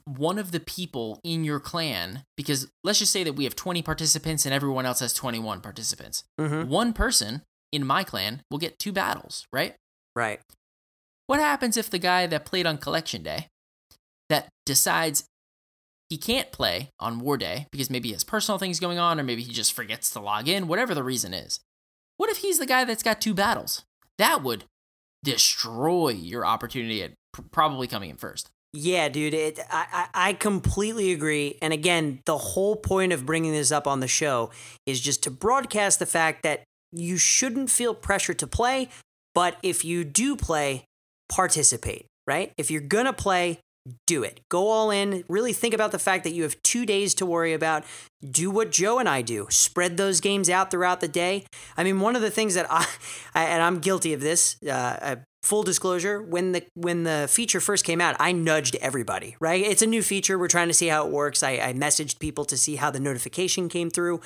one 0.04 0.38
of 0.38 0.52
the 0.52 0.60
people 0.60 1.20
in 1.24 1.44
your 1.44 1.60
clan, 1.60 2.24
because 2.36 2.68
let's 2.84 2.98
just 2.98 3.12
say 3.12 3.24
that 3.24 3.32
we 3.34 3.44
have 3.44 3.56
20 3.56 3.82
participants 3.82 4.44
and 4.44 4.54
everyone 4.54 4.84
else 4.86 5.00
has 5.00 5.12
21 5.14 5.60
participants, 5.60 6.24
Mm-hmm. 6.38 6.68
one 6.68 6.92
person 6.92 7.42
in 7.72 7.86
my 7.86 8.04
clan 8.04 8.42
will 8.50 8.58
get 8.58 8.78
two 8.78 8.92
battles, 8.92 9.46
right? 9.52 9.74
Right. 10.14 10.40
What 11.26 11.40
happens 11.40 11.76
if 11.76 11.88
the 11.88 11.98
guy 11.98 12.26
that 12.26 12.44
played 12.44 12.66
on 12.66 12.76
collection 12.78 13.22
day 13.22 13.46
that 14.28 14.48
decides 14.66 15.24
he 16.08 16.16
can't 16.18 16.50
play 16.50 16.90
on 16.98 17.20
war 17.20 17.36
day 17.36 17.66
because 17.70 17.88
maybe 17.88 18.08
he 18.08 18.12
has 18.14 18.24
personal 18.24 18.58
things 18.58 18.80
going 18.80 18.98
on 18.98 19.20
or 19.20 19.22
maybe 19.22 19.42
he 19.42 19.52
just 19.52 19.72
forgets 19.72 20.10
to 20.10 20.20
log 20.20 20.48
in, 20.48 20.66
whatever 20.66 20.94
the 20.94 21.04
reason 21.04 21.32
is. 21.32 21.60
What 22.16 22.28
if 22.30 22.38
he's 22.38 22.58
the 22.58 22.66
guy 22.66 22.84
that's 22.84 23.04
got 23.04 23.20
two 23.20 23.32
battles? 23.34 23.84
That 24.18 24.42
would 24.42 24.64
destroy 25.22 26.08
your 26.10 26.44
opportunity 26.44 27.02
at 27.02 27.12
probably 27.52 27.86
coming 27.86 28.10
in 28.10 28.16
first. 28.16 28.50
Yeah, 28.72 29.08
dude, 29.08 29.34
it, 29.34 29.58
I, 29.68 30.06
I 30.14 30.28
I 30.28 30.32
completely 30.32 31.12
agree. 31.12 31.58
And 31.60 31.72
again, 31.72 32.20
the 32.24 32.38
whole 32.38 32.76
point 32.76 33.12
of 33.12 33.26
bringing 33.26 33.52
this 33.52 33.72
up 33.72 33.86
on 33.86 33.98
the 34.00 34.06
show 34.06 34.50
is 34.86 35.00
just 35.00 35.24
to 35.24 35.30
broadcast 35.30 35.98
the 35.98 36.06
fact 36.06 36.44
that 36.44 36.62
you 36.92 37.16
shouldn't 37.16 37.70
feel 37.70 37.94
pressure 37.94 38.34
to 38.34 38.46
play, 38.46 38.88
but 39.34 39.56
if 39.62 39.84
you 39.84 40.04
do 40.04 40.36
play, 40.36 40.84
participate, 41.28 42.06
right? 42.28 42.52
If 42.56 42.70
you're 42.70 42.80
gonna 42.80 43.12
play, 43.12 43.58
do 44.06 44.22
it. 44.22 44.40
Go 44.50 44.68
all 44.68 44.90
in. 44.90 45.24
Really 45.28 45.52
think 45.52 45.74
about 45.74 45.90
the 45.90 45.98
fact 45.98 46.24
that 46.24 46.32
you 46.32 46.42
have 46.44 46.60
two 46.62 46.86
days 46.86 47.14
to 47.14 47.26
worry 47.26 47.54
about. 47.54 47.84
Do 48.28 48.50
what 48.50 48.70
Joe 48.70 48.98
and 48.98 49.08
I 49.08 49.22
do. 49.22 49.46
Spread 49.50 49.96
those 49.96 50.20
games 50.20 50.50
out 50.50 50.70
throughout 50.70 51.00
the 51.00 51.08
day. 51.08 51.46
I 51.76 51.84
mean, 51.84 52.00
one 52.00 52.14
of 52.14 52.22
the 52.22 52.30
things 52.30 52.54
that 52.54 52.66
I, 52.70 52.86
I 53.34 53.44
and 53.44 53.62
I'm 53.62 53.78
guilty 53.78 54.12
of 54.12 54.20
this. 54.20 54.56
Uh, 54.64 54.70
uh, 54.70 55.16
full 55.42 55.62
disclosure: 55.62 56.22
when 56.22 56.52
the 56.52 56.64
when 56.74 57.04
the 57.04 57.26
feature 57.30 57.60
first 57.60 57.84
came 57.84 58.00
out, 58.00 58.16
I 58.18 58.32
nudged 58.32 58.76
everybody. 58.76 59.36
Right? 59.40 59.64
It's 59.64 59.82
a 59.82 59.86
new 59.86 60.02
feature. 60.02 60.38
We're 60.38 60.48
trying 60.48 60.68
to 60.68 60.74
see 60.74 60.88
how 60.88 61.06
it 61.06 61.12
works. 61.12 61.42
I, 61.42 61.52
I 61.52 61.72
messaged 61.72 62.18
people 62.18 62.44
to 62.46 62.56
see 62.56 62.76
how 62.76 62.90
the 62.90 63.00
notification 63.00 63.68
came 63.68 63.90
through, 63.90 64.20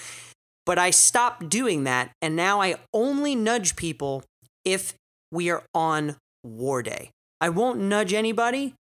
but 0.66 0.78
I 0.78 0.90
stopped 0.90 1.48
doing 1.48 1.84
that, 1.84 2.10
and 2.22 2.36
now 2.36 2.60
I 2.60 2.76
only 2.92 3.34
nudge 3.34 3.76
people 3.76 4.24
if 4.64 4.94
we 5.30 5.50
are 5.50 5.64
on 5.74 6.16
War 6.42 6.82
Day. 6.82 7.10
I 7.40 7.48
won't 7.48 7.80
nudge 7.80 8.12
anybody 8.12 8.74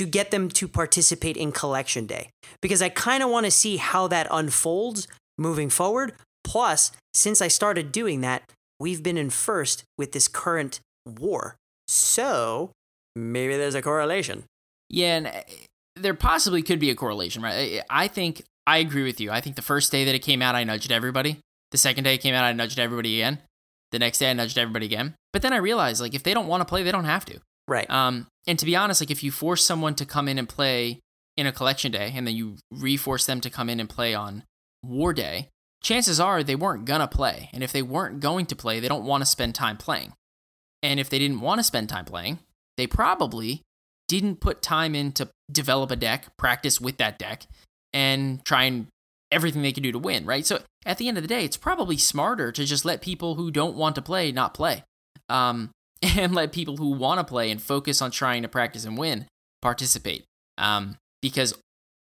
to 0.00 0.06
get 0.06 0.30
them 0.30 0.48
to 0.48 0.66
participate 0.66 1.36
in 1.36 1.52
collection 1.52 2.06
day 2.06 2.30
because 2.62 2.80
I 2.80 2.88
kind 2.88 3.22
of 3.22 3.28
want 3.28 3.44
to 3.44 3.50
see 3.50 3.76
how 3.76 4.08
that 4.08 4.26
unfolds 4.30 5.06
moving 5.36 5.68
forward. 5.68 6.14
Plus, 6.42 6.90
since 7.12 7.42
I 7.42 7.48
started 7.48 7.92
doing 7.92 8.22
that, 8.22 8.50
we've 8.78 9.02
been 9.02 9.18
in 9.18 9.28
first 9.28 9.84
with 9.98 10.12
this 10.12 10.26
current 10.26 10.80
war. 11.06 11.56
So 11.90 12.70
maybe 13.16 13.56
there's 13.56 13.74
a 13.74 13.82
correlation. 13.82 14.44
Yeah, 14.88 15.16
and 15.16 15.26
uh, 15.26 15.42
there 15.96 16.14
possibly 16.14 16.62
could 16.62 16.78
be 16.78 16.90
a 16.90 16.94
correlation, 16.94 17.42
right? 17.42 17.82
I 17.90 18.04
I 18.04 18.08
think 18.08 18.44
I 18.64 18.78
agree 18.78 19.02
with 19.02 19.20
you. 19.20 19.32
I 19.32 19.40
think 19.40 19.56
the 19.56 19.62
first 19.62 19.90
day 19.90 20.04
that 20.04 20.14
it 20.14 20.20
came 20.20 20.40
out, 20.40 20.54
I 20.54 20.62
nudged 20.62 20.92
everybody. 20.92 21.38
The 21.72 21.78
second 21.78 22.04
day 22.04 22.14
it 22.14 22.18
came 22.18 22.34
out, 22.34 22.44
I 22.44 22.52
nudged 22.52 22.78
everybody 22.78 23.20
again. 23.20 23.40
The 23.90 23.98
next 23.98 24.18
day, 24.18 24.30
I 24.30 24.34
nudged 24.34 24.56
everybody 24.56 24.86
again. 24.86 25.14
But 25.32 25.42
then 25.42 25.52
I 25.52 25.56
realized, 25.56 26.00
like, 26.00 26.14
if 26.14 26.22
they 26.22 26.32
don't 26.32 26.46
want 26.46 26.60
to 26.60 26.64
play, 26.64 26.84
they 26.84 26.92
don't 26.92 27.06
have 27.06 27.24
to. 27.24 27.40
Right. 27.66 27.90
Um, 27.90 28.28
and 28.46 28.56
to 28.60 28.64
be 28.64 28.76
honest, 28.76 29.00
like, 29.00 29.10
if 29.10 29.24
you 29.24 29.32
force 29.32 29.64
someone 29.64 29.96
to 29.96 30.04
come 30.04 30.28
in 30.28 30.38
and 30.38 30.48
play 30.48 31.00
in 31.36 31.48
a 31.48 31.52
collection 31.52 31.90
day, 31.90 32.12
and 32.14 32.24
then 32.24 32.36
you 32.36 32.58
reforce 32.70 33.26
them 33.26 33.40
to 33.40 33.50
come 33.50 33.68
in 33.68 33.80
and 33.80 33.88
play 33.88 34.14
on 34.14 34.44
war 34.84 35.12
day, 35.12 35.48
chances 35.82 36.20
are 36.20 36.44
they 36.44 36.54
weren't 36.54 36.84
gonna 36.84 37.08
play. 37.08 37.50
And 37.52 37.64
if 37.64 37.72
they 37.72 37.82
weren't 37.82 38.20
going 38.20 38.46
to 38.46 38.54
play, 38.54 38.78
they 38.78 38.88
don't 38.88 39.04
want 39.04 39.22
to 39.22 39.26
spend 39.26 39.56
time 39.56 39.76
playing. 39.76 40.12
And 40.82 40.98
if 40.98 41.10
they 41.10 41.18
didn't 41.18 41.40
want 41.40 41.58
to 41.58 41.64
spend 41.64 41.88
time 41.88 42.04
playing, 42.04 42.38
they 42.76 42.86
probably 42.86 43.62
didn't 44.08 44.40
put 44.40 44.62
time 44.62 44.94
in 44.94 45.12
to 45.12 45.28
develop 45.50 45.90
a 45.90 45.96
deck, 45.96 46.36
practice 46.36 46.80
with 46.80 46.96
that 46.98 47.18
deck, 47.18 47.46
and 47.92 48.44
try 48.44 48.64
and 48.64 48.86
everything 49.30 49.62
they 49.62 49.72
can 49.72 49.82
do 49.82 49.92
to 49.92 49.98
win, 49.98 50.26
right? 50.26 50.44
So 50.44 50.60
at 50.84 50.98
the 50.98 51.08
end 51.08 51.16
of 51.16 51.22
the 51.22 51.28
day, 51.28 51.44
it's 51.44 51.56
probably 51.56 51.96
smarter 51.96 52.50
to 52.52 52.64
just 52.64 52.84
let 52.84 53.02
people 53.02 53.36
who 53.36 53.50
don't 53.50 53.76
want 53.76 53.94
to 53.96 54.02
play 54.02 54.32
not 54.32 54.54
play. 54.54 54.84
Um, 55.28 55.70
and 56.02 56.34
let 56.34 56.52
people 56.52 56.78
who 56.78 56.90
want 56.92 57.18
to 57.18 57.24
play 57.24 57.50
and 57.50 57.60
focus 57.60 58.00
on 58.00 58.10
trying 58.10 58.42
to 58.42 58.48
practice 58.48 58.84
and 58.84 58.96
win 58.96 59.26
participate. 59.60 60.24
Um, 60.56 60.96
because 61.20 61.54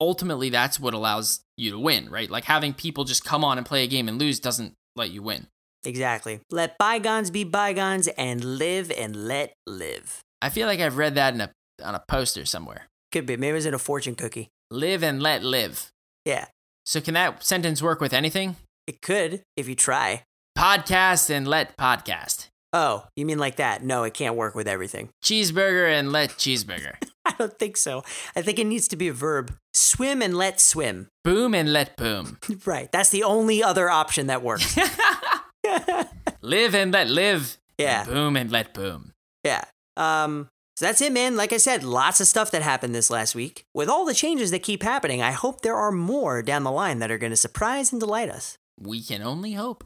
ultimately, 0.01 0.51
that's 0.51 0.79
what 0.79 0.95
allows 0.95 1.41
you 1.57 1.73
to 1.73 1.79
win, 1.79 2.09
right? 2.09 2.31
Like 2.31 2.45
having 2.45 2.75
people 2.75 3.05
just 3.05 3.25
come 3.25 3.45
on 3.45 3.59
and 3.59 3.67
play 3.67 3.83
a 3.85 3.89
game 3.89 4.09
and 4.09 4.19
lose 4.19 4.39
doesn't 4.39 4.75
let 4.95 5.11
you 5.11 5.23
win. 5.23 5.49
Exactly. 5.85 6.41
Let 6.51 6.79
bygones 6.79 7.31
be 7.31 7.45
bygones 7.45 8.09
and 8.09 8.45
live 8.45 8.91
and 8.91 9.17
let 9.27 9.55
live. 9.67 10.21
I 10.41 10.49
feel 10.49 10.67
like 10.67 10.81
I've 10.81 10.97
read 10.97 11.15
that 11.17 11.35
in 11.35 11.41
a 11.41 11.51
on 11.83 11.95
a 11.95 12.03
poster 12.07 12.45
somewhere. 12.45 12.87
Could 13.11 13.27
be. 13.27 13.37
Maybe 13.37 13.51
it 13.51 13.55
was 13.55 13.67
in 13.67 13.75
a 13.75 13.79
fortune 13.79 14.15
cookie. 14.15 14.49
Live 14.71 15.03
and 15.03 15.23
let 15.23 15.43
live. 15.43 15.91
Yeah. 16.25 16.47
So 16.87 17.01
can 17.01 17.15
that 17.15 17.45
sentence 17.45 17.83
work 17.83 18.01
with 18.01 18.13
anything? 18.13 18.57
It 18.87 19.03
could 19.03 19.43
if 19.57 19.69
you 19.69 19.75
try. 19.75 20.23
Podcast 20.57 21.31
and 21.31 21.47
let 21.47 21.77
podcast. 21.77 22.49
Oh, 22.73 23.05
you 23.17 23.27
mean 23.27 23.39
like 23.39 23.57
that? 23.57 23.83
No, 23.85 24.05
it 24.05 24.15
can't 24.15 24.35
work 24.35 24.55
with 24.55 24.67
everything. 24.67 25.11
Cheeseburger 25.23 25.89
and 25.93 26.11
let 26.11 26.31
cheeseburger. 26.31 26.95
I 27.25 27.35
don't 27.39 27.59
think 27.59 27.77
so. 27.77 28.03
I 28.35 28.41
think 28.43 28.59
it 28.59 28.65
needs 28.67 28.89
to 28.89 28.97
be 28.97 29.09
a 29.09 29.13
verb. 29.13 29.55
Swim 29.75 30.23
and 30.23 30.35
let 30.37 30.59
swim. 30.61 31.09
boom 31.23 31.55
and 31.55 31.73
let 31.73 31.97
boom. 31.97 32.39
Right. 32.67 32.91
That's 32.91 33.11
the 33.11 33.25
only 33.25 33.63
other 33.63 33.91
option 33.91 34.29
that 34.29 34.43
works. 34.43 34.77
live 36.43 36.75
and 36.75 36.93
let 36.93 37.09
live. 37.09 37.57
Yeah. 37.79 38.05
Boom 38.05 38.37
and 38.37 38.51
let 38.51 38.75
boom. 38.75 39.13
yeah. 39.45 39.65
Um, 39.97 40.49
so 40.77 40.87
that's 40.87 41.03
it, 41.03 41.13
man. 41.13 41.37
Like 41.37 41.53
I 41.53 41.59
said, 41.59 41.85
lots 41.85 42.21
of 42.21 42.27
stuff 42.27 42.51
that 42.51 42.63
happened 42.63 42.95
this 42.95 43.11
last 43.11 43.35
week. 43.35 43.67
With 43.75 43.89
all 43.89 44.05
the 44.05 44.15
changes 44.15 44.51
that 44.53 44.63
keep 44.63 44.83
happening, 44.83 45.21
I 45.21 45.33
hope 45.33 45.61
there 45.61 45.77
are 45.77 45.93
more 45.93 46.43
down 46.43 46.65
the 46.65 46.73
line 46.73 46.99
that 47.01 47.11
are 47.11 47.19
going 47.19 47.31
to 47.31 47.37
surprise 47.37 47.93
and 47.93 48.01
delight 48.01 48.31
us. 48.31 48.57
We 48.81 49.03
can 49.03 49.23
only 49.23 49.53
hope. 49.53 49.85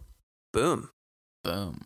Boom. 0.52 0.90
Boom. 1.42 1.82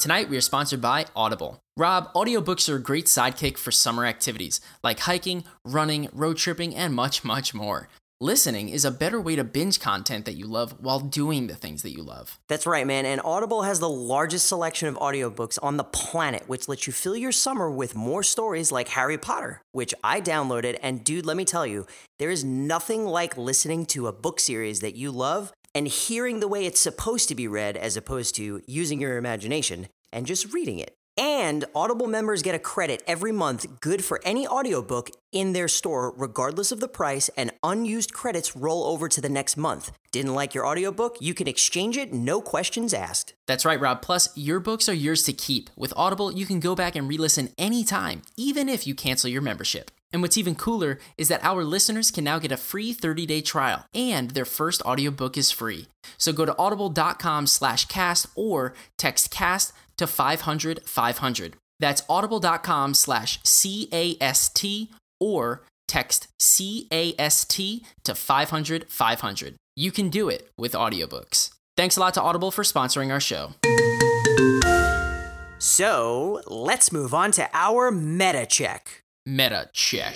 Tonight, 0.00 0.28
we 0.28 0.36
are 0.36 0.42
sponsored 0.42 0.80
by 0.80 1.06
Audible. 1.14 1.60
Rob, 1.76 2.12
audiobooks 2.14 2.68
are 2.68 2.76
a 2.76 2.82
great 2.82 3.06
sidekick 3.06 3.56
for 3.58 3.70
summer 3.70 4.04
activities 4.04 4.60
like 4.82 5.00
hiking, 5.00 5.44
running, 5.64 6.08
road 6.12 6.36
tripping, 6.36 6.74
and 6.74 6.94
much, 6.94 7.24
much 7.24 7.54
more. 7.54 7.88
Listening 8.22 8.70
is 8.70 8.86
a 8.86 8.90
better 8.90 9.20
way 9.20 9.36
to 9.36 9.44
binge 9.44 9.78
content 9.78 10.24
that 10.24 10.38
you 10.38 10.46
love 10.46 10.74
while 10.80 11.00
doing 11.00 11.48
the 11.48 11.54
things 11.54 11.82
that 11.82 11.92
you 11.94 12.02
love. 12.02 12.40
That's 12.48 12.64
right, 12.64 12.86
man. 12.86 13.04
And 13.04 13.20
Audible 13.22 13.64
has 13.64 13.78
the 13.78 13.90
largest 13.90 14.46
selection 14.46 14.88
of 14.88 14.94
audiobooks 14.94 15.58
on 15.62 15.76
the 15.76 15.84
planet, 15.84 16.44
which 16.46 16.66
lets 16.66 16.86
you 16.86 16.94
fill 16.94 17.14
your 17.14 17.30
summer 17.30 17.70
with 17.70 17.94
more 17.94 18.22
stories 18.22 18.72
like 18.72 18.88
Harry 18.88 19.18
Potter, 19.18 19.60
which 19.72 19.92
I 20.02 20.22
downloaded. 20.22 20.78
And 20.82 21.04
dude, 21.04 21.26
let 21.26 21.36
me 21.36 21.44
tell 21.44 21.66
you, 21.66 21.86
there 22.18 22.30
is 22.30 22.42
nothing 22.42 23.04
like 23.04 23.36
listening 23.36 23.84
to 23.86 24.06
a 24.06 24.12
book 24.12 24.40
series 24.40 24.80
that 24.80 24.96
you 24.96 25.10
love 25.10 25.52
and 25.74 25.86
hearing 25.86 26.40
the 26.40 26.48
way 26.48 26.64
it's 26.64 26.80
supposed 26.80 27.28
to 27.28 27.34
be 27.34 27.46
read 27.46 27.76
as 27.76 27.98
opposed 27.98 28.34
to 28.36 28.62
using 28.66 28.98
your 28.98 29.18
imagination 29.18 29.88
and 30.10 30.24
just 30.24 30.54
reading 30.54 30.78
it. 30.78 30.94
And 31.16 31.64
Audible 31.74 32.08
members 32.08 32.42
get 32.42 32.54
a 32.54 32.58
credit 32.58 33.02
every 33.06 33.32
month 33.32 33.80
good 33.80 34.04
for 34.04 34.20
any 34.22 34.46
audiobook 34.46 35.10
in 35.32 35.54
their 35.54 35.68
store, 35.68 36.14
regardless 36.16 36.72
of 36.72 36.80
the 36.80 36.88
price, 36.88 37.30
and 37.36 37.52
unused 37.62 38.12
credits 38.12 38.54
roll 38.54 38.84
over 38.84 39.08
to 39.08 39.20
the 39.20 39.28
next 39.28 39.56
month. 39.56 39.92
Didn't 40.12 40.34
like 40.34 40.54
your 40.54 40.66
audiobook? 40.66 41.16
You 41.20 41.32
can 41.32 41.48
exchange 41.48 41.96
it, 41.96 42.12
no 42.12 42.40
questions 42.40 42.92
asked. 42.92 43.34
That's 43.46 43.64
right, 43.64 43.80
Rob. 43.80 44.02
Plus, 44.02 44.28
your 44.36 44.60
books 44.60 44.88
are 44.88 44.94
yours 44.94 45.22
to 45.24 45.32
keep. 45.32 45.70
With 45.76 45.92
Audible, 45.96 46.32
you 46.32 46.44
can 46.44 46.60
go 46.60 46.74
back 46.74 46.94
and 46.96 47.08
re 47.08 47.16
listen 47.16 47.50
anytime, 47.56 48.22
even 48.36 48.68
if 48.68 48.86
you 48.86 48.94
cancel 48.94 49.30
your 49.30 49.42
membership. 49.42 49.90
And 50.12 50.22
what's 50.22 50.38
even 50.38 50.54
cooler 50.54 50.98
is 51.18 51.28
that 51.28 51.44
our 51.44 51.64
listeners 51.64 52.10
can 52.10 52.24
now 52.24 52.38
get 52.38 52.52
a 52.52 52.56
free 52.56 52.94
30-day 52.94 53.42
trial, 53.42 53.84
and 53.94 54.30
their 54.30 54.44
first 54.44 54.82
audiobook 54.82 55.36
is 55.36 55.50
free. 55.50 55.88
So 56.16 56.32
go 56.32 56.44
to 56.44 56.56
audible.com 56.58 57.46
slash 57.46 57.86
cast 57.86 58.26
or 58.34 58.74
text 58.98 59.30
cast 59.30 59.72
to 59.96 60.06
500 60.06 60.82
500. 60.84 61.56
That's 61.78 62.02
audible.com 62.08 62.94
slash 62.94 63.40
C-A-S-T 63.44 64.90
or 65.20 65.62
text 65.88 66.28
C-A-S-T 66.38 67.84
to 68.04 68.14
500 68.14 68.86
500. 68.88 69.54
You 69.74 69.92
can 69.92 70.08
do 70.08 70.28
it 70.28 70.50
with 70.56 70.72
audiobooks. 70.72 71.50
Thanks 71.76 71.96
a 71.98 72.00
lot 72.00 72.14
to 72.14 72.22
Audible 72.22 72.50
for 72.50 72.62
sponsoring 72.62 73.10
our 73.12 73.20
show. 73.20 73.52
So 75.58 76.40
let's 76.46 76.90
move 76.90 77.12
on 77.12 77.32
to 77.32 77.48
our 77.52 77.90
meta 77.90 78.46
check. 78.46 79.02
Meta 79.28 79.68
check. 79.72 80.14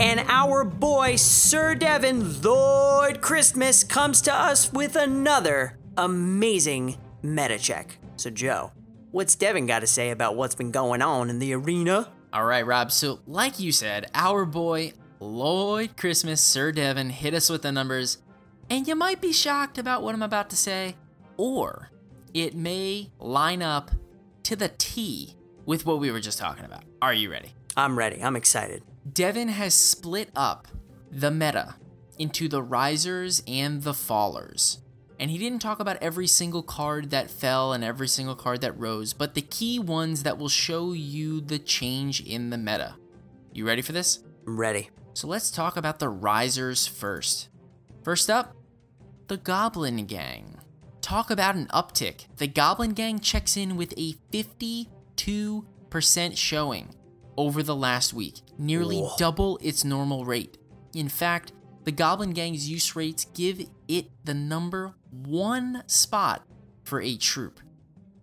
And 0.00 0.18
our 0.26 0.64
boy, 0.64 1.14
Sir 1.14 1.76
Devin 1.76 2.42
Lloyd 2.42 3.20
Christmas, 3.20 3.84
comes 3.84 4.20
to 4.22 4.34
us 4.34 4.72
with 4.72 4.96
another 4.96 5.78
amazing 5.96 6.96
meta 7.22 7.56
check. 7.56 7.98
So, 8.16 8.30
Joe, 8.30 8.72
what's 9.12 9.36
Devin 9.36 9.66
got 9.66 9.78
to 9.78 9.86
say 9.86 10.10
about 10.10 10.34
what's 10.34 10.56
been 10.56 10.72
going 10.72 11.02
on 11.02 11.30
in 11.30 11.38
the 11.38 11.54
arena? 11.54 12.08
All 12.32 12.46
right, 12.46 12.66
Rob. 12.66 12.90
So, 12.90 13.20
like 13.28 13.60
you 13.60 13.70
said, 13.70 14.10
our 14.12 14.44
boy 14.44 14.94
Lloyd 15.20 15.96
Christmas, 15.96 16.40
Sir 16.40 16.72
Devin, 16.72 17.10
hit 17.10 17.32
us 17.32 17.48
with 17.48 17.62
the 17.62 17.70
numbers, 17.70 18.18
and 18.68 18.88
you 18.88 18.96
might 18.96 19.20
be 19.20 19.32
shocked 19.32 19.78
about 19.78 20.02
what 20.02 20.16
I'm 20.16 20.22
about 20.22 20.50
to 20.50 20.56
say, 20.56 20.96
or 21.36 21.92
it 22.34 22.56
may 22.56 23.12
line 23.20 23.62
up 23.62 23.92
to 24.42 24.56
the 24.56 24.68
T 24.68 25.36
with 25.66 25.86
what 25.86 26.00
we 26.00 26.10
were 26.10 26.20
just 26.20 26.38
talking 26.38 26.64
about. 26.64 26.84
Are 27.00 27.14
you 27.14 27.30
ready? 27.30 27.52
I'm 27.76 27.98
ready. 27.98 28.22
I'm 28.22 28.36
excited. 28.36 28.82
Devin 29.10 29.48
has 29.48 29.74
split 29.74 30.30
up 30.36 30.68
the 31.10 31.30
meta 31.30 31.76
into 32.18 32.48
the 32.48 32.62
risers 32.62 33.42
and 33.46 33.82
the 33.82 33.92
fallers. 33.92 34.78
And 35.18 35.30
he 35.30 35.38
didn't 35.38 35.60
talk 35.60 35.78
about 35.78 36.02
every 36.02 36.26
single 36.26 36.62
card 36.62 37.10
that 37.10 37.30
fell 37.30 37.72
and 37.72 37.84
every 37.84 38.08
single 38.08 38.34
card 38.34 38.60
that 38.60 38.78
rose, 38.78 39.12
but 39.12 39.34
the 39.34 39.42
key 39.42 39.78
ones 39.78 40.24
that 40.24 40.36
will 40.36 40.48
show 40.48 40.92
you 40.92 41.40
the 41.40 41.58
change 41.58 42.20
in 42.20 42.50
the 42.50 42.58
meta. 42.58 42.96
You 43.52 43.66
ready 43.66 43.82
for 43.82 43.92
this? 43.92 44.20
I'm 44.46 44.58
ready. 44.58 44.90
So 45.14 45.28
let's 45.28 45.50
talk 45.50 45.76
about 45.76 45.98
the 45.98 46.08
risers 46.08 46.86
first. 46.86 47.48
First 48.02 48.30
up, 48.30 48.56
the 49.28 49.36
Goblin 49.36 50.06
Gang. 50.06 50.58
Talk 51.00 51.30
about 51.30 51.54
an 51.54 51.66
uptick. 51.68 52.26
The 52.38 52.46
Goblin 52.46 52.92
Gang 52.92 53.20
checks 53.20 53.56
in 53.56 53.76
with 53.76 53.92
a 53.96 54.14
52% 55.22 56.36
showing 56.36 56.94
over 57.36 57.62
the 57.62 57.76
last 57.76 58.12
week, 58.12 58.40
nearly 58.58 58.98
Whoa. 58.98 59.14
double 59.18 59.58
its 59.62 59.84
normal 59.84 60.24
rate. 60.24 60.58
In 60.94 61.08
fact, 61.08 61.52
the 61.84 61.92
Goblin 61.92 62.32
Gang's 62.32 62.68
use 62.68 62.94
rates 62.94 63.24
give 63.34 63.66
it 63.88 64.06
the 64.24 64.34
number 64.34 64.94
one 65.10 65.82
spot 65.86 66.46
for 66.84 67.00
a 67.00 67.16
troop. 67.16 67.60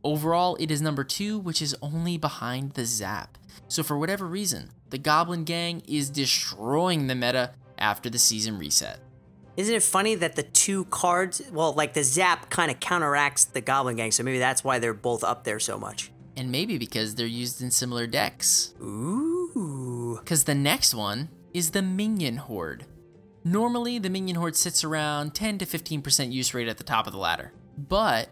Overall, 0.04 0.56
it 0.60 0.72
is 0.72 0.82
number 0.82 1.04
two, 1.04 1.38
which 1.39 1.62
is 1.62 1.76
only 1.82 2.18
behind 2.18 2.74
the 2.74 2.86
Zap. 2.86 3.38
So, 3.68 3.84
for 3.84 3.97
whatever 3.97 4.26
reason, 4.26 4.72
the 4.89 4.97
Goblin 4.97 5.43
Gang 5.43 5.82
is 5.88 6.10
destroying 6.10 7.08
the 7.08 7.16
meta 7.16 7.52
after 7.78 8.10
the 8.10 8.20
season 8.20 8.58
reset. 8.58 9.00
Isn't 9.58 9.76
it 9.76 9.84
funny 9.84 10.16
that 10.16 10.38
the 10.38 10.43
two 10.43 10.86
cards, 10.86 11.41
well, 11.52 11.74
like 11.74 11.93
the 11.93 12.04
Zap 12.04 12.50
kind 12.50 12.72
of 12.72 12.80
counteracts 12.80 13.43
the 13.43 13.60
Goblin 13.60 13.97
Gang, 13.97 14.12
so 14.12 14.24
maybe 14.24 14.39
that's 14.39 14.64
why 14.64 14.80
they're 14.80 14.93
both 14.93 15.24
up 15.24 15.43
there 15.43 15.60
so 15.60 15.78
much. 15.78 16.12
And 16.40 16.52
maybe 16.54 16.78
because 16.78 17.16
they're 17.16 17.28
used 17.28 17.62
in 17.62 17.70
similar 17.70 18.08
decks. 18.08 18.74
Ooh. 18.82 20.18
Because 20.24 20.46
the 20.46 20.56
next 20.56 20.96
one 20.96 21.28
is 21.54 21.72
the 21.72 21.82
Minion 21.82 22.38
Horde. 22.38 22.86
Normally, 23.44 24.00
the 24.00 24.10
Minion 24.10 24.38
Horde 24.38 24.56
sits 24.56 24.86
around 24.86 25.36
10 25.36 25.58
to 25.58 25.66
15% 25.66 26.32
use 26.32 26.54
rate 26.54 26.70
at 26.70 26.78
the 26.78 26.86
top 26.86 27.08
of 27.08 27.14
the 27.14 27.20
ladder. 27.20 27.52
But 27.78 28.30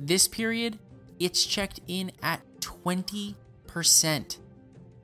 this 0.00 0.26
period, 0.26 0.80
it's 1.20 1.46
checked 1.46 1.78
in 1.86 2.10
at 2.22 2.42
20%. 2.60 4.38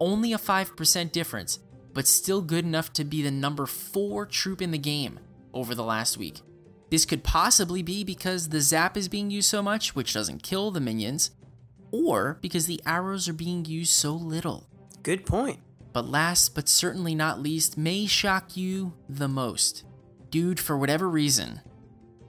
Only 0.01 0.33
a 0.33 0.39
5% 0.39 1.13
difference, 1.13 1.61
but 1.93 2.09
still 2.09 2.43
good 2.43 2.65
enough 2.65 2.93
to 2.95 3.05
be 3.05 3.23
the 3.23 3.31
number 3.31 3.65
4 3.67 4.27
troop 4.27 4.61
in 4.61 4.73
the 4.73 4.79
game 4.79 5.21
over 5.53 5.73
the 5.73 5.85
last 5.85 6.19
week. 6.19 6.41
This 6.91 7.05
could 7.05 7.23
possibly 7.25 7.83
be 7.83 8.03
because 8.05 8.49
the 8.49 8.61
zap 8.61 8.97
is 8.97 9.09
being 9.09 9.31
used 9.31 9.49
so 9.49 9.63
much, 9.63 9.95
which 9.95 10.13
doesn't 10.13 10.43
kill 10.43 10.71
the 10.71 10.81
minions, 10.81 11.31
or 11.95 12.39
because 12.41 12.67
the 12.67 12.81
arrows 12.85 13.29
are 13.29 13.35
being 13.35 13.65
used 13.65 13.93
so 13.93 14.13
little. 14.13 14.67
Good 15.03 15.25
point. 15.25 15.61
But 15.93 16.09
last 16.09 16.55
but 16.55 16.69
certainly 16.69 17.15
not 17.15 17.41
least, 17.41 17.79
may 17.79 18.07
shock 18.07 18.57
you 18.57 18.95
the 19.09 19.29
most. 19.29 19.85
Dude, 20.31 20.59
for 20.59 20.77
whatever 20.77 21.09
reason, 21.09 21.61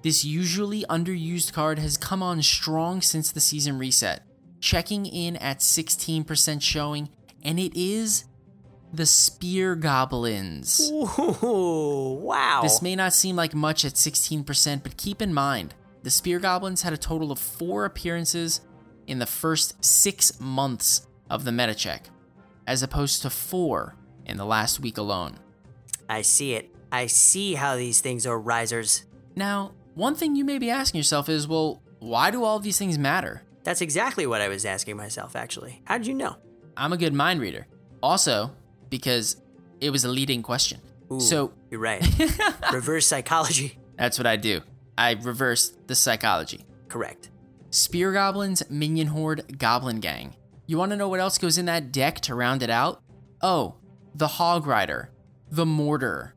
this 0.03 0.23
usually 0.23 0.83
underused 0.83 1.51
card 1.51 1.79
has 1.79 1.97
come 1.97 2.21
on 2.21 2.43
strong 2.43 3.01
since 3.01 3.31
the 3.31 3.39
season 3.39 3.79
reset, 3.79 4.21
checking 4.59 5.07
in 5.07 5.35
at 5.37 5.59
16% 5.59 6.61
showing, 6.61 7.09
and 7.43 7.59
it 7.59 7.75
is 7.75 8.25
the 8.93 9.07
Spear 9.07 9.75
Goblins. 9.75 10.91
Ooh, 10.91 12.19
wow. 12.21 12.59
This 12.61 12.83
may 12.83 12.95
not 12.95 13.13
seem 13.13 13.35
like 13.35 13.55
much 13.55 13.83
at 13.83 13.93
16%, 13.93 14.83
but 14.83 14.95
keep 14.95 15.23
in 15.23 15.33
mind, 15.33 15.73
the 16.03 16.11
Spear 16.11 16.37
Goblins 16.39 16.83
had 16.83 16.93
a 16.93 16.97
total 16.97 17.31
of 17.31 17.39
four 17.39 17.85
appearances 17.85 18.61
in 19.07 19.19
the 19.19 19.25
first 19.25 19.83
six 19.83 20.39
months 20.39 21.07
of 21.29 21.43
the 21.43 21.51
meta 21.51 21.75
check, 21.75 22.09
as 22.67 22.83
opposed 22.83 23.21
to 23.21 23.29
four 23.29 23.95
in 24.25 24.37
the 24.37 24.45
last 24.45 24.79
week 24.79 24.97
alone. 24.97 25.37
I 26.09 26.21
see 26.21 26.53
it. 26.53 26.73
I 26.91 27.07
see 27.07 27.55
how 27.55 27.75
these 27.75 28.01
things 28.01 28.25
are 28.25 28.39
risers. 28.39 29.05
Now, 29.35 29.73
one 29.95 30.15
thing 30.15 30.35
you 30.35 30.45
may 30.45 30.57
be 30.59 30.69
asking 30.69 30.99
yourself 30.99 31.29
is 31.29 31.47
well, 31.47 31.81
why 31.99 32.31
do 32.31 32.43
all 32.43 32.59
these 32.59 32.77
things 32.77 32.97
matter? 32.97 33.43
That's 33.63 33.81
exactly 33.81 34.27
what 34.27 34.41
I 34.41 34.47
was 34.47 34.65
asking 34.65 34.97
myself, 34.97 35.35
actually. 35.35 35.81
How 35.85 35.97
did 35.97 36.07
you 36.07 36.13
know? 36.13 36.37
I'm 36.77 36.93
a 36.93 36.97
good 36.97 37.13
mind 37.13 37.41
reader. 37.41 37.67
Also, 38.03 38.51
because 38.89 39.37
it 39.81 39.89
was 39.89 40.05
a 40.05 40.09
leading 40.09 40.43
question. 40.43 40.79
Ooh, 41.11 41.19
so, 41.19 41.53
you're 41.71 41.79
right. 41.79 42.05
Reverse 42.73 43.07
psychology. 43.07 43.79
That's 43.97 44.17
what 44.19 44.27
I 44.27 44.35
do. 44.35 44.61
I 44.97 45.11
reverse 45.13 45.73
the 45.87 45.95
psychology. 45.95 46.65
Correct. 46.87 47.29
Spear 47.75 48.13
Goblins, 48.13 48.63
Minion 48.69 49.07
Horde, 49.07 49.57
Goblin 49.59 49.99
Gang. 49.99 50.33
You 50.65 50.77
want 50.77 50.91
to 50.91 50.95
know 50.95 51.09
what 51.09 51.19
else 51.19 51.37
goes 51.37 51.57
in 51.57 51.65
that 51.65 51.91
deck 51.91 52.21
to 52.21 52.33
round 52.33 52.63
it 52.63 52.69
out? 52.69 53.01
Oh, 53.41 53.75
the 54.15 54.27
Hog 54.29 54.65
Rider, 54.65 55.09
the 55.51 55.65
Mortar, 55.65 56.35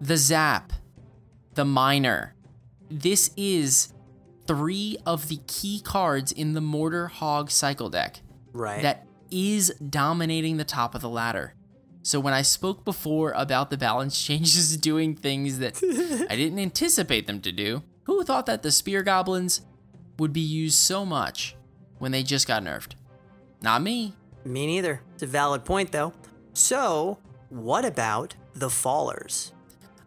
the 0.00 0.16
Zap, 0.16 0.72
the 1.52 1.66
Miner. 1.66 2.34
This 2.90 3.32
is 3.36 3.92
three 4.46 4.96
of 5.04 5.28
the 5.28 5.40
key 5.46 5.82
cards 5.84 6.32
in 6.32 6.54
the 6.54 6.62
Mortar 6.62 7.08
Hog 7.08 7.50
cycle 7.50 7.90
deck 7.90 8.22
Right. 8.54 8.80
that 8.80 9.06
is 9.30 9.68
dominating 9.90 10.56
the 10.56 10.64
top 10.64 10.94
of 10.94 11.02
the 11.02 11.08
ladder. 11.10 11.52
So 12.02 12.18
when 12.18 12.32
I 12.32 12.40
spoke 12.40 12.86
before 12.86 13.32
about 13.36 13.68
the 13.68 13.76
balance 13.76 14.18
changes 14.24 14.74
doing 14.78 15.14
things 15.14 15.58
that 15.58 15.76
I 16.30 16.34
didn't 16.34 16.58
anticipate 16.60 17.26
them 17.26 17.42
to 17.42 17.52
do, 17.52 17.82
who 18.04 18.24
thought 18.24 18.46
that 18.46 18.62
the 18.62 18.70
spear 18.70 19.02
goblins 19.02 19.60
would 20.18 20.32
be 20.32 20.40
used 20.40 20.78
so 20.78 21.04
much 21.04 21.56
when 21.98 22.12
they 22.12 22.22
just 22.22 22.46
got 22.46 22.62
nerfed? 22.62 22.92
Not 23.60 23.82
me. 23.82 24.14
Me 24.44 24.66
neither. 24.66 25.02
It's 25.14 25.22
a 25.22 25.26
valid 25.26 25.64
point, 25.64 25.92
though. 25.92 26.12
So, 26.52 27.18
what 27.48 27.84
about 27.84 28.34
the 28.54 28.68
Fallers? 28.68 29.52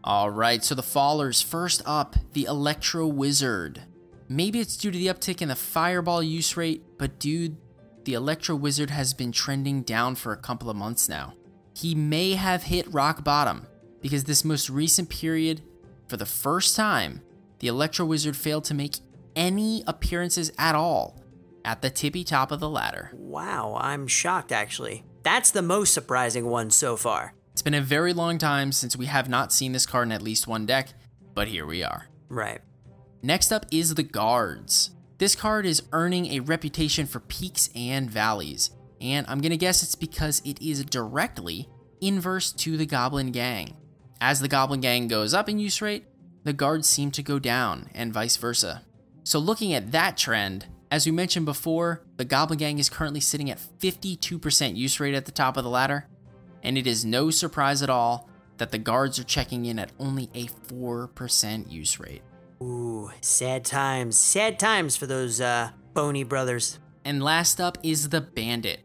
All 0.04 0.32
right, 0.32 0.64
so 0.64 0.74
the 0.74 0.82
fallers 0.82 1.44
first 1.44 1.84
up, 1.86 2.16
the 2.34 2.46
Electro 2.46 3.06
Wizard. 3.06 3.84
Maybe 4.28 4.60
it's 4.60 4.76
due 4.76 4.90
to 4.90 4.98
the 4.98 5.08
uptick 5.08 5.44
in 5.44 5.50
the 5.50 5.56
fireball 5.56 6.24
use 6.24 6.58
rate, 6.58 6.84
but 6.98 7.20
dude, 7.20 7.58
the 8.06 8.16
Electro 8.16 8.56
Wizard 8.56 8.90
has 8.90 9.14
been 9.14 9.32
trending 9.32 9.84
down 9.84 10.16
for 10.16 10.34
a 10.34 10.38
couple 10.38 10.72
of 10.72 10.76
months 10.76 11.08
now. 11.08 11.34
He 11.76 11.94
may 11.94 12.34
have 12.34 12.64
hit 12.64 12.92
rock 12.92 13.24
bottom 13.24 13.68
because 14.02 14.24
this 14.24 14.44
most 14.44 14.72
recent 14.72 15.10
period, 15.10 15.62
for 16.08 16.18
the 16.18 16.26
first 16.26 16.76
time, 16.76 17.22
the 17.60 17.68
Electro 17.68 18.06
Wizard 18.06 18.36
failed 18.36 18.64
to 18.66 18.74
make 18.74 18.96
any 19.36 19.84
appearances 19.88 20.52
at 20.58 20.76
all 20.76 21.22
at 21.64 21.82
the 21.82 21.90
tippy 21.90 22.24
top 22.24 22.52
of 22.52 22.60
the 22.60 22.70
ladder. 22.70 23.12
Wow, 23.14 23.78
I'm 23.80 24.08
shocked, 24.08 24.52
actually. 24.52 25.04
That's 25.24 25.52
the 25.52 25.62
most 25.62 25.94
surprising 25.94 26.48
one 26.48 26.72
so 26.72 26.98
far. 26.98 27.34
It's 27.52 27.62
been 27.62 27.74
a 27.74 27.82
very 27.82 28.14
long 28.14 28.38
time 28.38 28.72
since 28.72 28.96
we 28.96 29.08
have 29.08 29.30
not 29.30 29.52
seen 29.54 29.72
this 29.72 29.86
card 29.86 30.08
in 30.08 30.12
at 30.12 30.22
least 30.22 30.48
one 30.48 30.66
deck, 30.66 30.94
but 31.34 31.48
here 31.48 31.66
we 31.66 31.84
are. 31.84 32.08
Right. 32.30 32.62
Next 33.22 33.52
up 33.52 33.66
is 33.72 33.96
the 33.96 34.04
Guards. 34.04 34.92
This 35.18 35.36
card 35.36 35.66
is 35.66 35.84
earning 35.92 36.28
a 36.28 36.40
reputation 36.40 37.06
for 37.06 37.20
peaks 37.20 37.70
and 37.76 38.10
valleys, 38.10 38.72
and 39.00 39.28
I'm 39.28 39.42
gonna 39.42 39.58
guess 39.58 39.84
it's 39.84 39.96
because 39.96 40.42
it 40.44 40.60
is 40.62 40.84
directly 40.86 41.70
inverse 42.00 42.52
to 42.54 42.78
the 42.78 42.88
Goblin 42.88 43.32
Gang. 43.32 43.78
As 44.20 44.40
the 44.40 44.48
Goblin 44.48 44.82
Gang 44.82 45.08
goes 45.08 45.34
up 45.34 45.48
in 45.48 45.60
use 45.60 45.82
rate, 45.82 46.06
the 46.44 46.54
Guards 46.54 46.88
seem 46.88 47.12
to 47.12 47.22
go 47.22 47.38
down, 47.38 47.90
and 47.94 48.12
vice 48.12 48.38
versa. 48.38 48.84
So, 49.24 49.40
looking 49.40 49.74
at 49.74 49.92
that 49.92 50.18
trend, 50.18 50.68
as 50.90 51.06
we 51.06 51.12
mentioned 51.12 51.46
before, 51.46 52.04
the 52.18 52.26
Goblin 52.26 52.60
Gang 52.60 52.80
is 52.80 52.90
currently 52.90 53.20
sitting 53.20 53.50
at 53.50 53.60
52% 53.80 54.76
use 54.76 55.00
rate 55.00 55.16
at 55.16 55.26
the 55.26 55.32
top 55.32 55.58
of 55.58 55.64
the 55.64 55.70
ladder, 55.70 56.08
and 56.64 56.78
it 56.78 56.88
is 56.88 57.06
no 57.06 57.30
surprise 57.30 57.82
at 57.82 57.90
all 57.90 58.30
that 58.58 58.72
the 58.72 58.78
Guards 58.78 59.18
are 59.18 59.24
checking 59.24 59.66
in 59.66 59.80
at 59.80 59.92
only 60.00 60.30
a 60.36 60.46
4% 60.46 61.72
use 61.72 62.00
rate. 62.00 62.22
Ooh, 62.62 63.10
sad 63.22 63.66
times. 63.66 64.18
Sad 64.18 64.60
times 64.60 64.96
for 64.96 65.08
those, 65.08 65.42
uh, 65.42 65.72
bony 65.94 66.24
brothers. 66.24 66.80
And 67.04 67.24
last 67.24 67.60
up 67.60 67.78
is 67.82 68.10
the 68.10 68.22
Bandit. 68.22 68.82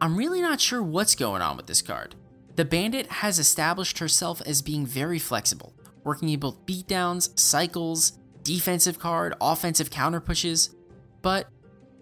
I'm 0.00 0.16
really 0.16 0.40
not 0.40 0.60
sure 0.60 0.82
what's 0.82 1.14
going 1.14 1.42
on 1.42 1.56
with 1.56 1.66
this 1.66 1.82
card. 1.82 2.16
The 2.56 2.64
Bandit 2.64 3.06
has 3.06 3.38
established 3.38 3.98
herself 3.98 4.42
as 4.44 4.62
being 4.62 4.84
very 4.84 5.18
flexible, 5.18 5.74
working 6.02 6.28
in 6.30 6.40
both 6.40 6.66
beatdowns, 6.66 7.38
cycles, 7.38 8.18
defensive 8.42 8.98
card, 8.98 9.34
offensive 9.40 9.90
counter 9.90 10.20
pushes, 10.20 10.74
but 11.22 11.48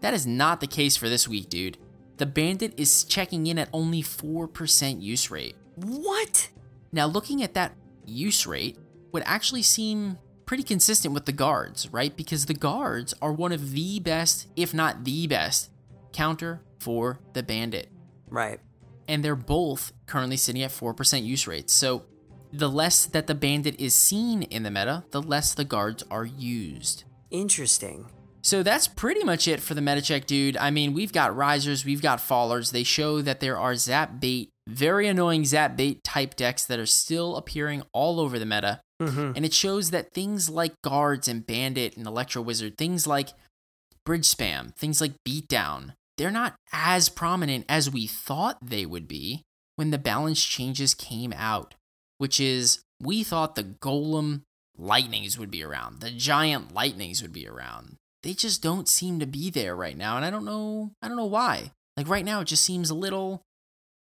that 0.01 0.15
is 0.15 0.27
not 0.27 0.61
the 0.61 0.67
case 0.67 0.97
for 0.97 1.09
this 1.09 1.27
week, 1.27 1.49
dude. 1.49 1.79
The 2.19 2.27
Bandit 2.27 2.75
is 2.77 3.05
checking 3.05 3.47
in 3.47 3.59
at 3.59 3.69
only 3.73 4.03
4% 4.03 5.03
use 5.03 5.31
rate. 5.31 5.57
What? 5.77 6.49
Now, 6.93 7.07
looking 7.07 7.43
at 7.43 7.55
that 7.55 7.73
use 8.05 8.47
rate 8.47 8.77
would 9.13 9.23
actually 9.27 9.63
seem 9.63 10.19
pretty 10.47 10.63
consistent 10.63 11.15
with 11.15 11.27
the 11.27 11.33
guards, 11.33 11.93
right? 11.93 12.17
Because 12.17 12.47
the 12.47 12.55
guards 12.55 13.15
are 13.21 13.33
one 13.33 13.53
of 13.53 13.73
the 13.73 14.01
best, 14.01 14.49
if 14.57 14.73
not 14.73 15.05
the 15.05 15.27
best, 15.27 15.71
counter 16.13 16.63
for 16.79 17.21
the 17.35 17.43
bandit. 17.43 17.89
Right. 18.29 18.59
And 19.07 19.25
they're 19.25 19.37
both 19.37 19.93
currently 20.07 20.37
sitting 20.37 20.63
at 20.63 20.71
4% 20.71 21.25
use 21.25 21.47
rates. 21.47 21.73
So 21.73 22.05
the 22.53 22.71
less 22.71 23.07
that 23.07 23.27
the 23.27 23.35
bandit 23.35 23.79
is 23.81 23.95
seen 23.95 24.43
in 24.45 24.63
the 24.63 24.71
meta, 24.71 25.05
the 25.11 25.23
less 25.23 25.55
the 25.55 25.65
guards 25.65 26.03
are 26.11 26.25
used. 26.25 27.05
Interesting. 27.31 28.07
So 28.43 28.63
that's 28.63 28.89
pretty 28.89 29.25
much 29.25 29.49
it 29.49 29.61
for 29.61 29.75
the 29.75 29.81
meta 29.81 30.01
check, 30.01 30.27
dude. 30.27 30.57
I 30.57 30.71
mean, 30.71 30.95
we've 30.95 31.13
got 31.13 31.37
risers, 31.37 31.85
we've 31.85 32.03
got 32.03 32.19
fallers. 32.19 32.73
They 32.73 32.85
show 32.85 33.21
that 33.23 33.41
there 33.41 33.59
are 33.59 33.75
zap 33.75 34.21
bait, 34.21 34.51
very 34.67 35.07
annoying 35.09 35.45
zap 35.45 35.77
bait 35.77 36.03
type 36.05 36.37
decks 36.37 36.65
that 36.67 36.79
are 36.79 36.87
still 36.87 37.37
appearing 37.37 37.83
all 37.93 38.21
over 38.21 38.39
the 38.39 38.47
meta. 38.47 38.81
Mm-hmm. 39.03 39.33
And 39.37 39.45
it 39.45 39.53
shows 39.53 39.91
that 39.91 40.13
things 40.13 40.49
like 40.49 40.73
guards 40.83 41.29
and 41.29 41.47
bandit 41.47 41.97
and 41.97 42.07
electro 42.07 42.43
wizard, 42.43 42.79
things 42.79 43.07
like 43.07 43.29
bridge 44.05 44.25
spam, 44.25 44.75
things 44.75 45.01
like 45.01 45.13
beatdown, 45.27 45.93
they're 46.17 46.31
not 46.31 46.57
as 46.73 47.09
prominent 47.09 47.65
as 47.69 47.91
we 47.91 48.07
thought 48.07 48.59
they 48.61 48.85
would 48.85 49.07
be 49.07 49.45
when 49.77 49.91
the 49.91 49.99
balance 49.99 50.45
changes 50.45 50.93
came 50.95 51.33
out, 51.35 51.75
which 52.19 52.39
is 52.39 52.81
we 53.01 53.23
thought 53.23 53.55
the 53.55 53.65
golem 53.65 54.43
lightnings 54.77 55.39
would 55.39 55.51
be 55.51 55.65
around, 55.65 56.01
the 56.01 56.11
giant 56.11 56.75
lightnings 56.75 57.23
would 57.23 57.33
be 57.33 57.49
around. 57.49 57.97
They 58.23 58.35
just 58.35 58.63
don't 58.63 58.89
seem 58.89 59.21
to 59.21 59.27
be 59.27 59.51
there 59.51 59.75
right 59.75 59.97
now, 59.97 60.17
and 60.17 60.25
I 60.25 60.31
don't 60.31 60.45
know 60.45 60.93
I 61.03 61.09
don't 61.09 61.17
know 61.17 61.25
why. 61.25 61.73
Like 61.97 62.09
right 62.09 62.25
now 62.25 62.41
it 62.41 62.47
just 62.47 62.65
seems 62.65 62.91
a 62.91 62.95
little 62.95 63.43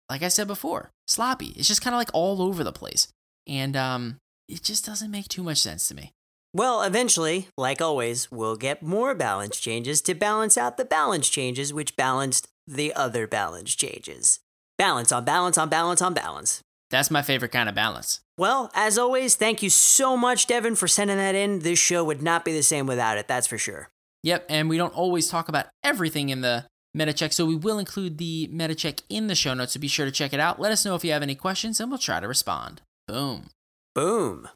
like 0.09 0.22
I 0.22 0.28
said 0.28 0.46
before, 0.46 0.90
sloppy. 1.09 1.55
It's 1.57 1.68
just 1.68 1.82
kind 1.82 1.94
of 1.94 1.98
like 1.98 2.11
all 2.12 2.42
over 2.42 2.62
the 2.62 2.72
place. 2.72 3.09
And 3.46 3.76
um 3.76 4.16
it 4.48 4.62
just 4.62 4.84
doesn't 4.84 5.11
make 5.11 5.28
too 5.28 5.42
much 5.42 5.59
sense 5.59 5.88
to 5.88 5.94
me. 5.94 6.12
Well, 6.55 6.82
eventually, 6.82 7.48
like 7.59 7.80
always, 7.80 8.30
we'll 8.30 8.57
get 8.57 8.80
more 8.80 9.14
balance 9.14 9.59
changes 9.59 10.00
to 10.02 10.14
balance 10.14 10.57
out 10.57 10.76
the 10.76 10.84
balance 10.84 11.28
changes, 11.28 11.74
which 11.74 11.96
balanced 11.96 12.46
the 12.66 12.94
other 12.94 13.26
balance 13.26 13.74
changes. 13.74 14.38
Balance 14.78 15.11
on 15.11 15.24
balance 15.24 15.59
on 15.59 15.68
balance 15.68 16.00
on 16.00 16.14
balance. 16.14 16.62
That's 16.91 17.11
my 17.11 17.22
favorite 17.22 17.53
kind 17.53 17.68
of 17.68 17.74
balance. 17.74 18.20
Well, 18.37 18.70
as 18.74 18.99
always, 18.99 19.37
thank 19.37 19.62
you 19.62 19.70
so 19.70 20.16
much, 20.16 20.47
Devin, 20.47 20.76
for 20.76 20.89
sending 20.89 21.16
that 21.16 21.35
in. 21.35 21.61
This 21.61 21.78
show 21.78 22.05
would 22.05 22.22
not 22.22 22.45
be 22.45 22.53
the 22.53 22.62
same 22.62 22.87
without 22.87 23.18
it, 23.18 23.28
that's 23.28 23.47
for 23.47 23.59
sure. 23.59 23.89
Yep, 24.22 24.47
and 24.49 24.68
we 24.68 24.76
don't 24.76 24.95
always 24.95 25.28
talk 25.28 25.49
about 25.49 25.66
everything 25.82 26.30
in 26.30 26.41
the 26.41 26.66
meta 26.95 27.12
check, 27.12 27.32
so 27.32 27.47
we 27.47 27.57
will 27.57 27.78
include 27.78 28.18
the 28.18 28.49
meta 28.51 28.74
check 28.74 29.01
in 29.09 29.26
the 29.26 29.35
show 29.35 29.55
notes, 29.55 29.74
so 29.74 29.80
be 29.80 29.89
sure 29.89 30.07
to 30.07 30.12
check 30.12 30.32
it 30.32 30.41
out. 30.41 30.61
Let 30.61 30.72
us 30.72 30.85
know 30.85 30.95
if 30.95 31.05
you 31.05 31.12
have 31.12 31.22
any 31.22 31.35
questions, 31.35 31.80
and 31.80 31.91
we'll 31.91 31.99
try 31.99 32.20
to 32.20 32.28
respond. 32.28 32.82
Boom. 33.07 33.49
Boom. 33.95 34.49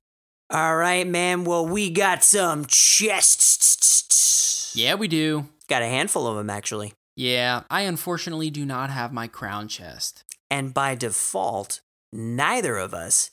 All 0.51 0.77
right, 0.77 1.07
man. 1.07 1.45
Well, 1.45 1.67
we 1.67 1.91
got 1.91 2.25
some 2.25 2.65
chests. 2.67 4.73
Yeah, 4.75 4.95
we 4.95 5.09
do. 5.09 5.49
Got 5.69 5.83
a 5.83 5.87
handful 5.87 6.27
of 6.27 6.37
them, 6.37 6.49
actually. 6.49 6.95
Yeah, 7.17 7.63
I 7.69 7.83
unfortunately 7.83 8.49
do 8.49 8.65
not 8.65 8.91
have 8.91 9.13
my 9.13 9.27
crown 9.27 9.69
chest. 9.69 10.25
And 10.51 10.73
by 10.73 10.95
default, 10.95 11.81
neither 12.13 12.77
of 12.77 12.95
us 12.95 13.31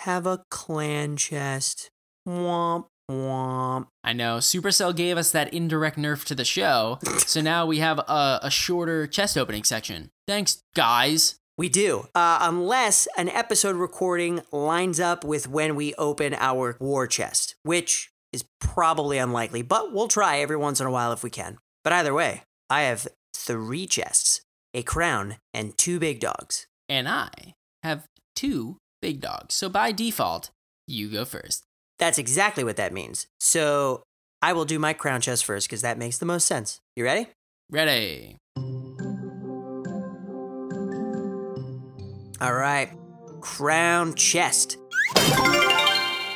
have 0.00 0.26
a 0.26 0.42
clan 0.50 1.16
chest. 1.16 1.90
Womp 2.28 2.86
womp. 3.10 3.86
I 4.02 4.12
know 4.12 4.38
Supercell 4.38 4.94
gave 4.94 5.16
us 5.16 5.30
that 5.32 5.52
indirect 5.52 5.96
nerf 5.96 6.24
to 6.24 6.34
the 6.34 6.44
show, 6.44 6.98
so 7.26 7.40
now 7.40 7.66
we 7.66 7.78
have 7.78 7.98
a, 7.98 8.40
a 8.42 8.50
shorter 8.50 9.06
chest 9.06 9.36
opening 9.36 9.64
section. 9.64 10.10
Thanks, 10.26 10.62
guys. 10.74 11.36
We 11.58 11.70
do, 11.70 12.08
uh, 12.14 12.38
unless 12.42 13.08
an 13.16 13.30
episode 13.30 13.76
recording 13.76 14.42
lines 14.52 15.00
up 15.00 15.24
with 15.24 15.48
when 15.48 15.74
we 15.74 15.94
open 15.94 16.34
our 16.34 16.76
war 16.80 17.06
chest, 17.06 17.54
which 17.62 18.10
is 18.30 18.44
probably 18.60 19.16
unlikely, 19.16 19.62
but 19.62 19.90
we'll 19.90 20.08
try 20.08 20.40
every 20.40 20.58
once 20.58 20.80
in 20.82 20.86
a 20.86 20.90
while 20.90 21.12
if 21.12 21.22
we 21.22 21.30
can. 21.30 21.56
But 21.82 21.94
either 21.94 22.12
way, 22.12 22.42
I 22.68 22.82
have 22.82 23.08
three 23.34 23.86
chests, 23.86 24.42
a 24.74 24.82
crown, 24.82 25.36
and 25.54 25.78
two 25.78 25.98
big 25.98 26.20
dogs. 26.20 26.66
And 26.90 27.08
I 27.08 27.54
have 27.82 28.06
two 28.36 28.76
big 29.02 29.20
dogs, 29.20 29.54
so 29.54 29.68
by 29.68 29.90
default, 29.90 30.50
you 30.86 31.08
go 31.08 31.24
first. 31.24 31.64
That's 31.98 32.18
exactly 32.18 32.62
what 32.62 32.76
that 32.76 32.92
means. 32.92 33.26
So 33.40 34.02
I 34.42 34.52
will 34.52 34.64
do 34.64 34.78
my 34.78 34.92
crown 34.92 35.20
chest 35.20 35.44
first 35.44 35.66
because 35.68 35.82
that 35.82 35.98
makes 35.98 36.18
the 36.18 36.26
most 36.26 36.46
sense. 36.46 36.78
You 36.94 37.04
ready? 37.04 37.26
Ready. 37.70 38.36
All 42.40 42.52
right. 42.52 42.90
Crown 43.40 44.14
chest. 44.14 44.76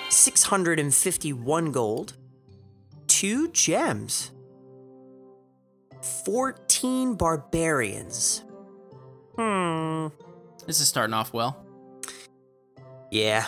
651 0.09 1.73
gold. 1.73 2.15
Two 3.07 3.49
gems. 3.49 4.33
14 6.25 7.15
barbarians. 7.15 8.43
Hmm. 9.37 10.09
This 10.67 10.81
is 10.81 10.89
starting 10.89 11.15
off 11.15 11.33
well. 11.33 11.65
Yeah. 13.11 13.47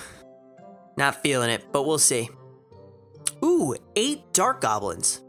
Not 0.97 1.23
feeling 1.23 1.51
it, 1.51 1.73
but 1.73 1.87
we'll 1.87 1.99
see. 1.99 2.29
Ooh, 3.45 3.75
eight 3.97 4.33
dark 4.33 4.61
goblins. 4.61 5.23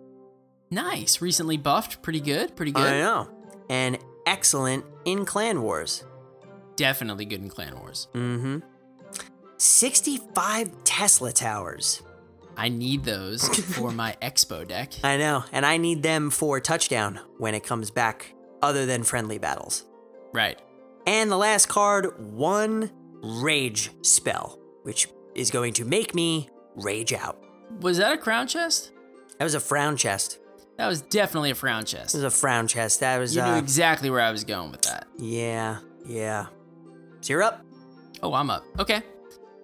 Nice. 0.70 1.22
Recently 1.22 1.58
buffed. 1.58 2.02
Pretty 2.02 2.20
good. 2.20 2.56
Pretty 2.56 2.72
good. 2.72 2.86
I 2.86 3.00
know. 3.00 3.30
And 3.70 3.98
excellent 4.26 4.86
in 5.06 5.26
Clan 5.26 5.62
Wars. 5.62 6.04
Definitely 6.76 7.26
good 7.26 7.42
in 7.42 7.50
Clan 7.50 7.78
Wars. 7.80 8.08
Mm-hmm. 8.14 8.60
65 9.58 10.84
Tesla 10.84 11.32
towers. 11.32 12.02
I 12.58 12.70
need 12.70 13.04
those 13.04 13.48
for 13.48 13.92
my 13.92 14.16
X-Bow 14.22 14.66
deck. 14.66 14.94
I 15.04 15.18
know, 15.18 15.44
and 15.52 15.66
I 15.66 15.78
need 15.78 16.04
them 16.04 16.30
for 16.30 16.60
touchdown 16.60 17.20
when 17.38 17.56
it 17.56 17.64
comes 17.64 17.90
back, 17.90 18.34
other 18.62 18.86
than 18.86 19.04
friendly 19.04 19.38
battles. 19.38 19.86
Right. 20.34 20.60
And 21.08 21.32
the 21.32 21.38
last 21.38 21.68
card, 21.68 22.34
one 22.34 22.92
rage 23.24 23.90
spell, 24.02 24.60
which 24.84 25.08
is 25.34 25.50
going 25.50 25.74
to 25.74 25.86
make 25.86 26.14
me 26.14 26.50
rage 26.76 27.14
out. 27.14 27.42
Was 27.82 27.98
that 27.98 28.14
a 28.14 28.18
crown 28.18 28.48
chest? 28.48 28.92
That 29.40 29.46
was 29.46 29.56
a 29.56 29.60
frown 29.60 29.98
chest. 29.98 30.40
That 30.78 30.88
was 30.88 31.02
definitely 31.02 31.52
a 31.52 31.56
frown 31.56 31.86
chest. 31.86 32.14
It 32.14 32.18
was 32.20 32.24
a 32.26 32.30
frown 32.32 32.68
chest. 32.68 33.00
That 33.00 33.18
was, 33.20 33.36
You 33.36 33.42
knew 33.42 33.48
uh, 33.50 33.58
exactly 33.58 34.10
where 34.10 34.22
I 34.22 34.32
was 34.32 34.44
going 34.44 34.72
with 34.72 34.82
that. 34.84 35.08
yeah, 35.18 35.78
yeah. 36.06 36.48
So 37.22 37.34
you're 37.34 37.44
up. 37.44 37.64
Oh, 38.22 38.34
I'm 38.34 38.50
up. 38.50 38.64
Okay. 38.80 39.02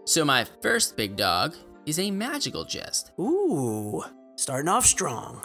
So 0.06 0.24
my 0.24 0.46
first 0.62 0.96
big 0.98 1.16
dog 1.18 1.56
is 1.86 2.00
a 2.00 2.10
magical 2.12 2.66
chest. 2.66 3.12
Ooh, 3.20 4.04
starting 4.38 4.70
off 4.70 4.86
strong. 4.86 5.44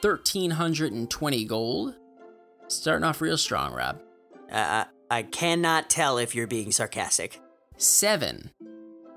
1320 0.00 1.44
gold. 1.44 1.94
Starting 2.68 3.04
off 3.04 3.20
real 3.20 3.36
strong, 3.36 3.72
Rob. 3.74 4.00
Uh, 4.50 4.84
I 5.12 5.24
cannot 5.24 5.90
tell 5.90 6.16
if 6.16 6.34
you're 6.34 6.46
being 6.46 6.72
sarcastic. 6.72 7.38
Seven. 7.76 8.50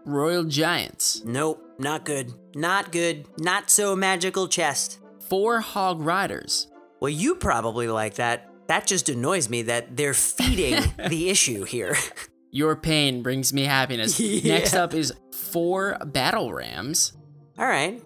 Royal 0.04 0.44
Giants. 0.44 1.24
Nope, 1.24 1.64
not 1.80 2.04
good. 2.04 2.34
Not 2.54 2.92
good. 2.92 3.26
Not 3.40 3.70
so 3.70 3.96
magical 3.96 4.50
chest. 4.50 5.00
Four 5.30 5.62
Hog 5.62 6.02
Riders. 6.02 6.68
Well, 7.00 7.10
you 7.10 7.36
probably 7.36 7.88
like 7.88 8.16
that. 8.16 8.50
That 8.68 8.86
just 8.86 9.08
annoys 9.08 9.50
me 9.50 9.62
that 9.64 9.96
they're 9.96 10.14
feeding 10.14 10.84
the 11.08 11.30
issue 11.30 11.64
here. 11.64 11.96
Your 12.52 12.76
pain 12.76 13.24
brings 13.24 13.54
me 13.54 13.64
happiness. 13.64 14.20
Yeah. 14.20 14.58
Next 14.58 14.74
up 14.74 14.94
is 14.94 15.14
four 15.52 15.98
Battle 16.06 16.52
Rams. 16.52 17.14
All 17.58 17.68
right. 17.68 18.04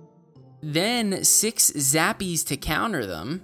Then 0.62 1.24
six 1.24 1.72
Zappies 1.72 2.46
to 2.48 2.56
counter 2.58 3.08
them. 3.08 3.42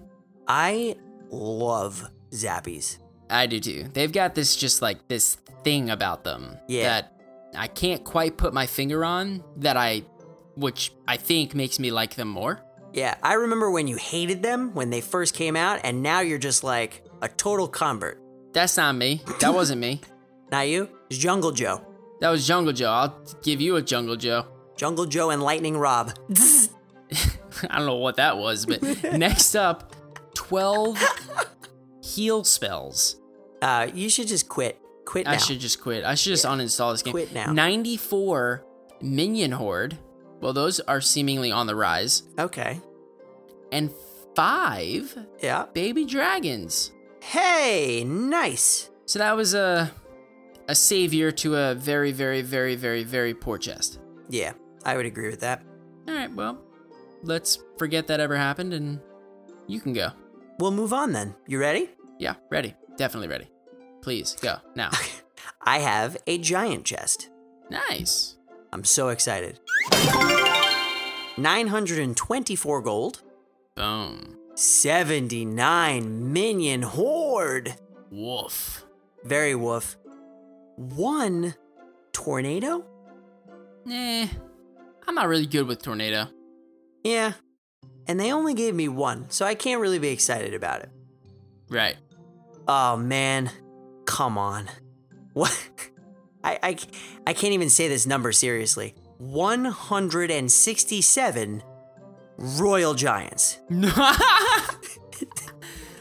I 0.47 0.97
love 1.31 2.11
Zappies. 2.29 2.99
I 3.29 3.47
do 3.47 3.59
too. 3.59 3.85
They've 3.93 4.11
got 4.11 4.35
this 4.35 4.55
just 4.55 4.81
like 4.81 5.07
this 5.07 5.35
thing 5.63 5.89
about 5.89 6.23
them 6.23 6.57
Yeah. 6.67 6.83
that 6.89 7.13
I 7.55 7.67
can't 7.67 8.03
quite 8.03 8.37
put 8.37 8.53
my 8.53 8.65
finger 8.65 9.03
on 9.05 9.43
that 9.57 9.77
I 9.77 10.03
which 10.55 10.93
I 11.07 11.17
think 11.17 11.53
makes 11.55 11.79
me 11.79 11.91
like 11.91 12.15
them 12.15 12.27
more. 12.29 12.61
Yeah, 12.93 13.15
I 13.21 13.33
remember 13.33 13.69
when 13.71 13.87
you 13.87 13.97
hated 13.97 14.41
them 14.41 14.73
when 14.73 14.89
they 14.89 15.01
first 15.01 15.33
came 15.35 15.57
out, 15.57 15.81
and 15.83 16.01
now 16.01 16.21
you're 16.21 16.37
just 16.37 16.63
like 16.63 17.03
a 17.21 17.27
total 17.27 17.67
convert. 17.67 18.21
That's 18.53 18.77
not 18.77 18.95
me. 18.95 19.21
That 19.41 19.53
wasn't 19.53 19.81
me. 19.81 19.99
Not 20.51 20.69
you? 20.69 20.87
It's 21.09 21.19
Jungle 21.19 21.51
Joe. 21.51 21.81
That 22.21 22.29
was 22.29 22.47
Jungle 22.47 22.71
Joe. 22.71 22.89
I'll 22.91 23.21
give 23.43 23.59
you 23.59 23.75
a 23.75 23.81
Jungle 23.81 24.15
Joe. 24.15 24.45
Jungle 24.77 25.05
Joe 25.05 25.31
and 25.31 25.43
Lightning 25.43 25.77
Rob. 25.77 26.13
I 27.69 27.77
don't 27.77 27.85
know 27.85 27.95
what 27.97 28.15
that 28.15 28.37
was, 28.37 28.65
but 28.65 28.81
next 29.17 29.55
up 29.55 29.93
12 30.35 30.97
heal 32.15 32.43
spells. 32.43 33.17
Uh, 33.61 33.87
you 33.93 34.09
should 34.09 34.27
just 34.27 34.47
quit. 34.49 34.79
Quit 35.05 35.25
now. 35.25 35.33
I 35.33 35.37
should 35.37 35.59
just 35.59 35.81
quit. 35.81 36.03
I 36.03 36.15
should 36.15 36.29
just 36.31 36.45
uninstall 36.45 36.93
this 36.93 37.01
game. 37.03 37.11
Quit 37.11 37.33
now. 37.33 37.51
94 37.51 38.65
Minion 39.01 39.51
Horde. 39.51 39.97
Well, 40.41 40.53
those 40.53 40.79
are 40.81 41.01
seemingly 41.01 41.51
on 41.51 41.67
the 41.67 41.75
rise. 41.75 42.23
Okay. 42.39 42.81
And 43.71 43.93
five 44.35 45.17
Yeah. 45.41 45.65
baby 45.73 46.05
dragons. 46.05 46.91
Hey, 47.21 48.03
nice. 48.03 48.89
So 49.05 49.19
that 49.19 49.35
was 49.35 49.53
a 49.53 49.91
a 50.67 50.73
savior 50.75 51.31
to 51.31 51.55
a 51.55 51.75
very, 51.75 52.11
very, 52.11 52.41
very, 52.41 52.75
very, 52.75 53.03
very 53.03 53.33
poor 53.35 53.57
chest. 53.59 53.99
Yeah, 54.29 54.53
I 54.83 54.97
would 54.97 55.05
agree 55.05 55.29
with 55.29 55.41
that. 55.41 55.63
All 56.07 56.13
right, 56.15 56.33
well, 56.33 56.59
let's 57.21 57.59
forget 57.77 58.07
that 58.07 58.19
ever 58.19 58.35
happened, 58.35 58.73
and 58.73 58.99
you 59.67 59.79
can 59.79 59.93
go. 59.93 60.09
We'll 60.59 60.71
move 60.71 60.91
on 60.91 61.11
then. 61.11 61.35
You 61.47 61.59
ready? 61.59 61.91
Yeah, 62.19 62.35
ready. 62.49 62.73
Definitely 62.97 63.27
ready. 63.29 63.49
Please 64.01 64.35
go 64.41 64.57
now. 64.75 64.91
I 65.61 65.79
have 65.79 66.17
a 66.27 66.37
giant 66.37 66.85
chest. 66.85 67.29
nice. 67.69 68.37
I'm 68.71 68.83
so 68.83 69.09
excited. 69.09 69.59
924 71.37 72.81
gold, 72.81 73.21
Boom. 73.75 74.37
79 74.55 76.33
minion 76.33 76.81
horde. 76.81 77.75
Woof. 78.09 78.85
Very 79.23 79.55
woof. 79.55 79.97
One 80.77 81.55
tornado? 82.13 82.85
Eh, 83.89 84.27
I'm 85.07 85.15
not 85.15 85.27
really 85.27 85.45
good 85.45 85.67
with 85.67 85.81
tornado. 85.81 86.27
Yeah. 87.03 87.33
And 88.07 88.19
they 88.19 88.31
only 88.31 88.53
gave 88.53 88.75
me 88.75 88.87
one, 88.87 89.29
so 89.29 89.45
I 89.45 89.55
can't 89.55 89.81
really 89.81 89.99
be 89.99 90.09
excited 90.09 90.53
about 90.53 90.81
it. 90.81 90.89
Right. 91.69 91.97
Oh 92.67 92.97
man, 92.97 93.49
come 94.05 94.37
on. 94.37 94.69
What? 95.33 95.57
I, 96.45 96.57
I, 96.63 96.77
I 97.27 97.33
can't 97.33 97.51
even 97.53 97.69
say 97.69 97.89
this 97.89 98.05
number 98.05 98.31
seriously. 98.31 98.95
167 99.17 101.63
Royal 102.37 102.93
Giants. 102.93 103.59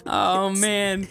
oh 0.07 0.51
man. 0.51 1.09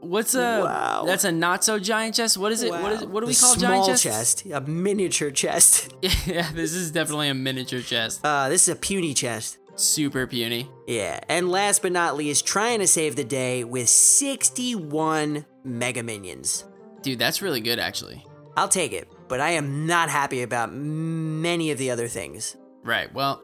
What's 0.00 0.34
a 0.34 0.60
Wow. 0.62 1.04
that's 1.06 1.24
a 1.24 1.32
not 1.32 1.64
so 1.64 1.78
giant 1.78 2.14
chest? 2.16 2.36
What 2.36 2.52
is 2.52 2.62
it? 2.62 2.70
What 2.70 2.92
is 2.92 3.00
it? 3.02 3.08
What 3.08 3.20
do 3.20 3.26
we 3.26 3.34
call 3.34 3.54
small 3.54 3.70
giant 3.70 3.86
chests? 3.86 4.04
chest? 4.42 4.46
A 4.52 4.60
miniature 4.60 5.30
chest. 5.30 5.94
yeah, 6.26 6.52
this 6.52 6.74
is 6.74 6.90
definitely 6.90 7.30
a 7.30 7.34
miniature 7.34 7.80
chest. 7.80 8.20
Uh, 8.22 8.50
this 8.50 8.68
is 8.68 8.74
a 8.74 8.76
puny 8.76 9.14
chest. 9.14 9.56
Super 9.76 10.26
puny. 10.26 10.70
Yeah, 10.86 11.20
and 11.28 11.50
last 11.50 11.82
but 11.82 11.92
not 11.92 12.16
least, 12.16 12.46
trying 12.46 12.78
to 12.78 12.86
save 12.86 13.16
the 13.16 13.24
day 13.24 13.64
with 13.64 13.88
61 13.88 15.44
Mega 15.64 16.02
Minions. 16.02 16.64
Dude, 17.02 17.18
that's 17.18 17.42
really 17.42 17.60
good 17.60 17.78
actually. 17.78 18.24
I'll 18.56 18.68
take 18.68 18.92
it, 18.92 19.08
but 19.28 19.40
I 19.40 19.50
am 19.50 19.86
not 19.86 20.10
happy 20.10 20.42
about 20.42 20.72
many 20.72 21.70
of 21.70 21.78
the 21.78 21.90
other 21.90 22.06
things. 22.06 22.56
Right. 22.84 23.12
Well, 23.12 23.42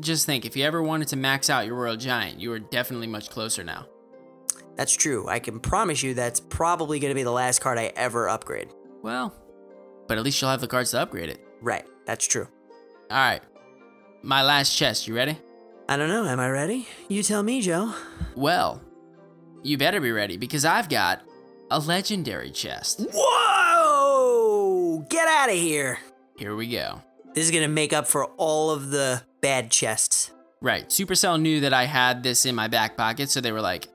just 0.00 0.26
think 0.26 0.44
if 0.44 0.56
you 0.56 0.64
ever 0.64 0.82
wanted 0.82 1.08
to 1.08 1.16
max 1.16 1.50
out 1.50 1.66
your 1.66 1.74
Royal 1.74 1.96
Giant, 1.96 2.40
you 2.40 2.52
are 2.52 2.58
definitely 2.58 3.06
much 3.06 3.28
closer 3.28 3.62
now. 3.62 3.86
That's 4.76 4.94
true. 4.94 5.28
I 5.28 5.38
can 5.38 5.60
promise 5.60 6.02
you 6.02 6.14
that's 6.14 6.40
probably 6.40 6.98
going 7.00 7.10
to 7.10 7.14
be 7.14 7.22
the 7.22 7.30
last 7.30 7.60
card 7.60 7.78
I 7.78 7.92
ever 7.96 8.28
upgrade. 8.28 8.68
Well, 9.02 9.34
but 10.06 10.18
at 10.18 10.24
least 10.24 10.40
you'll 10.40 10.50
have 10.50 10.60
the 10.60 10.68
cards 10.68 10.90
to 10.92 11.00
upgrade 11.00 11.28
it. 11.28 11.40
Right, 11.60 11.84
that's 12.06 12.26
true. 12.26 12.48
All 13.10 13.16
right. 13.16 13.42
My 14.22 14.42
last 14.42 14.74
chest, 14.76 15.06
you 15.06 15.14
ready? 15.14 15.38
I 15.88 15.96
don't 15.96 16.08
know, 16.08 16.26
am 16.26 16.40
I 16.40 16.48
ready? 16.48 16.88
You 17.08 17.22
tell 17.22 17.42
me, 17.44 17.60
Joe. 17.60 17.94
Well, 18.34 18.82
you 19.62 19.78
better 19.78 20.00
be 20.00 20.10
ready 20.10 20.36
because 20.36 20.64
I've 20.64 20.88
got 20.88 21.22
a 21.70 21.78
legendary 21.78 22.50
chest. 22.50 23.06
Whoa! 23.12 25.06
Get 25.08 25.28
out 25.28 25.48
of 25.48 25.54
here! 25.54 25.98
Here 26.36 26.56
we 26.56 26.68
go. 26.68 27.02
This 27.34 27.44
is 27.44 27.50
going 27.52 27.62
to 27.62 27.68
make 27.68 27.92
up 27.92 28.08
for 28.08 28.24
all 28.36 28.70
of 28.70 28.90
the 28.90 29.22
bad 29.40 29.70
chests. 29.70 30.32
Right. 30.60 30.88
Supercell 30.88 31.40
knew 31.40 31.60
that 31.60 31.72
I 31.72 31.84
had 31.84 32.22
this 32.24 32.46
in 32.46 32.54
my 32.56 32.66
back 32.66 32.96
pocket, 32.96 33.30
so 33.30 33.40
they 33.40 33.52
were 33.52 33.60
like, 33.60 33.86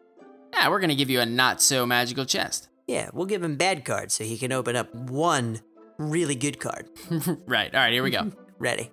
yeah, 0.53 0.69
we're 0.69 0.79
going 0.79 0.89
to 0.89 0.95
give 0.95 1.09
you 1.09 1.19
a 1.19 1.25
not 1.25 1.61
so 1.61 1.85
magical 1.85 2.25
chest. 2.25 2.67
Yeah, 2.87 3.09
we'll 3.13 3.27
give 3.27 3.41
him 3.41 3.55
bad 3.55 3.85
cards 3.85 4.15
so 4.15 4.25
he 4.25 4.37
can 4.37 4.51
open 4.51 4.75
up 4.75 4.93
one 4.93 5.61
really 5.97 6.35
good 6.35 6.59
card. 6.59 6.89
right. 7.45 7.73
All 7.73 7.79
right, 7.79 7.93
here 7.93 8.03
we 8.03 8.09
go. 8.09 8.31
Ready. 8.59 8.91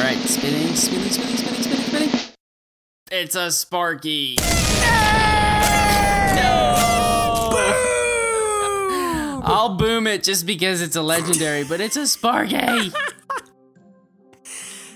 All 0.00 0.06
right, 0.06 0.16
spinning, 0.20 0.74
spinning, 0.76 1.10
spinning, 1.10 1.36
spinning, 1.36 1.62
spinning, 1.62 2.08
spinning. 2.08 2.20
It's 3.12 3.34
a 3.34 3.50
Sparky. 3.50 4.36
No! 6.36 7.50
Boom! 7.52 9.42
I'll 9.44 9.76
boom 9.76 10.06
it 10.06 10.24
just 10.24 10.46
because 10.46 10.80
it's 10.80 10.96
a 10.96 11.02
legendary, 11.02 11.64
but 11.64 11.82
it's 11.82 11.98
a 11.98 12.06
Sparky. 12.06 12.90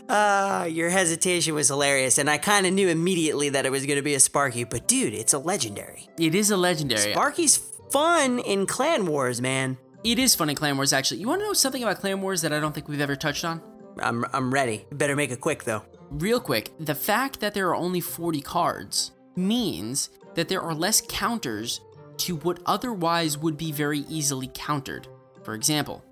Uh, 0.08 0.66
your 0.70 0.88
hesitation 0.88 1.54
was 1.54 1.68
hilarious, 1.68 2.16
and 2.16 2.30
I 2.30 2.38
kind 2.38 2.64
of 2.64 2.72
knew 2.72 2.88
immediately 2.88 3.50
that 3.50 3.66
it 3.66 3.70
was 3.70 3.84
going 3.84 3.98
to 3.98 4.02
be 4.02 4.14
a 4.14 4.20
Sparky, 4.20 4.64
but 4.64 4.88
dude, 4.88 5.12
it's 5.12 5.34
a 5.34 5.38
legendary. 5.38 6.08
It 6.18 6.34
is 6.34 6.50
a 6.50 6.56
legendary. 6.56 7.12
Sparky's 7.12 7.58
fun 7.90 8.38
in 8.38 8.64
Clan 8.66 9.04
Wars, 9.04 9.42
man. 9.42 9.76
It 10.02 10.18
is 10.18 10.34
fun 10.34 10.48
in 10.48 10.56
Clan 10.56 10.76
Wars, 10.76 10.94
actually. 10.94 11.20
You 11.20 11.28
want 11.28 11.42
to 11.42 11.46
know 11.46 11.52
something 11.52 11.82
about 11.82 12.00
Clan 12.00 12.22
Wars 12.22 12.40
that 12.40 12.54
I 12.54 12.60
don't 12.60 12.74
think 12.74 12.88
we've 12.88 13.02
ever 13.02 13.16
touched 13.16 13.44
on? 13.44 13.60
I'm, 14.02 14.24
I'm 14.32 14.52
ready. 14.52 14.86
Better 14.92 15.16
make 15.16 15.30
it 15.30 15.40
quick, 15.40 15.64
though. 15.64 15.82
real 16.10 16.40
quick, 16.40 16.72
the 16.78 16.94
fact 16.94 17.40
that 17.40 17.54
there 17.54 17.68
are 17.68 17.74
only 17.76 18.00
40 18.00 18.40
cards 18.40 19.12
means 19.36 20.10
that 20.34 20.48
there 20.48 20.60
are 20.60 20.74
less 20.74 21.02
counters 21.08 21.80
to 22.18 22.36
what 22.36 22.60
otherwise 22.66 23.36
would 23.38 23.56
be 23.56 23.72
very 23.72 24.00
easily 24.08 24.50
countered. 24.54 25.08
For 25.42 25.54
example, 25.54 26.04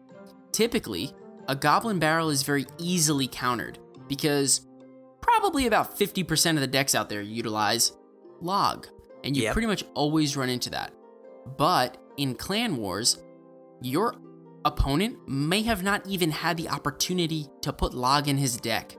typically, 0.53 1.13
a 1.49 1.55
Goblin 1.55 1.99
Barrel 1.99 2.31
is 2.31 2.43
very 2.43 2.67
easily 2.79 3.29
countered 3.29 3.79
because 4.09 4.67
probably 5.21 5.67
about 5.67 5.97
50% 5.99 6.55
of 6.55 6.61
the 6.61 6.67
decks 6.67 6.95
out 6.95 7.09
there 7.09 7.23
utilize 7.23 7.93
Log, 8.41 8.89
and 9.23 9.37
you 9.37 9.45
Yep. 9.45 9.53
pretty 9.53 9.69
much 9.69 9.85
always 9.95 10.37
run 10.37 10.49
into 10.49 10.71
that. 10.71 10.93
But 11.57 11.97
in 12.17 12.35
Clan 12.35 12.77
Wars, 12.77 13.23
your 13.81 14.15
opponent 14.65 15.17
may 15.29 15.63
have 15.63 15.83
not 15.83 16.07
even 16.07 16.31
had 16.31 16.57
the 16.57 16.69
opportunity 16.69 17.49
to 17.63 17.73
put 17.73 17.95
Log 17.95 18.29
in 18.29 18.39
his 18.39 18.57
deck. 18.57 18.97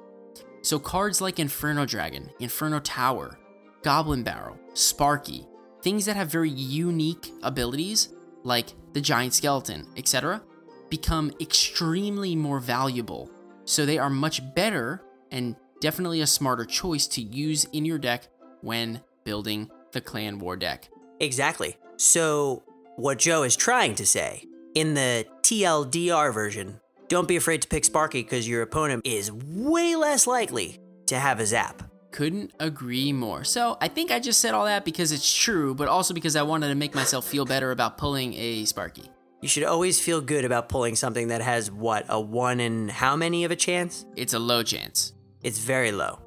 So 0.62 0.80
cards 0.80 1.22
like 1.22 1.40
Inferno 1.40 1.86
Dragon, 1.86 2.30
Inferno 2.40 2.80
Tower, 2.80 3.38
Goblin 3.82 4.24
Barrel, 4.24 4.58
Sparky, 4.74 5.46
things 5.82 6.06
that 6.06 6.16
have 6.16 6.32
very 6.32 6.50
unique 6.50 7.32
abilities 7.44 8.14
like 8.44 8.74
the 8.94 9.02
Giant 9.02 9.34
Skeleton, 9.34 9.88
etc., 9.98 10.42
become 10.90 11.32
extremely 11.42 12.36
more 12.36 12.60
valuable. 12.60 13.30
So 13.66 13.86
they 13.86 13.98
are 13.98 14.10
much 14.10 14.42
better 14.54 15.04
and 15.32 15.56
definitely 15.82 16.22
a 16.22 16.28
smarter 16.28 16.66
choice 16.66 17.08
to 17.08 17.22
use 17.22 17.66
in 17.74 17.84
your 17.84 17.98
deck 17.98 18.28
when 18.62 19.02
building 19.26 19.70
the 19.92 20.02
Clan 20.02 20.40
War 20.40 20.56
deck. 20.56 20.90
Exactly. 21.20 21.78
So, 21.98 22.64
what 22.96 23.20
Joe 23.20 23.44
is 23.44 23.56
trying 23.56 23.96
to 23.96 24.06
say 24.06 24.46
in 24.76 24.94
the 24.94 25.26
TLDR 25.42 26.34
version, 26.34 26.80
don't 27.08 27.28
be 27.28 27.36
afraid 27.36 27.62
to 27.62 27.68
pick 27.68 27.86
Sparky 27.86 28.24
because 28.24 28.48
your 28.48 28.62
opponent 28.62 29.06
is 29.06 29.32
way 29.32 29.96
less 29.96 30.26
likely 30.26 30.80
to 31.08 31.20
have 31.20 31.40
a 31.40 31.46
zap. 31.46 31.84
Couldn't 32.12 32.54
agree 32.60 33.12
more. 33.12 33.44
So 33.44 33.78
I 33.82 33.88
think 33.88 34.12
I 34.12 34.20
just 34.20 34.40
said 34.40 34.54
all 34.54 34.66
that 34.66 34.86
because 34.86 35.12
it's 35.12 35.34
true, 35.34 35.74
but 35.74 35.88
also 35.88 36.14
because 36.14 36.36
I 36.36 36.44
wanted 36.44 36.70
to 36.70 36.76
make 36.76 36.96
myself 36.96 37.26
feel 37.26 37.46
better 37.46 37.72
about 37.72 37.98
pulling 37.98 38.34
a 38.36 38.66
Sparky. 38.66 39.10
You 39.42 39.50
should 39.50 39.64
always 39.64 40.00
feel 40.00 40.22
good 40.22 40.46
about 40.46 40.70
pulling 40.70 40.96
something 40.96 41.28
that 41.28 41.42
has 41.42 41.70
what, 41.70 42.06
a 42.08 42.20
one 42.20 42.60
in 42.60 42.88
how 42.88 43.16
many 43.16 43.44
of 43.44 43.52
a 43.52 43.56
chance? 43.56 44.06
It's 44.16 44.34
a 44.34 44.40
low 44.40 44.64
chance. 44.64 45.14
It's 45.42 45.60
very 45.60 45.92
low. 45.92 46.20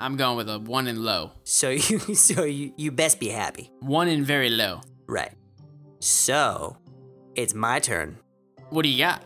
I'm 0.00 0.16
going 0.16 0.36
with 0.36 0.50
a 0.50 0.58
one 0.58 0.88
in 0.88 1.04
low. 1.04 1.32
So 1.44 1.70
you 1.70 1.98
so 2.14 2.44
you, 2.44 2.72
you 2.76 2.90
best 2.90 3.20
be 3.20 3.28
happy. 3.28 3.70
One 3.80 4.08
in 4.08 4.24
very 4.24 4.50
low. 4.50 4.80
Right. 5.06 5.32
So, 6.00 6.76
it's 7.36 7.54
my 7.54 7.78
turn. 7.78 8.18
What 8.70 8.82
do 8.82 8.88
you 8.88 8.98
got? 8.98 9.24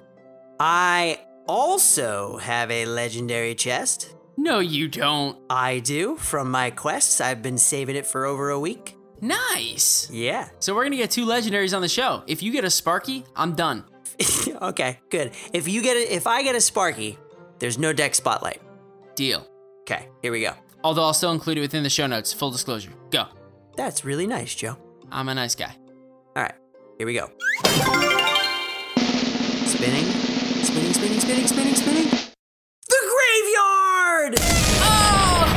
I 0.60 1.20
also 1.46 2.36
have 2.38 2.70
a 2.70 2.86
legendary 2.86 3.54
chest. 3.54 4.14
No, 4.36 4.60
you 4.60 4.88
don't. 4.88 5.36
I 5.50 5.80
do 5.80 6.16
from 6.16 6.50
my 6.50 6.70
quests. 6.70 7.20
I've 7.20 7.42
been 7.42 7.58
saving 7.58 7.96
it 7.96 8.06
for 8.06 8.24
over 8.24 8.50
a 8.50 8.58
week. 8.58 8.96
Nice. 9.20 10.08
Yeah. 10.10 10.48
So 10.60 10.74
we're 10.74 10.84
gonna 10.84 10.96
get 10.96 11.10
two 11.10 11.26
legendaries 11.26 11.74
on 11.74 11.82
the 11.82 11.88
show. 11.88 12.22
If 12.26 12.42
you 12.42 12.52
get 12.52 12.64
a 12.64 12.70
Sparky, 12.70 13.24
I'm 13.34 13.54
done. 13.54 13.84
okay, 14.62 15.00
good. 15.10 15.32
If 15.52 15.66
you 15.66 15.82
get 15.82 15.96
it, 15.96 16.10
if 16.10 16.26
I 16.26 16.42
get 16.42 16.54
a 16.54 16.60
Sparky, 16.60 17.18
there's 17.58 17.78
no 17.78 17.92
deck 17.92 18.14
spotlight. 18.14 18.60
Deal. 19.16 19.46
Okay, 19.82 20.08
here 20.22 20.30
we 20.30 20.42
go. 20.42 20.52
Although 20.84 21.02
I'll 21.02 21.14
still 21.14 21.32
include 21.32 21.58
it 21.58 21.62
within 21.62 21.82
the 21.82 21.90
show 21.90 22.06
notes. 22.06 22.32
Full 22.32 22.50
disclosure. 22.50 22.92
Go. 23.10 23.26
That's 23.76 24.04
really 24.04 24.26
nice, 24.26 24.54
Joe. 24.54 24.76
I'm 25.10 25.28
a 25.28 25.34
nice 25.34 25.54
guy. 25.54 25.74
All 26.36 26.42
right, 26.42 26.54
here 26.98 27.06
we 27.06 27.14
go. 27.14 27.97
Spinning, 29.78 30.06
spinning, 30.64 30.92
spinning, 30.92 31.20
spinning, 31.20 31.46
spinning, 31.46 31.74
spinning. 31.76 32.10
The 32.88 33.00
graveyard! 33.14 34.34
Oh! 34.82 35.54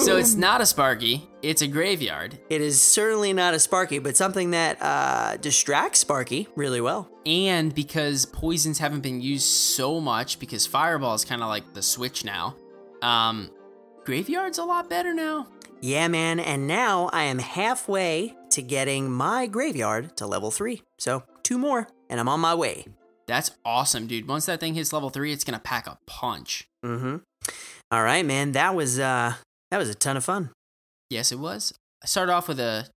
So 0.00 0.16
it's 0.16 0.34
not 0.34 0.60
a 0.60 0.66
Sparky, 0.66 1.30
it's 1.40 1.62
a 1.62 1.68
graveyard. 1.68 2.36
It 2.50 2.60
is 2.60 2.82
certainly 2.82 3.32
not 3.32 3.54
a 3.54 3.60
Sparky, 3.60 4.00
but 4.00 4.16
something 4.16 4.50
that 4.50 4.82
uh, 4.82 5.36
distracts 5.36 6.00
Sparky 6.00 6.48
really 6.56 6.80
well. 6.80 7.08
And 7.24 7.72
because 7.72 8.26
poisons 8.26 8.80
haven't 8.80 9.02
been 9.02 9.20
used 9.20 9.46
so 9.46 10.00
much, 10.00 10.40
because 10.40 10.66
Fireball 10.66 11.14
is 11.14 11.24
kind 11.24 11.42
of 11.42 11.48
like 11.48 11.74
the 11.74 11.82
switch 11.82 12.24
now, 12.24 12.56
um, 13.02 13.50
Graveyard's 14.04 14.58
a 14.58 14.64
lot 14.64 14.90
better 14.90 15.14
now. 15.14 15.46
Yeah, 15.80 16.08
man, 16.08 16.40
and 16.40 16.66
now 16.66 17.08
I 17.12 17.22
am 17.22 17.38
halfway 17.38 18.34
to 18.52 18.62
getting 18.62 19.10
my 19.10 19.46
graveyard 19.46 20.16
to 20.16 20.26
level 20.26 20.50
three. 20.50 20.82
So, 20.98 21.24
two 21.42 21.58
more, 21.58 21.88
and 22.08 22.20
I'm 22.20 22.28
on 22.28 22.40
my 22.40 22.54
way. 22.54 22.86
That's 23.26 23.52
awesome, 23.64 24.06
dude. 24.06 24.26
Once 24.26 24.46
that 24.46 24.60
thing 24.60 24.74
hits 24.74 24.92
level 24.92 25.10
three, 25.10 25.32
it's 25.32 25.44
gonna 25.44 25.60
pack 25.60 25.86
a 25.86 25.98
punch. 26.06 26.66
Mm-hmm. 26.84 27.18
All 27.92 28.02
right, 28.02 28.26
man. 28.26 28.52
That 28.52 28.74
was 28.74 28.98
uh 28.98 29.34
that 29.70 29.78
was 29.78 29.88
a 29.88 29.94
ton 29.94 30.16
of 30.16 30.24
fun. 30.24 30.50
Yes, 31.08 31.30
it 31.30 31.38
was. 31.38 31.72
I 32.02 32.06
started 32.06 32.32
off 32.32 32.48
with 32.48 32.58
a 32.58 32.88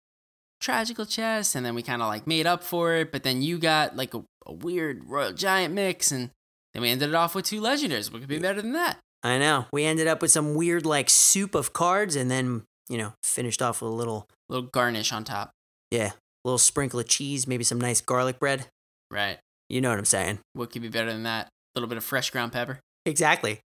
tragical 0.60 1.06
chest, 1.06 1.56
and 1.56 1.66
then 1.66 1.76
we 1.76 1.84
kind 1.84 2.02
of 2.02 2.08
like 2.08 2.26
made 2.26 2.48
up 2.48 2.64
for 2.64 2.96
it. 2.96 3.12
But 3.12 3.24
then 3.24 3.42
you 3.42 3.60
got 3.60 3.96
like 3.96 4.14
a, 4.14 4.24
a 4.46 4.54
weird 4.54 5.04
royal 5.06 5.34
giant 5.34 5.74
mix, 5.74 6.12
and 6.12 6.32
then 6.74 6.82
we 6.82 6.90
ended 6.90 7.10
it 7.10 7.16
off 7.16 7.36
with 7.36 7.46
two 7.46 7.62
legendaries. 7.62 8.12
What 8.12 8.22
could 8.22 8.30
be 8.30 8.40
better 8.40 8.62
than 8.62 8.74
that? 8.74 8.98
I 9.24 9.38
know. 9.38 9.68
We 9.72 9.86
ended 9.86 10.08
up 10.08 10.22
with 10.22 10.32
some 10.32 10.56
weird 10.56 10.86
like 10.86 11.10
soup 11.10 11.56
of 11.56 11.74
cards 11.74 12.16
and 12.16 12.30
then, 12.30 12.64
you 12.90 12.98
know, 12.98 13.14
finished 13.24 13.62
off 13.62 13.82
with 13.82 13.92
a 13.92 13.96
little 13.96 14.28
little 14.50 14.68
garnish 14.68 15.12
on 15.12 15.24
top. 15.24 15.52
yeah, 15.92 16.12
a 16.12 16.14
little 16.44 16.58
sprinkle 16.58 17.00
of 17.00 17.08
cheese, 17.08 17.48
maybe 17.48 17.64
some 17.64 17.80
nice 17.80 18.02
garlic 18.02 18.40
bread. 18.40 18.68
Right. 19.10 19.38
You 19.70 19.82
know 19.82 19.90
what 19.90 20.00
I'm 20.00 20.06
saying. 20.06 20.40
What 20.54 20.72
could 20.72 20.82
be 20.82 20.90
better 20.90 21.12
than 21.12 21.24
that? 21.24 21.48
A 21.48 21.80
little 21.80 21.88
bit 21.88 21.98
of 21.98 22.04
fresh 22.04 22.30
ground 22.30 22.52
pepper. 22.52 22.80
Exactly. 23.06 23.60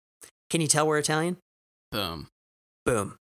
Can 0.50 0.62
you 0.62 0.68
tell 0.68 0.88
we're 0.88 0.98
Italian? 1.00 1.38
Boom. 1.92 2.28
Boom. 2.86 3.18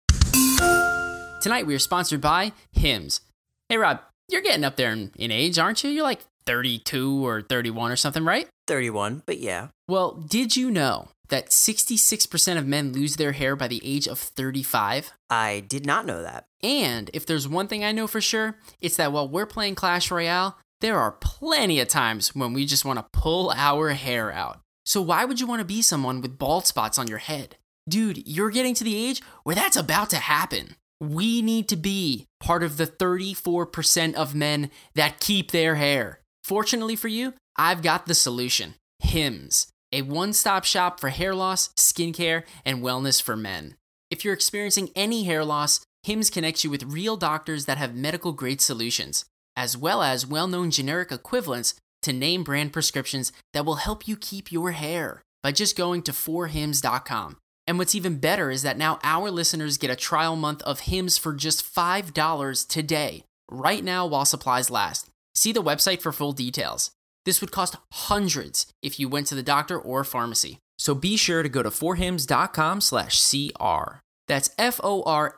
Tonight 1.40 1.66
we 1.66 1.74
are 1.74 1.78
sponsored 1.78 2.20
by 2.20 2.53
Hims. 2.72 3.20
Hey 3.68 3.76
Rob, 3.76 4.01
you're 4.30 4.40
getting 4.42 4.64
up 4.64 4.76
there 4.76 4.92
in, 4.92 5.11
in 5.16 5.30
age, 5.30 5.59
aren't 5.59 5.84
you? 5.84 5.90
You're 5.90 6.03
like 6.05 6.20
32 6.47 7.24
or 7.26 7.42
31 7.42 7.90
or 7.90 7.97
something, 7.97 8.24
right? 8.24 8.49
31, 8.66 9.22
but 9.26 9.38
yeah. 9.38 9.68
Well, 9.88 10.12
did 10.12 10.57
you 10.57 10.70
know 10.70 11.09
that 11.35 11.51
66% 11.51 12.57
of 12.59 12.64
men 12.64 12.93
lose 12.93 13.16
their 13.16 13.32
hair 13.32 13.57
by 13.57 13.66
the 13.66 13.80
age 13.82 14.07
of 14.07 14.20
35? 14.20 15.12
I 15.28 15.64
did 15.66 15.85
not 15.85 16.07
know 16.07 16.22
that. 16.22 16.47
And 16.62 17.11
if 17.12 17.26
there's 17.26 17.49
one 17.49 17.66
thing 17.66 17.82
I 17.82 17.91
know 17.91 18.07
for 18.07 18.20
sure, 18.20 18.57
it's 18.80 18.97
that 18.99 19.11
while 19.11 19.28
we're 19.28 19.45
playing 19.45 19.74
Clash 19.74 20.12
Royale, 20.12 20.57
there 20.80 20.97
are 20.97 21.11
plenty 21.11 21.80
of 21.80 21.89
times 21.89 22.37
when 22.37 22.53
we 22.53 22.66
just 22.66 22.85
want 22.85 23.01
to 23.01 23.07
pull 23.12 23.51
our 23.51 23.91
hair 23.91 24.30
out. 24.30 24.61
So 24.87 25.03
why 25.03 25.24
would 25.24 25.41
you 25.41 25.49
want 25.49 25.59
to 25.59 25.64
be 25.64 25.82
someone 25.82 26.20
with 26.20 26.39
bald 26.39 26.66
spots 26.66 27.01
on 27.01 27.09
your 27.09 27.18
head? 27.18 27.57
Dude, 27.89 28.28
you're 28.28 28.51
getting 28.51 28.74
to 28.74 28.85
the 28.85 28.97
age 28.97 29.20
where 29.43 29.57
that's 29.57 29.76
about 29.76 30.11
to 30.11 30.16
happen. 30.16 30.76
We 31.01 31.43
need 31.43 31.68
to 31.70 31.76
be 31.76 32.26
part 32.39 32.62
of 32.62 32.76
the 32.76 32.87
34% 32.87 34.14
of 34.14 34.37
men 34.37 34.70
that 34.95 35.18
keep 35.18 35.51
their 35.51 35.74
hair. 35.74 36.20
Fortunately 36.45 36.95
for 36.95 37.09
you, 37.09 37.35
I've 37.57 37.82
got 37.82 38.07
the 38.07 38.14
solution. 38.14 38.74
Hims, 39.01 39.66
a 39.95 40.03
one-stop 40.03 40.64
shop 40.64 41.01
for 41.01 41.09
hair 41.09 41.34
loss, 41.34 41.68
skincare, 41.76 42.45
and 42.64 42.82
wellness 42.82 43.22
for 43.22 43.36
men. 43.36 43.76
If 44.11 44.24
you're 44.24 44.34
experiencing 44.34 44.90
any 44.95 45.24
hair 45.24 45.45
loss, 45.45 45.80
Hims 46.03 46.28
connects 46.28 46.64
you 46.64 46.70
with 46.70 46.82
real 46.82 47.16
doctors 47.16 47.64
that 47.64 47.78
have 47.78 47.95
medical 47.95 48.32
grade 48.32 48.61
solutions, 48.61 49.24
as 49.57 49.76
well 49.76 50.03
as 50.03 50.26
well 50.26 50.47
known 50.47 50.70
generic 50.70 51.11
equivalents 51.11 51.74
to 52.03 52.12
name 52.12 52.45
brand 52.45 52.72
prescriptions 52.72 53.32
that 53.55 53.64
will 53.64 53.76
help 53.76 54.07
you 54.07 54.16
keep 54.16 54.53
your 54.53 54.72
hair 54.72 55.22
by 55.42 55.53
just 55.53 55.76
going 55.76 56.03
to 56.03 56.12
forhims.com. 56.12 57.38
And 57.66 57.78
what's 57.78 57.95
even 57.95 58.18
better 58.18 58.51
is 58.51 58.62
that 58.62 58.76
now 58.76 58.99
our 59.03 59.30
listeners 59.30 59.78
get 59.78 59.90
a 59.90 59.97
trial 59.97 60.36
month 60.36 60.61
of 60.62 60.80
Hims 60.80 61.16
for 61.16 61.32
just 61.32 61.64
$5 61.64 62.68
today, 62.68 63.24
right 63.51 63.82
now 63.82 64.07
while 64.07 64.26
supplies 64.26 64.70
last. 64.70 65.09
See 65.34 65.53
the 65.53 65.62
website 65.62 66.03
for 66.03 66.12
full 66.12 66.32
details. 66.32 66.90
This 67.25 67.41
would 67.41 67.51
cost 67.51 67.77
hundreds 67.93 68.66
if 68.83 69.01
you 69.01 69.09
went 69.09 69.27
to 69.29 69.35
the 69.35 69.43
doctor 69.43 69.79
or 69.79 70.05
pharmacy. 70.05 70.59
So 70.79 70.95
be 70.95 71.16
sure 71.16 71.43
to 71.43 71.49
go 71.49 71.62
to 71.62 71.70
forhims.com 71.70 72.81
slash 72.81 73.22
CR. 73.31 74.01
That's 74.27 74.51
F-O-R-H-I-M-S 74.59 75.31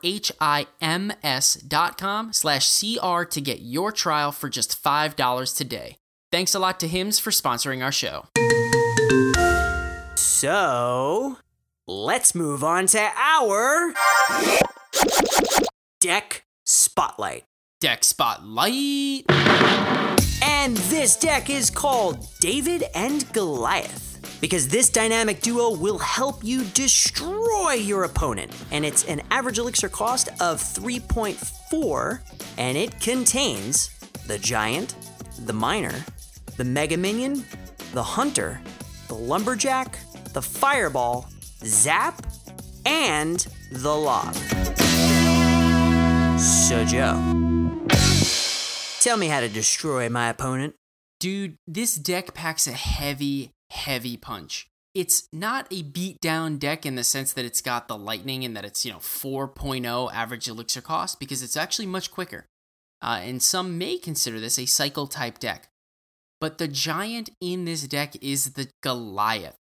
dot 1.55 1.97
com 1.97 2.33
slash 2.33 2.79
CR 2.79 3.23
to 3.23 3.41
get 3.41 3.59
your 3.59 3.91
trial 3.91 4.31
for 4.31 4.49
just 4.49 4.81
$5 4.83 5.55
today. 5.57 5.97
Thanks 6.31 6.53
a 6.55 6.59
lot 6.59 6.79
to 6.81 6.87
Hims 6.87 7.19
for 7.19 7.31
sponsoring 7.31 7.83
our 7.83 7.91
show. 7.91 8.25
So, 10.15 11.37
let's 11.85 12.33
move 12.35 12.63
on 12.63 12.87
to 12.87 13.09
our 13.17 13.93
deck 15.99 16.45
spotlight. 16.65 17.43
Deck 17.79 18.03
Spotlight. 18.03 19.25
And 20.47 20.75
this 20.77 21.15
deck 21.15 21.49
is 21.49 21.69
called 21.69 22.25
David 22.39 22.85
and 22.95 23.31
Goliath. 23.33 24.37
Because 24.41 24.67
this 24.67 24.89
dynamic 24.89 25.41
duo 25.41 25.75
will 25.75 25.97
help 25.97 26.43
you 26.43 26.63
destroy 26.65 27.73
your 27.73 28.03
opponent. 28.03 28.51
And 28.71 28.85
it's 28.85 29.03
an 29.05 29.21
average 29.31 29.57
elixir 29.57 29.89
cost 29.89 30.29
of 30.39 30.61
3.4, 30.61 32.19
and 32.57 32.77
it 32.77 32.99
contains 32.99 33.89
the 34.27 34.37
Giant, 34.37 34.95
the 35.45 35.53
Miner, 35.53 36.03
the 36.55 36.63
Mega 36.63 36.97
Minion, 36.97 37.45
the 37.93 38.03
Hunter, 38.03 38.61
the 39.07 39.15
Lumberjack, 39.15 39.97
the 40.33 40.41
fireball, 40.41 41.27
zap, 41.63 42.25
and 42.85 43.47
the 43.71 43.95
log. 43.95 44.33
So, 46.39 46.85
Joe, 46.85 47.46
tell 49.07 49.15
me 49.15 49.27
how 49.27 49.39
to 49.39 49.47
destroy 49.47 50.09
my 50.09 50.27
opponent. 50.27 50.75
Dude, 51.21 51.55
this 51.65 51.95
deck 51.95 52.33
packs 52.33 52.67
a 52.67 52.73
heavy, 52.73 53.51
heavy 53.69 54.17
punch. 54.17 54.67
It's 54.93 55.29
not 55.31 55.65
a 55.71 55.83
beat 55.83 56.19
down 56.19 56.57
deck 56.57 56.85
in 56.85 56.95
the 56.95 57.05
sense 57.05 57.31
that 57.31 57.45
it's 57.45 57.61
got 57.61 57.87
the 57.87 57.97
lightning 57.97 58.43
and 58.43 58.53
that 58.57 58.65
it's, 58.65 58.85
you 58.85 58.91
know, 58.91 58.97
4.0 58.97 60.13
average 60.13 60.49
elixir 60.49 60.81
cost 60.81 61.21
because 61.21 61.41
it's 61.41 61.55
actually 61.55 61.85
much 61.85 62.11
quicker. 62.11 62.47
Uh, 63.01 63.21
and 63.23 63.41
some 63.41 63.77
may 63.77 63.97
consider 63.97 64.41
this 64.41 64.59
a 64.59 64.65
cycle 64.65 65.07
type 65.07 65.39
deck. 65.39 65.69
But 66.41 66.57
the 66.57 66.67
giant 66.67 67.29
in 67.39 67.63
this 67.63 67.87
deck 67.87 68.21
is 68.21 68.53
the 68.53 68.67
Goliath. 68.83 69.55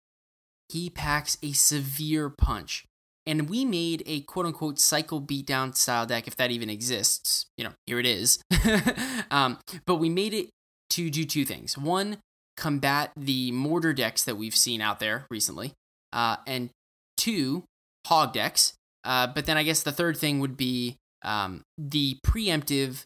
He 0.69 0.89
packs 0.89 1.37
a 1.43 1.51
severe 1.51 2.31
punch. 2.31 2.85
And 3.27 3.49
we 3.49 3.65
made 3.65 4.03
a 4.07 4.21
quote 4.23 4.47
unquote 4.47 4.79
cycle 4.79 5.21
beatdown 5.21 5.77
style 5.77 6.07
deck, 6.07 6.27
if 6.27 6.37
that 6.37 6.51
even 6.51 6.69
exists. 6.69 7.47
You 7.57 7.65
know, 7.65 7.73
here 7.87 7.99
it 7.99 8.07
is. 8.07 8.43
um, 9.31 9.59
but 9.87 9.97
we 9.97 10.09
made 10.09 10.35
it 10.35 10.51
to 10.91 11.09
do 11.09 11.25
two 11.25 11.45
things. 11.45 11.79
One, 11.79 12.19
combat 12.57 13.13
the 13.17 13.53
mortar 13.53 13.93
decks 13.93 14.25
that 14.25 14.37
we've 14.37 14.57
seen 14.57 14.81
out 14.81 15.01
there 15.01 15.27
recently. 15.31 15.73
Uh, 16.13 16.37
and 16.47 16.71
two, 17.17 17.65
hog 18.07 18.33
decks. 18.33 18.75
Uh, 19.05 19.27
but 19.27 19.47
then 19.47 19.57
I 19.57 19.63
guess 19.63 19.83
the 19.83 19.93
third 19.93 20.17
thing 20.17 20.41
would 20.41 20.57
be 20.57 20.97
um, 21.23 21.63
the 21.79 22.19
preemptive 22.25 23.05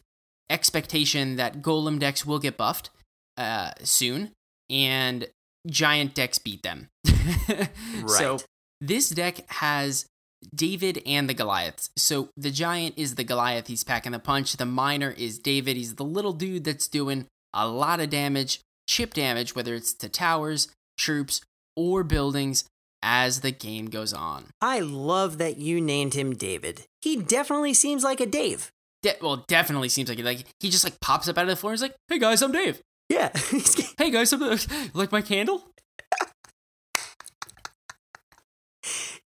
expectation 0.49 1.35
that 1.35 1.61
golem 1.61 1.99
decks 1.99 2.25
will 2.25 2.39
get 2.39 2.57
buffed 2.57 2.89
uh, 3.37 3.71
soon, 3.83 4.31
and 4.69 5.27
giant 5.67 6.13
decks 6.13 6.37
beat 6.37 6.63
them. 6.63 6.89
right. 7.05 7.69
So 8.07 8.39
this 8.81 9.09
deck 9.09 9.49
has 9.51 10.05
David 10.53 11.01
and 11.05 11.27
the 11.29 11.33
Goliaths. 11.33 11.89
So 11.97 12.29
the 12.37 12.51
giant 12.51 12.95
is 12.97 13.15
the 13.15 13.23
Goliath, 13.23 13.67
he's 13.67 13.83
packing 13.83 14.11
the 14.11 14.19
punch. 14.19 14.57
The 14.57 14.65
miner 14.65 15.11
is 15.11 15.39
David, 15.39 15.77
he's 15.77 15.95
the 15.95 16.03
little 16.03 16.33
dude 16.33 16.63
that's 16.63 16.87
doing 16.87 17.25
a 17.53 17.67
lot 17.67 17.99
of 17.99 18.09
damage, 18.09 18.59
chip 18.87 19.13
damage, 19.13 19.55
whether 19.55 19.73
it's 19.73 19.93
to 19.95 20.09
towers, 20.09 20.69
troops, 20.97 21.41
or 21.75 22.03
buildings 22.03 22.65
as 23.03 23.41
the 23.41 23.51
game 23.51 23.87
goes 23.87 24.13
on. 24.13 24.45
I 24.61 24.79
love 24.79 25.37
that 25.37 25.57
you 25.57 25.79
named 25.79 26.13
him 26.13 26.33
David. 26.35 26.83
He 27.01 27.15
definitely 27.15 27.73
seems 27.73 28.03
like 28.03 28.19
a 28.19 28.25
Dave. 28.25 28.71
De- 29.03 29.15
well, 29.21 29.45
definitely 29.47 29.89
seems 29.89 30.09
like 30.09 30.19
it. 30.19 30.25
Like 30.25 30.45
he 30.59 30.69
just 30.69 30.83
like 30.83 30.99
pops 30.99 31.27
up 31.27 31.37
out 31.37 31.43
of 31.43 31.49
the 31.49 31.55
floor. 31.55 31.73
And 31.73 31.77
he's 31.79 31.83
like, 31.83 31.95
"Hey 32.07 32.19
guys, 32.19 32.41
I'm 32.41 32.51
Dave." 32.51 32.81
Yeah. 33.09 33.31
hey 33.97 34.11
guys, 34.11 34.33
I'm 34.33 34.57
like 34.93 35.11
my 35.11 35.21
candle. 35.21 35.63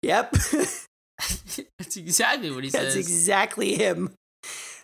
Yep. 0.02 0.32
That's 1.78 1.97
exactly 1.97 2.52
what 2.52 2.64
he 2.64 2.70
That's 2.70 2.86
says. 2.86 2.95
That's 2.95 3.08
exactly 3.08 3.76
him. 3.76 4.14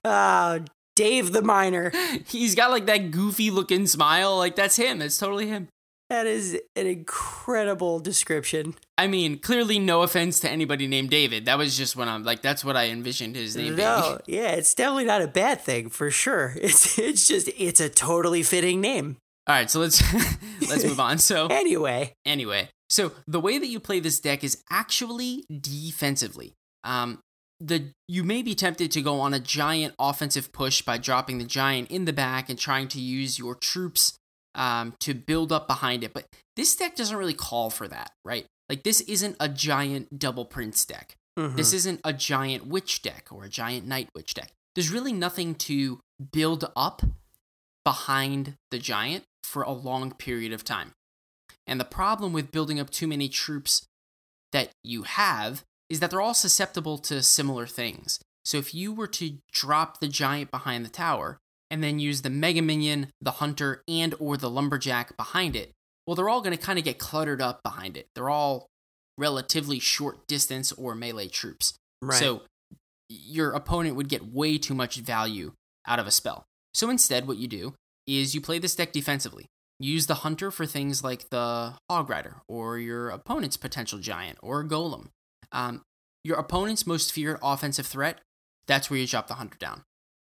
Uh, 0.04 0.60
Dave 0.96 1.32
the 1.32 1.42
miner. 1.42 1.92
He's 2.28 2.56
got 2.56 2.72
like 2.72 2.86
that 2.88 3.12
goofy 3.12 3.52
looking 3.52 3.88
smile. 3.88 4.38
Like 4.38 4.56
that's 4.56 4.76
him. 4.76 5.00
That's 5.00 5.18
totally 5.18 5.48
him. 5.48 5.68
That 6.10 6.26
is 6.26 6.58
an 6.76 6.88
incredible 6.88 8.00
description. 8.00 8.76
I 8.98 9.08
mean, 9.08 9.40
clearly, 9.40 9.78
no 9.78 10.04
offense 10.04 10.40
to 10.40 10.50
anybody 10.50 10.88
named 10.88 11.10
David. 11.10 11.46
That 11.46 11.58
was 11.58 11.76
just 11.76 11.98
when 11.98 12.08
I'm 12.08 12.24
like, 12.24 12.42
that's 12.42 12.64
what 12.64 12.78
I 12.78 12.88
envisioned 12.88 13.36
his 13.36 13.58
name 13.58 13.76
no, 13.76 14.20
being. 14.26 14.40
yeah, 14.40 14.52
it's 14.52 14.74
definitely 14.74 15.04
not 15.04 15.22
a 15.22 15.28
bad 15.28 15.62
thing 15.62 15.90
for 15.90 16.10
sure. 16.10 16.56
It's 16.62 16.98
it's 16.98 17.28
just 17.28 17.50
it's 17.58 17.82
a 17.82 17.90
totally 17.90 18.42
fitting 18.42 18.80
name. 18.82 19.18
All 19.48 19.56
right, 19.56 19.70
so 19.70 19.80
let's 19.82 20.02
let's 20.70 20.84
move 20.84 21.00
on. 21.00 21.18
So 21.18 21.48
anyway, 21.48 22.14
anyway, 22.26 22.70
so 22.90 23.12
the 23.28 23.40
way 23.40 23.58
that 23.58 23.68
you 23.68 23.80
play 23.80 24.00
this 24.00 24.20
deck 24.20 24.44
is 24.44 24.64
actually 24.70 25.46
defensively. 25.50 26.54
Um, 26.84 27.20
the 27.60 27.92
you 28.08 28.24
may 28.24 28.42
be 28.44 28.54
tempted 28.54 28.92
to 28.92 29.02
go 29.02 29.20
on 29.20 29.34
a 29.34 29.40
giant 29.40 29.96
offensive 30.00 30.52
push 30.52 30.82
by 30.82 30.98
dropping 30.98 31.40
the 31.40 31.46
giant 31.46 31.90
in 31.90 32.06
the 32.06 32.14
back 32.14 32.50
and 32.50 32.60
trying 32.60 32.88
to 32.90 33.02
use 33.02 33.40
your 33.40 33.56
troops 33.56 34.18
um, 34.56 34.94
to 35.00 35.14
build 35.14 35.52
up 35.52 35.68
behind 35.68 36.04
it. 36.04 36.14
But 36.14 36.26
this 36.56 36.76
deck 36.76 36.96
doesn't 36.96 37.18
really 37.18 37.34
call 37.34 37.70
for 37.70 37.88
that, 37.88 38.12
right? 38.24 38.46
Like 38.70 38.84
this 38.84 39.02
isn't 39.02 39.38
a 39.40 39.50
giant 39.50 40.20
double 40.20 40.46
prince 40.46 40.86
deck. 40.86 41.16
Mm-hmm. 41.38 41.56
This 41.56 41.74
isn't 41.74 42.02
a 42.04 42.14
giant 42.14 42.68
witch 42.68 43.02
deck 43.02 43.28
or 43.32 43.44
a 43.44 43.50
giant 43.50 43.88
night 43.88 44.10
witch 44.16 44.34
deck. 44.34 44.52
There's 44.76 44.92
really 44.92 45.14
nothing 45.14 45.56
to 45.56 46.00
build 46.32 46.70
up 46.76 47.02
behind 47.84 48.56
the 48.70 48.80
giant 48.80 49.24
for 49.44 49.64
a 49.64 49.72
long 49.72 50.12
period 50.12 50.52
of 50.52 50.64
time. 50.64 50.92
And 51.68 51.80
the 51.80 51.86
problem 51.86 52.34
with 52.34 52.52
building 52.52 52.80
up 52.80 52.90
too 52.90 53.08
many 53.08 53.28
troops 53.28 53.86
that 54.54 54.70
you 54.84 55.04
have 55.04 55.64
is 55.90 56.00
that 56.00 56.12
they're 56.12 56.22
all 56.22 56.34
susceptible 56.34 56.98
to 57.00 57.22
similar 57.22 57.68
things. 57.68 58.20
So 58.46 58.58
if 58.58 58.74
you 58.74 58.94
were 58.94 59.08
to 59.08 59.38
drop 59.52 60.00
the 60.00 60.08
giant 60.08 60.52
behind 60.52 60.86
the 60.86 60.90
tower 60.90 61.38
and 61.70 61.84
then 61.84 62.00
use 62.00 62.22
the 62.22 62.30
mega 62.30 62.62
minion, 62.62 63.08
the 63.22 63.32
hunter, 63.32 63.84
and 63.88 64.16
or 64.20 64.38
the 64.38 64.50
lumberjack 64.50 65.18
behind 65.18 65.56
it, 65.56 65.74
well 66.06 66.16
they're 66.16 66.30
all 66.30 66.42
going 66.42 66.56
to 66.56 66.64
kind 66.64 66.80
of 66.80 66.86
get 66.86 66.98
cluttered 66.98 67.42
up 67.42 67.62
behind 67.64 67.98
it. 67.98 68.08
They're 68.16 68.30
all 68.30 68.68
relatively 69.18 69.80
short 69.80 70.28
distance 70.28 70.72
or 70.72 70.96
melee 70.96 71.28
troops. 71.28 71.74
Right. 72.02 72.18
So 72.18 72.44
your 73.10 73.52
opponent 73.52 73.96
would 73.96 74.10
get 74.10 74.34
way 74.34 74.58
too 74.58 74.74
much 74.74 74.98
value 74.98 75.54
out 75.86 76.00
of 76.00 76.08
a 76.08 76.12
spell. 76.12 76.46
So 76.74 76.90
instead 76.90 77.28
what 77.28 77.38
you 77.38 77.48
do 77.48 77.74
is 78.06 78.34
you 78.34 78.42
play 78.42 78.60
this 78.60 78.76
deck 78.76 78.92
defensively. 78.92 79.48
Use 79.80 80.08
the 80.08 80.16
hunter 80.16 80.50
for 80.50 80.66
things 80.66 81.04
like 81.04 81.30
the 81.30 81.76
hog 81.90 82.10
rider 82.10 82.42
or 82.48 82.80
your 82.80 83.10
opponent's 83.10 83.58
potential 83.58 84.00
giant 84.00 84.40
or 84.42 84.64
golem. 84.64 85.10
Um, 85.52 85.84
your 86.24 86.38
opponent's 86.38 86.88
most 86.88 87.12
feared 87.12 87.38
offensive 87.44 87.86
threat, 87.86 88.20
that's 88.68 88.90
where 88.90 89.00
you 89.00 89.08
drop 89.08 89.28
the 89.28 89.36
hunter 89.36 89.58
down. 89.60 89.84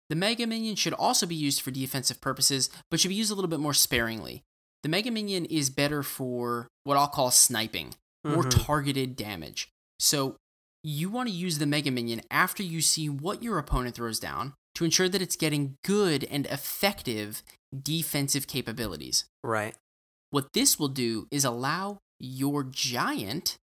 The 0.09 0.15
Mega 0.15 0.45
Minion 0.45 0.75
should 0.75 0.93
also 0.93 1.25
be 1.25 1.35
used 1.35 1.61
for 1.61 1.71
defensive 1.71 2.21
purposes, 2.21 2.69
but 2.89 2.99
should 2.99 3.09
be 3.09 3.15
used 3.15 3.31
a 3.31 3.35
little 3.35 3.49
bit 3.49 3.59
more 3.59 3.73
sparingly. 3.73 4.43
The 4.83 4.89
Mega 4.89 5.09
Minion 5.11 5.45
is 5.45 5.69
better 5.69 6.03
for 6.03 6.67
what 6.83 6.97
I'll 6.97 7.07
call 7.07 7.31
sniping, 7.31 7.95
more 8.23 8.43
Mhm. 8.43 8.65
targeted 8.65 9.15
damage. 9.15 9.69
So 9.99 10.35
you 10.83 11.09
want 11.09 11.29
to 11.29 11.35
use 11.35 11.57
the 11.59 11.65
Mega 11.65 11.91
Minion 11.91 12.21
after 12.29 12.61
you 12.63 12.81
see 12.81 13.07
what 13.09 13.41
your 13.43 13.57
opponent 13.57 13.95
throws 13.95 14.19
down 14.19 14.53
to 14.75 14.85
ensure 14.85 15.09
that 15.09 15.21
it's 15.21 15.35
getting 15.35 15.77
good 15.83 16.23
and 16.25 16.45
effective 16.47 17.43
defensive 17.77 18.47
capabilities. 18.47 19.25
right. 19.43 19.75
What 20.29 20.53
this 20.53 20.79
will 20.79 20.87
do 20.87 21.27
is 21.29 21.43
allow 21.43 21.99
your 22.17 22.63
giant 22.63 23.57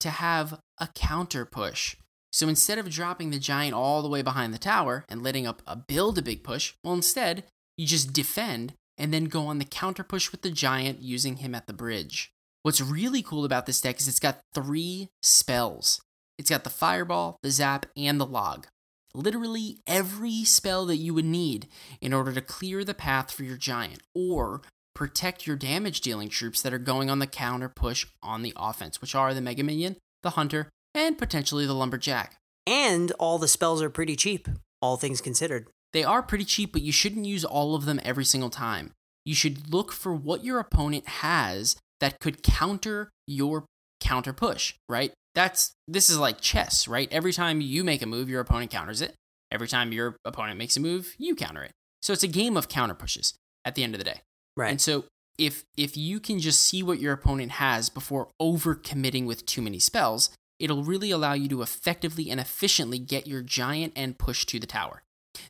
to 0.00 0.10
have 0.10 0.60
a 0.80 0.88
counter 0.88 1.44
push. 1.44 1.96
So 2.32 2.48
instead 2.48 2.78
of 2.78 2.90
dropping 2.90 3.30
the 3.30 3.38
giant 3.38 3.74
all 3.74 4.02
the 4.02 4.08
way 4.08 4.22
behind 4.22 4.52
the 4.52 4.58
tower 4.58 5.04
and 5.08 5.22
letting 5.22 5.46
up 5.46 5.62
a 5.64 5.76
build 5.76 6.18
a 6.18 6.22
big 6.22 6.42
push, 6.42 6.74
well, 6.82 6.94
instead, 6.94 7.44
you 7.76 7.86
just 7.86 8.12
defend 8.12 8.74
and 8.96 9.14
then 9.14 9.26
go 9.26 9.46
on 9.46 9.58
the 9.58 9.64
counter 9.64 10.02
push 10.02 10.32
with 10.32 10.42
the 10.42 10.50
giant 10.50 11.02
using 11.02 11.36
him 11.36 11.54
at 11.54 11.68
the 11.68 11.72
bridge. 11.72 12.32
What's 12.64 12.80
really 12.80 13.22
cool 13.22 13.44
about 13.44 13.66
this 13.66 13.80
deck 13.80 14.00
is 14.00 14.08
it's 14.08 14.18
got 14.18 14.40
three 14.54 15.08
spells 15.22 16.00
it's 16.38 16.50
got 16.50 16.64
the 16.64 16.70
fireball, 16.70 17.38
the 17.42 17.50
zap, 17.50 17.86
and 17.96 18.20
the 18.20 18.26
log. 18.26 18.68
Literally 19.14 19.78
every 19.86 20.44
spell 20.44 20.86
that 20.86 20.96
you 20.96 21.14
would 21.14 21.24
need 21.24 21.68
in 22.00 22.12
order 22.12 22.32
to 22.32 22.40
clear 22.40 22.84
the 22.84 22.94
path 22.94 23.30
for 23.30 23.42
your 23.42 23.56
giant 23.56 24.02
or 24.14 24.62
protect 24.94 25.46
your 25.46 25.56
damage 25.56 26.00
dealing 26.00 26.28
troops 26.28 26.60
that 26.62 26.74
are 26.74 26.78
going 26.78 27.08
on 27.08 27.18
the 27.18 27.26
counter 27.26 27.68
push 27.68 28.06
on 28.22 28.42
the 28.42 28.52
offense, 28.56 29.00
which 29.00 29.14
are 29.14 29.32
the 29.32 29.40
Mega 29.40 29.62
Minion, 29.62 29.96
the 30.22 30.30
Hunter, 30.30 30.68
and 30.94 31.16
potentially 31.16 31.66
the 31.66 31.74
Lumberjack. 31.74 32.36
And 32.66 33.12
all 33.12 33.38
the 33.38 33.48
spells 33.48 33.80
are 33.80 33.90
pretty 33.90 34.16
cheap, 34.16 34.48
all 34.82 34.96
things 34.96 35.20
considered. 35.20 35.68
They 35.92 36.04
are 36.04 36.22
pretty 36.22 36.44
cheap, 36.44 36.72
but 36.72 36.82
you 36.82 36.92
shouldn't 36.92 37.26
use 37.26 37.44
all 37.44 37.74
of 37.74 37.84
them 37.84 38.00
every 38.02 38.24
single 38.24 38.50
time. 38.50 38.92
You 39.24 39.34
should 39.34 39.72
look 39.72 39.92
for 39.92 40.12
what 40.12 40.44
your 40.44 40.58
opponent 40.58 41.06
has 41.06 41.76
that 42.00 42.20
could 42.20 42.42
counter 42.42 43.10
your 43.26 43.64
counter 44.00 44.32
push, 44.32 44.74
right? 44.88 45.12
That's 45.38 45.76
this 45.86 46.10
is 46.10 46.18
like 46.18 46.40
chess, 46.40 46.88
right? 46.88 47.08
Every 47.12 47.32
time 47.32 47.60
you 47.60 47.84
make 47.84 48.02
a 48.02 48.06
move, 48.06 48.28
your 48.28 48.40
opponent 48.40 48.72
counters 48.72 49.00
it. 49.00 49.14
Every 49.52 49.68
time 49.68 49.92
your 49.92 50.16
opponent 50.24 50.58
makes 50.58 50.76
a 50.76 50.80
move, 50.80 51.14
you 51.16 51.36
counter 51.36 51.62
it. 51.62 51.70
So 52.02 52.12
it's 52.12 52.24
a 52.24 52.28
game 52.28 52.56
of 52.56 52.68
counter 52.68 52.94
pushes 52.94 53.34
at 53.64 53.76
the 53.76 53.84
end 53.84 53.94
of 53.94 54.00
the 54.00 54.04
day. 54.04 54.22
Right. 54.56 54.72
And 54.72 54.80
so 54.80 55.04
if 55.38 55.62
if 55.76 55.96
you 55.96 56.18
can 56.18 56.40
just 56.40 56.58
see 56.58 56.82
what 56.82 56.98
your 56.98 57.12
opponent 57.12 57.52
has 57.52 57.88
before 57.88 58.30
overcommitting 58.42 59.28
with 59.28 59.46
too 59.46 59.62
many 59.62 59.78
spells, 59.78 60.30
it'll 60.58 60.82
really 60.82 61.12
allow 61.12 61.34
you 61.34 61.48
to 61.50 61.62
effectively 61.62 62.30
and 62.30 62.40
efficiently 62.40 62.98
get 62.98 63.28
your 63.28 63.42
giant 63.42 63.92
and 63.94 64.18
push 64.18 64.44
to 64.46 64.58
the 64.58 64.66
tower. 64.66 65.04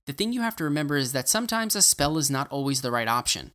The 0.06 0.12
thing 0.12 0.34
you 0.34 0.42
have 0.42 0.56
to 0.56 0.64
remember 0.64 0.98
is 0.98 1.12
that 1.12 1.30
sometimes 1.30 1.74
a 1.74 1.80
spell 1.80 2.18
is 2.18 2.30
not 2.30 2.46
always 2.50 2.82
the 2.82 2.90
right 2.90 3.08
option. 3.08 3.52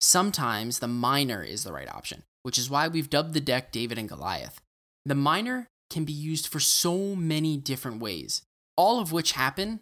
Sometimes 0.00 0.80
the 0.80 0.88
miner 0.88 1.44
is 1.44 1.62
the 1.62 1.72
right 1.72 1.88
option, 1.88 2.24
which 2.42 2.58
is 2.58 2.68
why 2.68 2.88
we've 2.88 3.08
dubbed 3.08 3.34
the 3.34 3.40
deck 3.40 3.70
David 3.70 3.98
and 3.98 4.08
Goliath. 4.08 4.60
The 5.04 5.14
miner 5.14 5.68
can 5.90 6.04
be 6.04 6.12
used 6.12 6.48
for 6.48 6.60
so 6.60 7.14
many 7.14 7.56
different 7.56 8.00
ways, 8.00 8.42
all 8.76 9.00
of 9.00 9.12
which 9.12 9.32
happen 9.32 9.80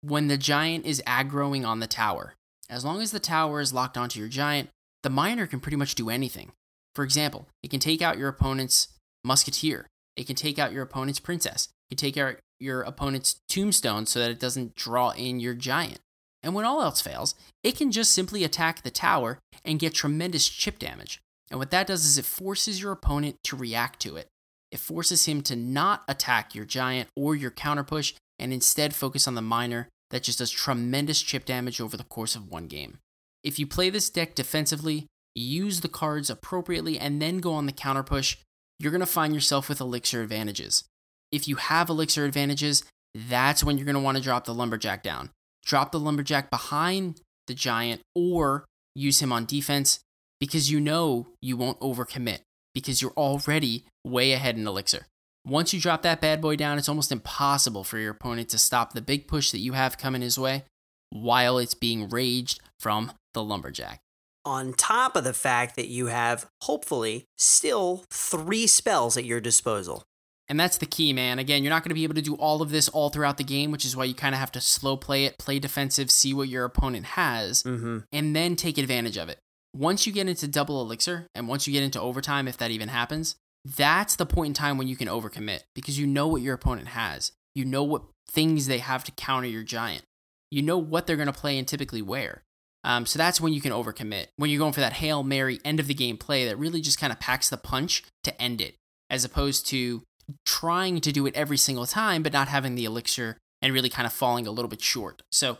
when 0.00 0.28
the 0.28 0.36
giant 0.36 0.84
is 0.84 1.02
aggroing 1.06 1.66
on 1.66 1.80
the 1.80 1.86
tower. 1.86 2.34
As 2.68 2.84
long 2.84 3.00
as 3.00 3.10
the 3.10 3.20
tower 3.20 3.60
is 3.60 3.72
locked 3.72 3.96
onto 3.96 4.18
your 4.18 4.28
giant, 4.28 4.70
the 5.02 5.10
miner 5.10 5.46
can 5.46 5.60
pretty 5.60 5.76
much 5.76 5.94
do 5.94 6.10
anything. 6.10 6.52
For 6.94 7.04
example, 7.04 7.46
it 7.62 7.70
can 7.70 7.80
take 7.80 8.02
out 8.02 8.18
your 8.18 8.28
opponent's 8.28 8.88
musketeer. 9.24 9.86
It 10.16 10.26
can 10.26 10.36
take 10.36 10.58
out 10.58 10.72
your 10.72 10.82
opponent's 10.82 11.20
princess. 11.20 11.68
It 11.90 11.96
can 11.96 12.06
take 12.06 12.16
out 12.16 12.36
your 12.60 12.82
opponent's 12.82 13.36
tombstone 13.48 14.06
so 14.06 14.18
that 14.18 14.30
it 14.30 14.40
doesn't 14.40 14.74
draw 14.74 15.10
in 15.10 15.40
your 15.40 15.54
giant. 15.54 15.98
And 16.42 16.54
when 16.54 16.64
all 16.64 16.82
else 16.82 17.00
fails, 17.00 17.34
it 17.62 17.76
can 17.76 17.92
just 17.92 18.12
simply 18.12 18.44
attack 18.44 18.82
the 18.82 18.90
tower 18.90 19.38
and 19.64 19.78
get 19.78 19.94
tremendous 19.94 20.48
chip 20.48 20.78
damage. 20.78 21.20
And 21.50 21.58
what 21.58 21.70
that 21.70 21.86
does 21.86 22.04
is 22.04 22.18
it 22.18 22.24
forces 22.24 22.82
your 22.82 22.92
opponent 22.92 23.36
to 23.44 23.56
react 23.56 24.00
to 24.00 24.16
it. 24.16 24.26
It 24.72 24.80
forces 24.80 25.26
him 25.26 25.42
to 25.42 25.54
not 25.54 26.02
attack 26.08 26.54
your 26.54 26.64
giant 26.64 27.10
or 27.14 27.36
your 27.36 27.50
counter 27.50 27.84
push 27.84 28.14
and 28.38 28.52
instead 28.52 28.94
focus 28.94 29.28
on 29.28 29.34
the 29.34 29.42
miner 29.42 29.88
that 30.10 30.22
just 30.22 30.38
does 30.38 30.50
tremendous 30.50 31.20
chip 31.20 31.44
damage 31.44 31.80
over 31.80 31.96
the 31.96 32.04
course 32.04 32.34
of 32.34 32.50
one 32.50 32.68
game. 32.68 32.98
If 33.44 33.58
you 33.58 33.66
play 33.66 33.90
this 33.90 34.08
deck 34.08 34.34
defensively, 34.34 35.06
use 35.34 35.80
the 35.82 35.88
cards 35.88 36.30
appropriately, 36.30 36.98
and 36.98 37.20
then 37.20 37.38
go 37.38 37.52
on 37.52 37.66
the 37.66 37.72
counter 37.72 38.02
push, 38.02 38.38
you're 38.78 38.92
going 38.92 39.00
to 39.00 39.06
find 39.06 39.34
yourself 39.34 39.68
with 39.68 39.80
elixir 39.80 40.22
advantages. 40.22 40.84
If 41.30 41.46
you 41.46 41.56
have 41.56 41.90
elixir 41.90 42.24
advantages, 42.24 42.82
that's 43.14 43.62
when 43.62 43.76
you're 43.76 43.86
going 43.86 43.94
to 43.94 44.00
want 44.00 44.16
to 44.16 44.22
drop 44.22 44.44
the 44.44 44.54
lumberjack 44.54 45.02
down. 45.02 45.30
Drop 45.64 45.92
the 45.92 46.00
lumberjack 46.00 46.50
behind 46.50 47.20
the 47.46 47.54
giant 47.54 48.00
or 48.14 48.64
use 48.94 49.20
him 49.20 49.32
on 49.32 49.44
defense 49.44 50.00
because 50.40 50.70
you 50.70 50.80
know 50.80 51.28
you 51.40 51.56
won't 51.56 51.80
overcommit 51.80 52.40
because 52.74 53.00
you're 53.02 53.12
already 53.16 53.84
way 54.04 54.32
ahead 54.32 54.56
in 54.56 54.66
elixir. 54.66 55.06
Once 55.44 55.74
you 55.74 55.80
drop 55.80 56.02
that 56.02 56.20
bad 56.20 56.40
boy 56.40 56.54
down, 56.56 56.78
it's 56.78 56.88
almost 56.88 57.10
impossible 57.12 57.82
for 57.84 57.98
your 57.98 58.12
opponent 58.12 58.48
to 58.48 58.58
stop 58.58 58.92
the 58.92 59.00
big 59.02 59.26
push 59.26 59.50
that 59.50 59.58
you 59.58 59.72
have 59.72 59.98
coming 59.98 60.22
his 60.22 60.38
way 60.38 60.64
while 61.10 61.58
it's 61.58 61.74
being 61.74 62.08
raged 62.08 62.60
from 62.78 63.12
the 63.34 63.42
lumberjack. 63.42 64.00
On 64.44 64.72
top 64.72 65.14
of 65.16 65.24
the 65.24 65.32
fact 65.32 65.76
that 65.76 65.88
you 65.88 66.06
have, 66.06 66.46
hopefully, 66.62 67.24
still 67.36 68.04
three 68.10 68.66
spells 68.66 69.16
at 69.16 69.24
your 69.24 69.40
disposal. 69.40 70.02
And 70.48 70.58
that's 70.58 70.78
the 70.78 70.86
key, 70.86 71.12
man. 71.12 71.38
Again, 71.38 71.62
you're 71.62 71.70
not 71.70 71.82
going 71.82 71.90
to 71.90 71.94
be 71.94 72.02
able 72.04 72.14
to 72.16 72.22
do 72.22 72.34
all 72.34 72.60
of 72.60 72.70
this 72.70 72.88
all 72.88 73.08
throughout 73.10 73.36
the 73.36 73.44
game, 73.44 73.70
which 73.70 73.84
is 73.84 73.96
why 73.96 74.04
you 74.04 74.14
kind 74.14 74.34
of 74.34 74.40
have 74.40 74.52
to 74.52 74.60
slow 74.60 74.96
play 74.96 75.24
it, 75.24 75.38
play 75.38 75.58
defensive, 75.58 76.10
see 76.10 76.34
what 76.34 76.48
your 76.48 76.64
opponent 76.64 77.06
has, 77.06 77.62
Mm-hmm. 77.62 77.98
and 78.10 78.34
then 78.36 78.56
take 78.56 78.78
advantage 78.78 79.16
of 79.16 79.28
it. 79.28 79.38
Once 79.74 80.06
you 80.06 80.12
get 80.12 80.28
into 80.28 80.46
double 80.46 80.80
elixir, 80.80 81.26
and 81.34 81.48
once 81.48 81.66
you 81.66 81.72
get 81.72 81.82
into 81.82 82.00
overtime, 82.00 82.46
if 82.46 82.58
that 82.58 82.70
even 82.70 82.88
happens, 82.88 83.36
that's 83.64 84.16
the 84.16 84.26
point 84.26 84.48
in 84.48 84.54
time 84.54 84.76
when 84.76 84.88
you 84.88 84.96
can 84.96 85.08
overcommit 85.08 85.60
because 85.74 85.98
you 85.98 86.06
know 86.06 86.28
what 86.28 86.42
your 86.42 86.54
opponent 86.54 86.88
has. 86.88 87.32
You 87.54 87.64
know 87.64 87.82
what 87.82 88.02
things 88.28 88.66
they 88.66 88.78
have 88.78 89.04
to 89.04 89.12
counter 89.12 89.48
your 89.48 89.62
giant. 89.62 90.02
You 90.50 90.62
know 90.62 90.78
what 90.78 91.06
they're 91.06 91.16
going 91.16 91.26
to 91.26 91.32
play 91.32 91.58
and 91.58 91.66
typically 91.66 92.02
where. 92.02 92.42
Um, 92.84 93.06
so 93.06 93.18
that's 93.18 93.40
when 93.40 93.52
you 93.52 93.60
can 93.60 93.72
overcommit. 93.72 94.26
When 94.36 94.50
you're 94.50 94.58
going 94.58 94.72
for 94.72 94.80
that 94.80 94.94
Hail 94.94 95.22
Mary 95.22 95.60
end 95.64 95.80
of 95.80 95.86
the 95.86 95.94
game 95.94 96.18
play 96.18 96.46
that 96.46 96.58
really 96.58 96.80
just 96.80 96.98
kind 96.98 97.12
of 97.12 97.20
packs 97.20 97.48
the 97.48 97.56
punch 97.56 98.02
to 98.24 98.42
end 98.42 98.60
it, 98.60 98.74
as 99.08 99.24
opposed 99.24 99.66
to 99.68 100.02
trying 100.44 101.00
to 101.00 101.12
do 101.12 101.26
it 101.26 101.34
every 101.34 101.56
single 101.56 101.86
time, 101.86 102.22
but 102.22 102.32
not 102.32 102.48
having 102.48 102.74
the 102.74 102.84
elixir 102.84 103.38
and 103.60 103.72
really 103.72 103.88
kind 103.88 104.06
of 104.06 104.12
falling 104.12 104.46
a 104.46 104.50
little 104.50 104.68
bit 104.68 104.82
short. 104.82 105.22
So 105.30 105.58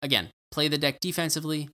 again, 0.00 0.30
play 0.52 0.68
the 0.68 0.78
deck 0.78 1.00
defensively, 1.00 1.68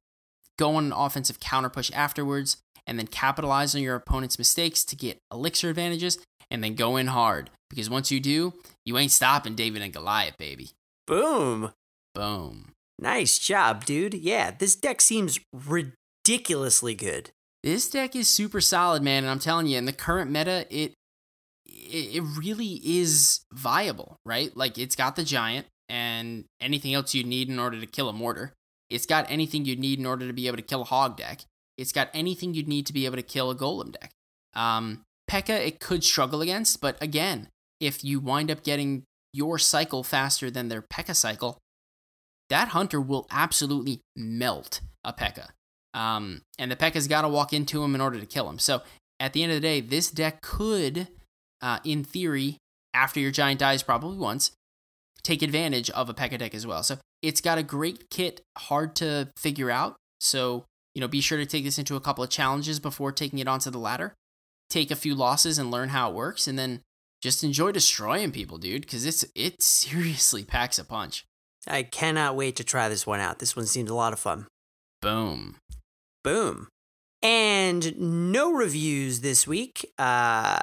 go 0.59 0.75
on 0.75 0.87
an 0.87 0.93
offensive 0.93 1.41
counter 1.41 1.69
push 1.69 1.91
afterwards, 1.95 2.59
and 2.87 2.99
then 2.99 3.07
capitalize 3.07 3.75
on 3.75 3.83
your 3.83 3.95
opponent's 3.95 4.39
mistakes 4.39 4.85
to 4.85 4.97
get 4.97 5.19
elixir 5.33 5.71
advantages, 5.71 6.19
and 6.51 6.63
then 6.63 6.75
go 6.75 6.97
in 6.97 7.09
hard. 7.09 7.51
Because 7.71 7.89
once 7.91 8.11
you 8.11 8.21
do, 8.21 8.55
you 8.85 8.99
ain't 8.99 9.13
stopping 9.13 9.55
David 9.55 9.83
and 9.83 9.93
Goliath, 9.93 10.37
baby. 10.39 10.71
Boom. 11.07 11.73
Boom. 12.15 12.73
Nice 12.99 13.39
job, 13.39 13.85
dude. 13.85 14.15
Yeah, 14.15 14.51
this 14.51 14.75
deck 14.75 15.01
seems 15.01 15.39
ridiculously 15.53 16.95
good. 16.95 17.31
This 17.63 17.89
deck 17.91 18.17
is 18.17 18.29
super 18.29 18.61
solid, 18.61 19.03
man, 19.03 19.25
and 19.25 19.31
I'm 19.31 19.39
telling 19.39 19.67
you, 19.67 19.79
in 19.79 19.85
the 19.85 19.93
current 19.93 20.31
meta, 20.31 20.67
it 20.71 20.95
it 21.67 22.23
really 22.37 22.81
is 22.85 23.41
viable, 23.53 24.17
right? 24.25 24.57
Like 24.57 24.79
it's 24.79 24.97
got 24.97 25.17
the 25.17 25.25
giant 25.25 25.67
and 25.89 26.45
anything 26.61 26.95
else 26.95 27.15
you'd 27.15 27.27
need 27.27 27.49
in 27.49 27.59
order 27.59 27.81
to 27.81 27.87
kill 27.87 28.09
a 28.09 28.13
mortar. 28.13 28.53
It's 28.91 29.07
got 29.07 29.31
anything 29.31 29.65
you'd 29.65 29.79
need 29.79 29.99
in 29.99 30.07
order 30.07 30.27
to 30.27 30.33
be 30.33 30.47
able 30.47 30.57
to 30.57 30.63
kill 30.63 30.83
a 30.83 30.85
hog 30.85 31.17
deck. 31.17 31.43
It's 31.77 31.93
got 31.93 32.11
anything 32.13 32.55
you'd 32.55 32.69
need 32.69 32.87
to 32.87 32.93
be 32.93 33.07
able 33.07 33.17
to 33.17 33.23
kill 33.23 33.51
a 33.51 33.55
golem 33.55 33.93
deck. 33.93 34.11
Um, 34.55 35.03
P.E.K.K.A. 35.29 35.67
it 35.67 35.81
could 35.81 36.03
struggle 36.03 36.41
against, 36.41 36.81
but 36.81 36.97
again, 37.01 37.49
if 37.81 38.03
you 38.03 38.19
wind 38.19 38.51
up 38.51 38.65
getting 38.65 39.05
your 39.33 39.59
cycle 39.59 40.03
faster 40.03 40.51
than 40.51 40.69
their 40.69 40.83
P.E.K.K.A. 40.83 41.15
cycle, 41.15 41.59
that 42.49 42.69
hunter 42.69 43.01
will 43.01 43.27
absolutely 43.31 44.01
melt 44.17 44.81
a 45.05 45.13
P.E.K.K.A. 45.13 45.99
Um, 45.99 46.43
and 46.59 46.71
the 46.71 46.77
P.E.K.K.A.'s 46.77 47.09
got 47.09 47.23
to 47.23 47.29
walk 47.29 47.53
into 47.53 47.83
him 47.85 47.95
in 47.95 48.01
order 48.01 48.19
to 48.19 48.27
kill 48.27 48.49
him. 48.49 48.59
So 48.59 48.83
at 49.21 49.33
the 49.33 49.43
end 49.43 49.53
of 49.53 49.57
the 49.57 49.69
day, 49.69 49.81
this 49.81 50.11
deck 50.11 50.41
could, 50.41 51.09
uh, 51.61 51.79
in 51.85 52.05
theory, 52.05 52.57
after 52.95 53.21
your 53.21 53.31
giant 53.31 53.61
dies 53.61 53.83
probably 53.83 54.17
once, 54.17 54.53
take 55.23 55.43
advantage 55.43 55.91
of 55.91 56.09
a 56.09 56.15
P.E.K.K.A. 56.15 56.39
deck 56.39 56.55
as 56.55 56.67
well. 56.67 56.83
So 56.83 56.99
it's 57.23 57.41
got 57.41 57.59
a 57.59 57.63
great 57.63 58.11
kit, 58.11 58.43
hard 58.57 58.95
to 58.97 59.29
figure 59.37 59.71
out. 59.71 59.97
So, 60.21 60.65
you 60.95 61.01
know, 61.01 61.09
be 61.09 61.21
sure 61.21 61.39
to 61.39 61.47
take 61.47 61.65
this 61.65 61.79
into 61.79 61.97
a 61.97 62.01
couple 62.01 62.25
of 62.25 62.31
challenges 62.31 62.81
before 62.81 63.13
taking 63.13 63.39
it 63.39 63.49
onto 63.49 63.71
the 63.71 63.79
ladder. 63.79 64.15
Take 64.71 64.91
a 64.91 64.97
few 64.97 65.15
losses 65.15 65.59
and 65.59 65.71
learn 65.71 65.91
how 65.91 66.11
it 66.11 66.15
works, 66.15 66.47
and 66.47 66.59
then 66.59 66.83
just 67.23 67.43
enjoy 67.43 67.73
destroying 67.73 68.33
people, 68.33 68.59
dude, 68.59 68.83
because 68.83 69.07
it's 69.07 69.25
it 69.35 69.57
seriously 69.63 70.45
packs 70.45 70.79
a 70.79 70.85
punch. 70.85 71.25
I 71.67 71.83
cannot 71.83 72.37
wait 72.37 72.57
to 72.57 72.65
try 72.65 72.89
this 72.89 73.07
one 73.07 73.21
out. 73.21 73.39
This 73.39 73.57
one 73.57 73.67
seems 73.67 73.91
a 73.91 73.95
lot 73.95 74.13
of 74.13 74.19
fun. 74.19 74.47
Boom. 75.03 75.57
Boom. 76.25 76.69
And 77.21 77.99
no 78.33 78.53
reviews 78.53 79.23
this 79.23 79.45
week, 79.45 79.93
uh, 79.99 80.61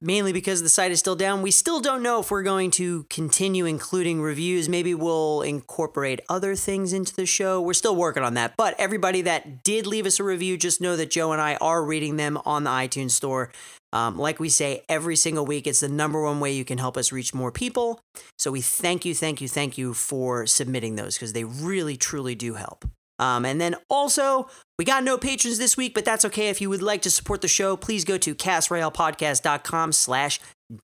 mainly 0.00 0.32
because 0.32 0.62
the 0.62 0.70
site 0.70 0.90
is 0.90 0.98
still 0.98 1.16
down. 1.16 1.42
We 1.42 1.50
still 1.50 1.80
don't 1.80 2.02
know 2.02 2.20
if 2.20 2.30
we're 2.30 2.42
going 2.42 2.70
to 2.72 3.02
continue 3.10 3.66
including 3.66 4.22
reviews. 4.22 4.70
Maybe 4.70 4.94
we'll 4.94 5.42
incorporate 5.42 6.20
other 6.30 6.54
things 6.56 6.94
into 6.94 7.14
the 7.14 7.26
show. 7.26 7.60
We're 7.60 7.74
still 7.74 7.94
working 7.94 8.22
on 8.22 8.34
that. 8.34 8.54
But 8.56 8.74
everybody 8.78 9.20
that 9.22 9.62
did 9.64 9.86
leave 9.86 10.06
us 10.06 10.18
a 10.18 10.24
review, 10.24 10.56
just 10.56 10.80
know 10.80 10.96
that 10.96 11.10
Joe 11.10 11.32
and 11.32 11.42
I 11.42 11.56
are 11.56 11.84
reading 11.84 12.16
them 12.16 12.38
on 12.46 12.64
the 12.64 12.70
iTunes 12.70 13.10
store. 13.10 13.52
Um, 13.92 14.18
like 14.18 14.40
we 14.40 14.48
say 14.48 14.84
every 14.88 15.16
single 15.16 15.44
week, 15.44 15.66
it's 15.66 15.80
the 15.80 15.88
number 15.88 16.22
one 16.22 16.40
way 16.40 16.52
you 16.52 16.64
can 16.64 16.78
help 16.78 16.96
us 16.96 17.12
reach 17.12 17.34
more 17.34 17.52
people. 17.52 18.00
So 18.38 18.50
we 18.50 18.62
thank 18.62 19.04
you, 19.04 19.14
thank 19.14 19.42
you, 19.42 19.48
thank 19.48 19.76
you 19.76 19.92
for 19.92 20.46
submitting 20.46 20.96
those 20.96 21.16
because 21.16 21.34
they 21.34 21.44
really, 21.44 21.98
truly 21.98 22.34
do 22.34 22.54
help. 22.54 22.86
Um, 23.18 23.44
and 23.44 23.60
then 23.60 23.74
also, 23.90 24.48
we 24.78 24.84
got 24.84 25.02
no 25.02 25.18
patrons 25.18 25.58
this 25.58 25.76
week, 25.76 25.94
but 25.94 26.04
that's 26.04 26.24
okay. 26.24 26.48
If 26.48 26.60
you 26.60 26.70
would 26.70 26.82
like 26.82 27.02
to 27.02 27.10
support 27.10 27.40
the 27.40 27.48
show, 27.48 27.76
please 27.76 28.04
go 28.04 28.16
to 28.18 28.34
castroyalepodcast.com 28.34 29.92
slash 29.92 30.40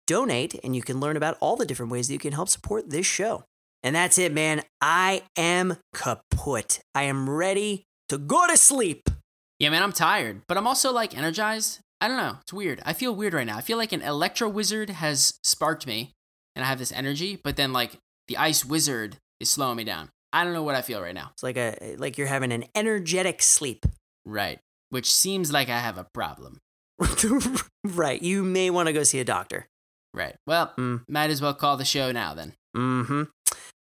donate, 0.06 0.58
and 0.64 0.74
you 0.74 0.82
can 0.82 1.00
learn 1.00 1.16
about 1.16 1.36
all 1.40 1.56
the 1.56 1.66
different 1.66 1.92
ways 1.92 2.08
that 2.08 2.14
you 2.14 2.18
can 2.18 2.32
help 2.32 2.48
support 2.48 2.90
this 2.90 3.06
show. 3.06 3.44
And 3.82 3.94
that's 3.94 4.18
it, 4.18 4.32
man. 4.32 4.62
I 4.80 5.22
am 5.36 5.76
kaput. 5.94 6.80
I 6.94 7.02
am 7.04 7.28
ready 7.28 7.84
to 8.08 8.18
go 8.18 8.46
to 8.48 8.56
sleep. 8.56 9.10
Yeah, 9.58 9.70
man, 9.70 9.82
I'm 9.82 9.92
tired, 9.92 10.42
but 10.48 10.56
I'm 10.56 10.66
also 10.66 10.92
like 10.92 11.16
energized. 11.16 11.80
I 12.00 12.08
don't 12.08 12.16
know. 12.16 12.38
It's 12.40 12.52
weird. 12.52 12.82
I 12.84 12.92
feel 12.92 13.14
weird 13.14 13.34
right 13.34 13.46
now. 13.46 13.56
I 13.56 13.60
feel 13.60 13.78
like 13.78 13.92
an 13.92 14.02
electro 14.02 14.48
wizard 14.48 14.90
has 14.90 15.38
sparked 15.42 15.86
me 15.86 16.12
and 16.56 16.64
I 16.64 16.68
have 16.68 16.78
this 16.78 16.92
energy, 16.92 17.38
but 17.42 17.56
then 17.56 17.72
like 17.72 17.98
the 18.28 18.36
ice 18.36 18.64
wizard 18.64 19.18
is 19.40 19.50
slowing 19.50 19.76
me 19.76 19.84
down. 19.84 20.10
I 20.34 20.44
don't 20.44 20.52
know 20.52 20.64
what 20.64 20.74
I 20.74 20.82
feel 20.82 21.00
right 21.00 21.14
now. 21.14 21.30
It's 21.32 21.42
like 21.42 21.56
a 21.56 21.94
like 21.96 22.18
you're 22.18 22.26
having 22.26 22.52
an 22.52 22.64
energetic 22.74 23.40
sleep. 23.42 23.86
Right. 24.26 24.58
Which 24.90 25.10
seems 25.10 25.52
like 25.52 25.68
I 25.68 25.78
have 25.78 25.96
a 25.96 26.06
problem. 26.12 26.58
right. 27.84 28.20
You 28.20 28.42
may 28.42 28.68
want 28.70 28.88
to 28.88 28.92
go 28.92 29.04
see 29.04 29.20
a 29.20 29.24
doctor. 29.24 29.66
Right. 30.12 30.34
Well, 30.46 30.72
Mm. 30.76 31.02
might 31.08 31.30
as 31.30 31.40
well 31.40 31.54
call 31.54 31.76
the 31.76 31.84
show 31.84 32.10
now 32.12 32.34
then. 32.34 32.54
Mm-hmm. 32.76 33.22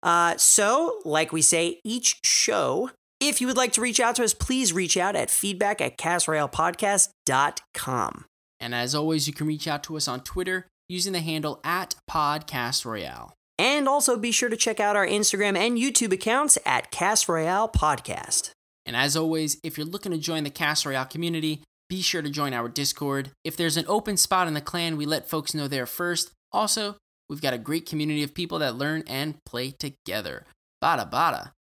Uh, 0.04 0.38
so, 0.38 1.02
like 1.04 1.32
we 1.34 1.41
say 1.41 1.80
each 1.84 2.20
show, 2.24 2.91
if 3.20 3.41
you 3.41 3.48
would 3.48 3.58
like 3.58 3.72
to 3.74 3.82
reach 3.82 4.00
out 4.00 4.16
to 4.18 4.24
us, 4.24 4.34
please 4.36 4.72
reach 4.74 4.98
out 4.98 5.16
at 5.16 5.32
feedback 5.32 5.82
at 5.82 5.98
castroyalepodcast.com. 5.98 8.26
And 8.60 8.76
as 8.76 8.93
always, 8.96 9.28
you 9.28 9.34
can 9.34 9.48
reach 9.48 9.68
out 9.68 9.84
to 9.84 9.98
us 9.98 10.08
on 10.08 10.22
Twitter 10.22 10.68
using 10.88 11.14
the 11.14 11.20
handle 11.22 11.60
at 11.64 11.96
Podcast 12.10 12.86
Royale. 12.86 13.34
And 13.58 13.88
also 13.88 14.18
be 14.18 14.32
sure 14.32 14.49
to 14.49 14.58
check 14.58 14.80
out 14.80 14.95
our 14.95 15.08
Instagram 15.08 15.58
and 15.58 15.78
YouTube 15.78 16.12
accounts 16.12 16.58
at 16.66 16.91
Cast 16.91 17.30
Royale 17.30 17.70
Podcast. 17.70 18.51
And 18.86 18.95
as 18.95 19.16
always, 19.16 19.58
if 19.64 19.78
you're 19.78 19.88
looking 19.88 20.12
to 20.12 20.18
join 20.18 20.43
the 20.43 20.49
Cast 20.49 20.86
Royale 20.86 21.06
community, 21.06 21.62
be 21.89 22.01
sure 22.01 22.22
to 22.22 22.30
join 22.30 22.53
our 22.53 22.68
Discord. 22.68 23.32
If 23.43 23.56
there's 23.56 23.78
an 23.78 23.86
open 23.88 24.18
spot 24.18 24.47
in 24.47 24.53
the 24.53 24.62
clan, 24.62 24.97
we 24.97 25.06
let 25.06 25.30
folks 25.30 25.53
know 25.53 25.68
there 25.68 25.86
first. 25.86 26.32
Also, 26.51 26.95
we've 27.30 27.41
got 27.41 27.53
a 27.53 27.60
great 27.60 27.86
community 27.86 28.24
of 28.24 28.34
people 28.34 28.60
that 28.60 28.76
learn 28.76 29.03
and 29.08 29.36
play 29.45 29.72
together. 29.72 30.45
Bada 30.84 31.10
bada. 31.10 31.51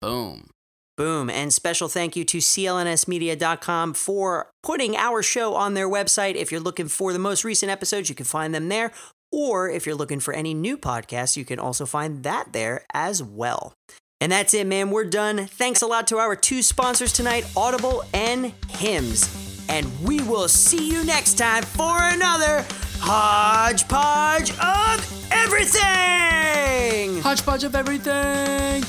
Boom. 0.00 0.50
Boom. 0.96 1.30
And 1.30 1.52
special 1.52 1.88
thank 1.88 2.16
you 2.16 2.24
to 2.24 2.38
clnsmedia.com 2.38 3.94
for 3.94 4.50
putting 4.62 4.96
our 4.96 5.22
show 5.22 5.54
on 5.54 5.74
their 5.74 5.88
website. 5.88 6.34
If 6.34 6.52
you're 6.52 6.60
looking 6.60 6.88
for 6.88 7.12
the 7.12 7.18
most 7.18 7.44
recent 7.44 7.70
episodes, 7.70 8.08
you 8.08 8.14
can 8.14 8.26
find 8.26 8.54
them 8.54 8.68
there. 8.68 8.92
Or 9.32 9.70
if 9.70 9.86
you're 9.86 9.96
looking 9.96 10.20
for 10.20 10.34
any 10.34 10.52
new 10.52 10.76
podcasts, 10.76 11.36
you 11.36 11.44
can 11.44 11.58
also 11.58 11.86
find 11.86 12.22
that 12.22 12.52
there 12.52 12.84
as 12.92 13.22
well. 13.22 13.72
And 14.20 14.30
that's 14.30 14.54
it, 14.54 14.66
man. 14.66 14.90
We're 14.90 15.04
done. 15.04 15.46
Thanks 15.46 15.82
a 15.82 15.86
lot 15.86 16.06
to 16.08 16.18
our 16.18 16.36
two 16.36 16.62
sponsors 16.62 17.12
tonight, 17.12 17.44
Audible 17.56 18.04
and 18.14 18.52
Hims. 18.68 19.64
And 19.68 19.86
we 20.02 20.20
will 20.20 20.48
see 20.48 20.88
you 20.88 21.02
next 21.04 21.38
time 21.38 21.62
for 21.64 21.98
another 21.98 22.64
hodgepodge 23.00 24.50
of 24.58 25.32
everything. 25.32 27.20
Hodgepodge 27.22 27.64
of 27.64 27.74
everything. 27.74 28.84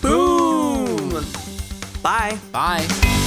Boom. 0.00 1.10
Boom. 1.10 1.24
Bye. 2.02 2.38
Bye. 2.50 3.21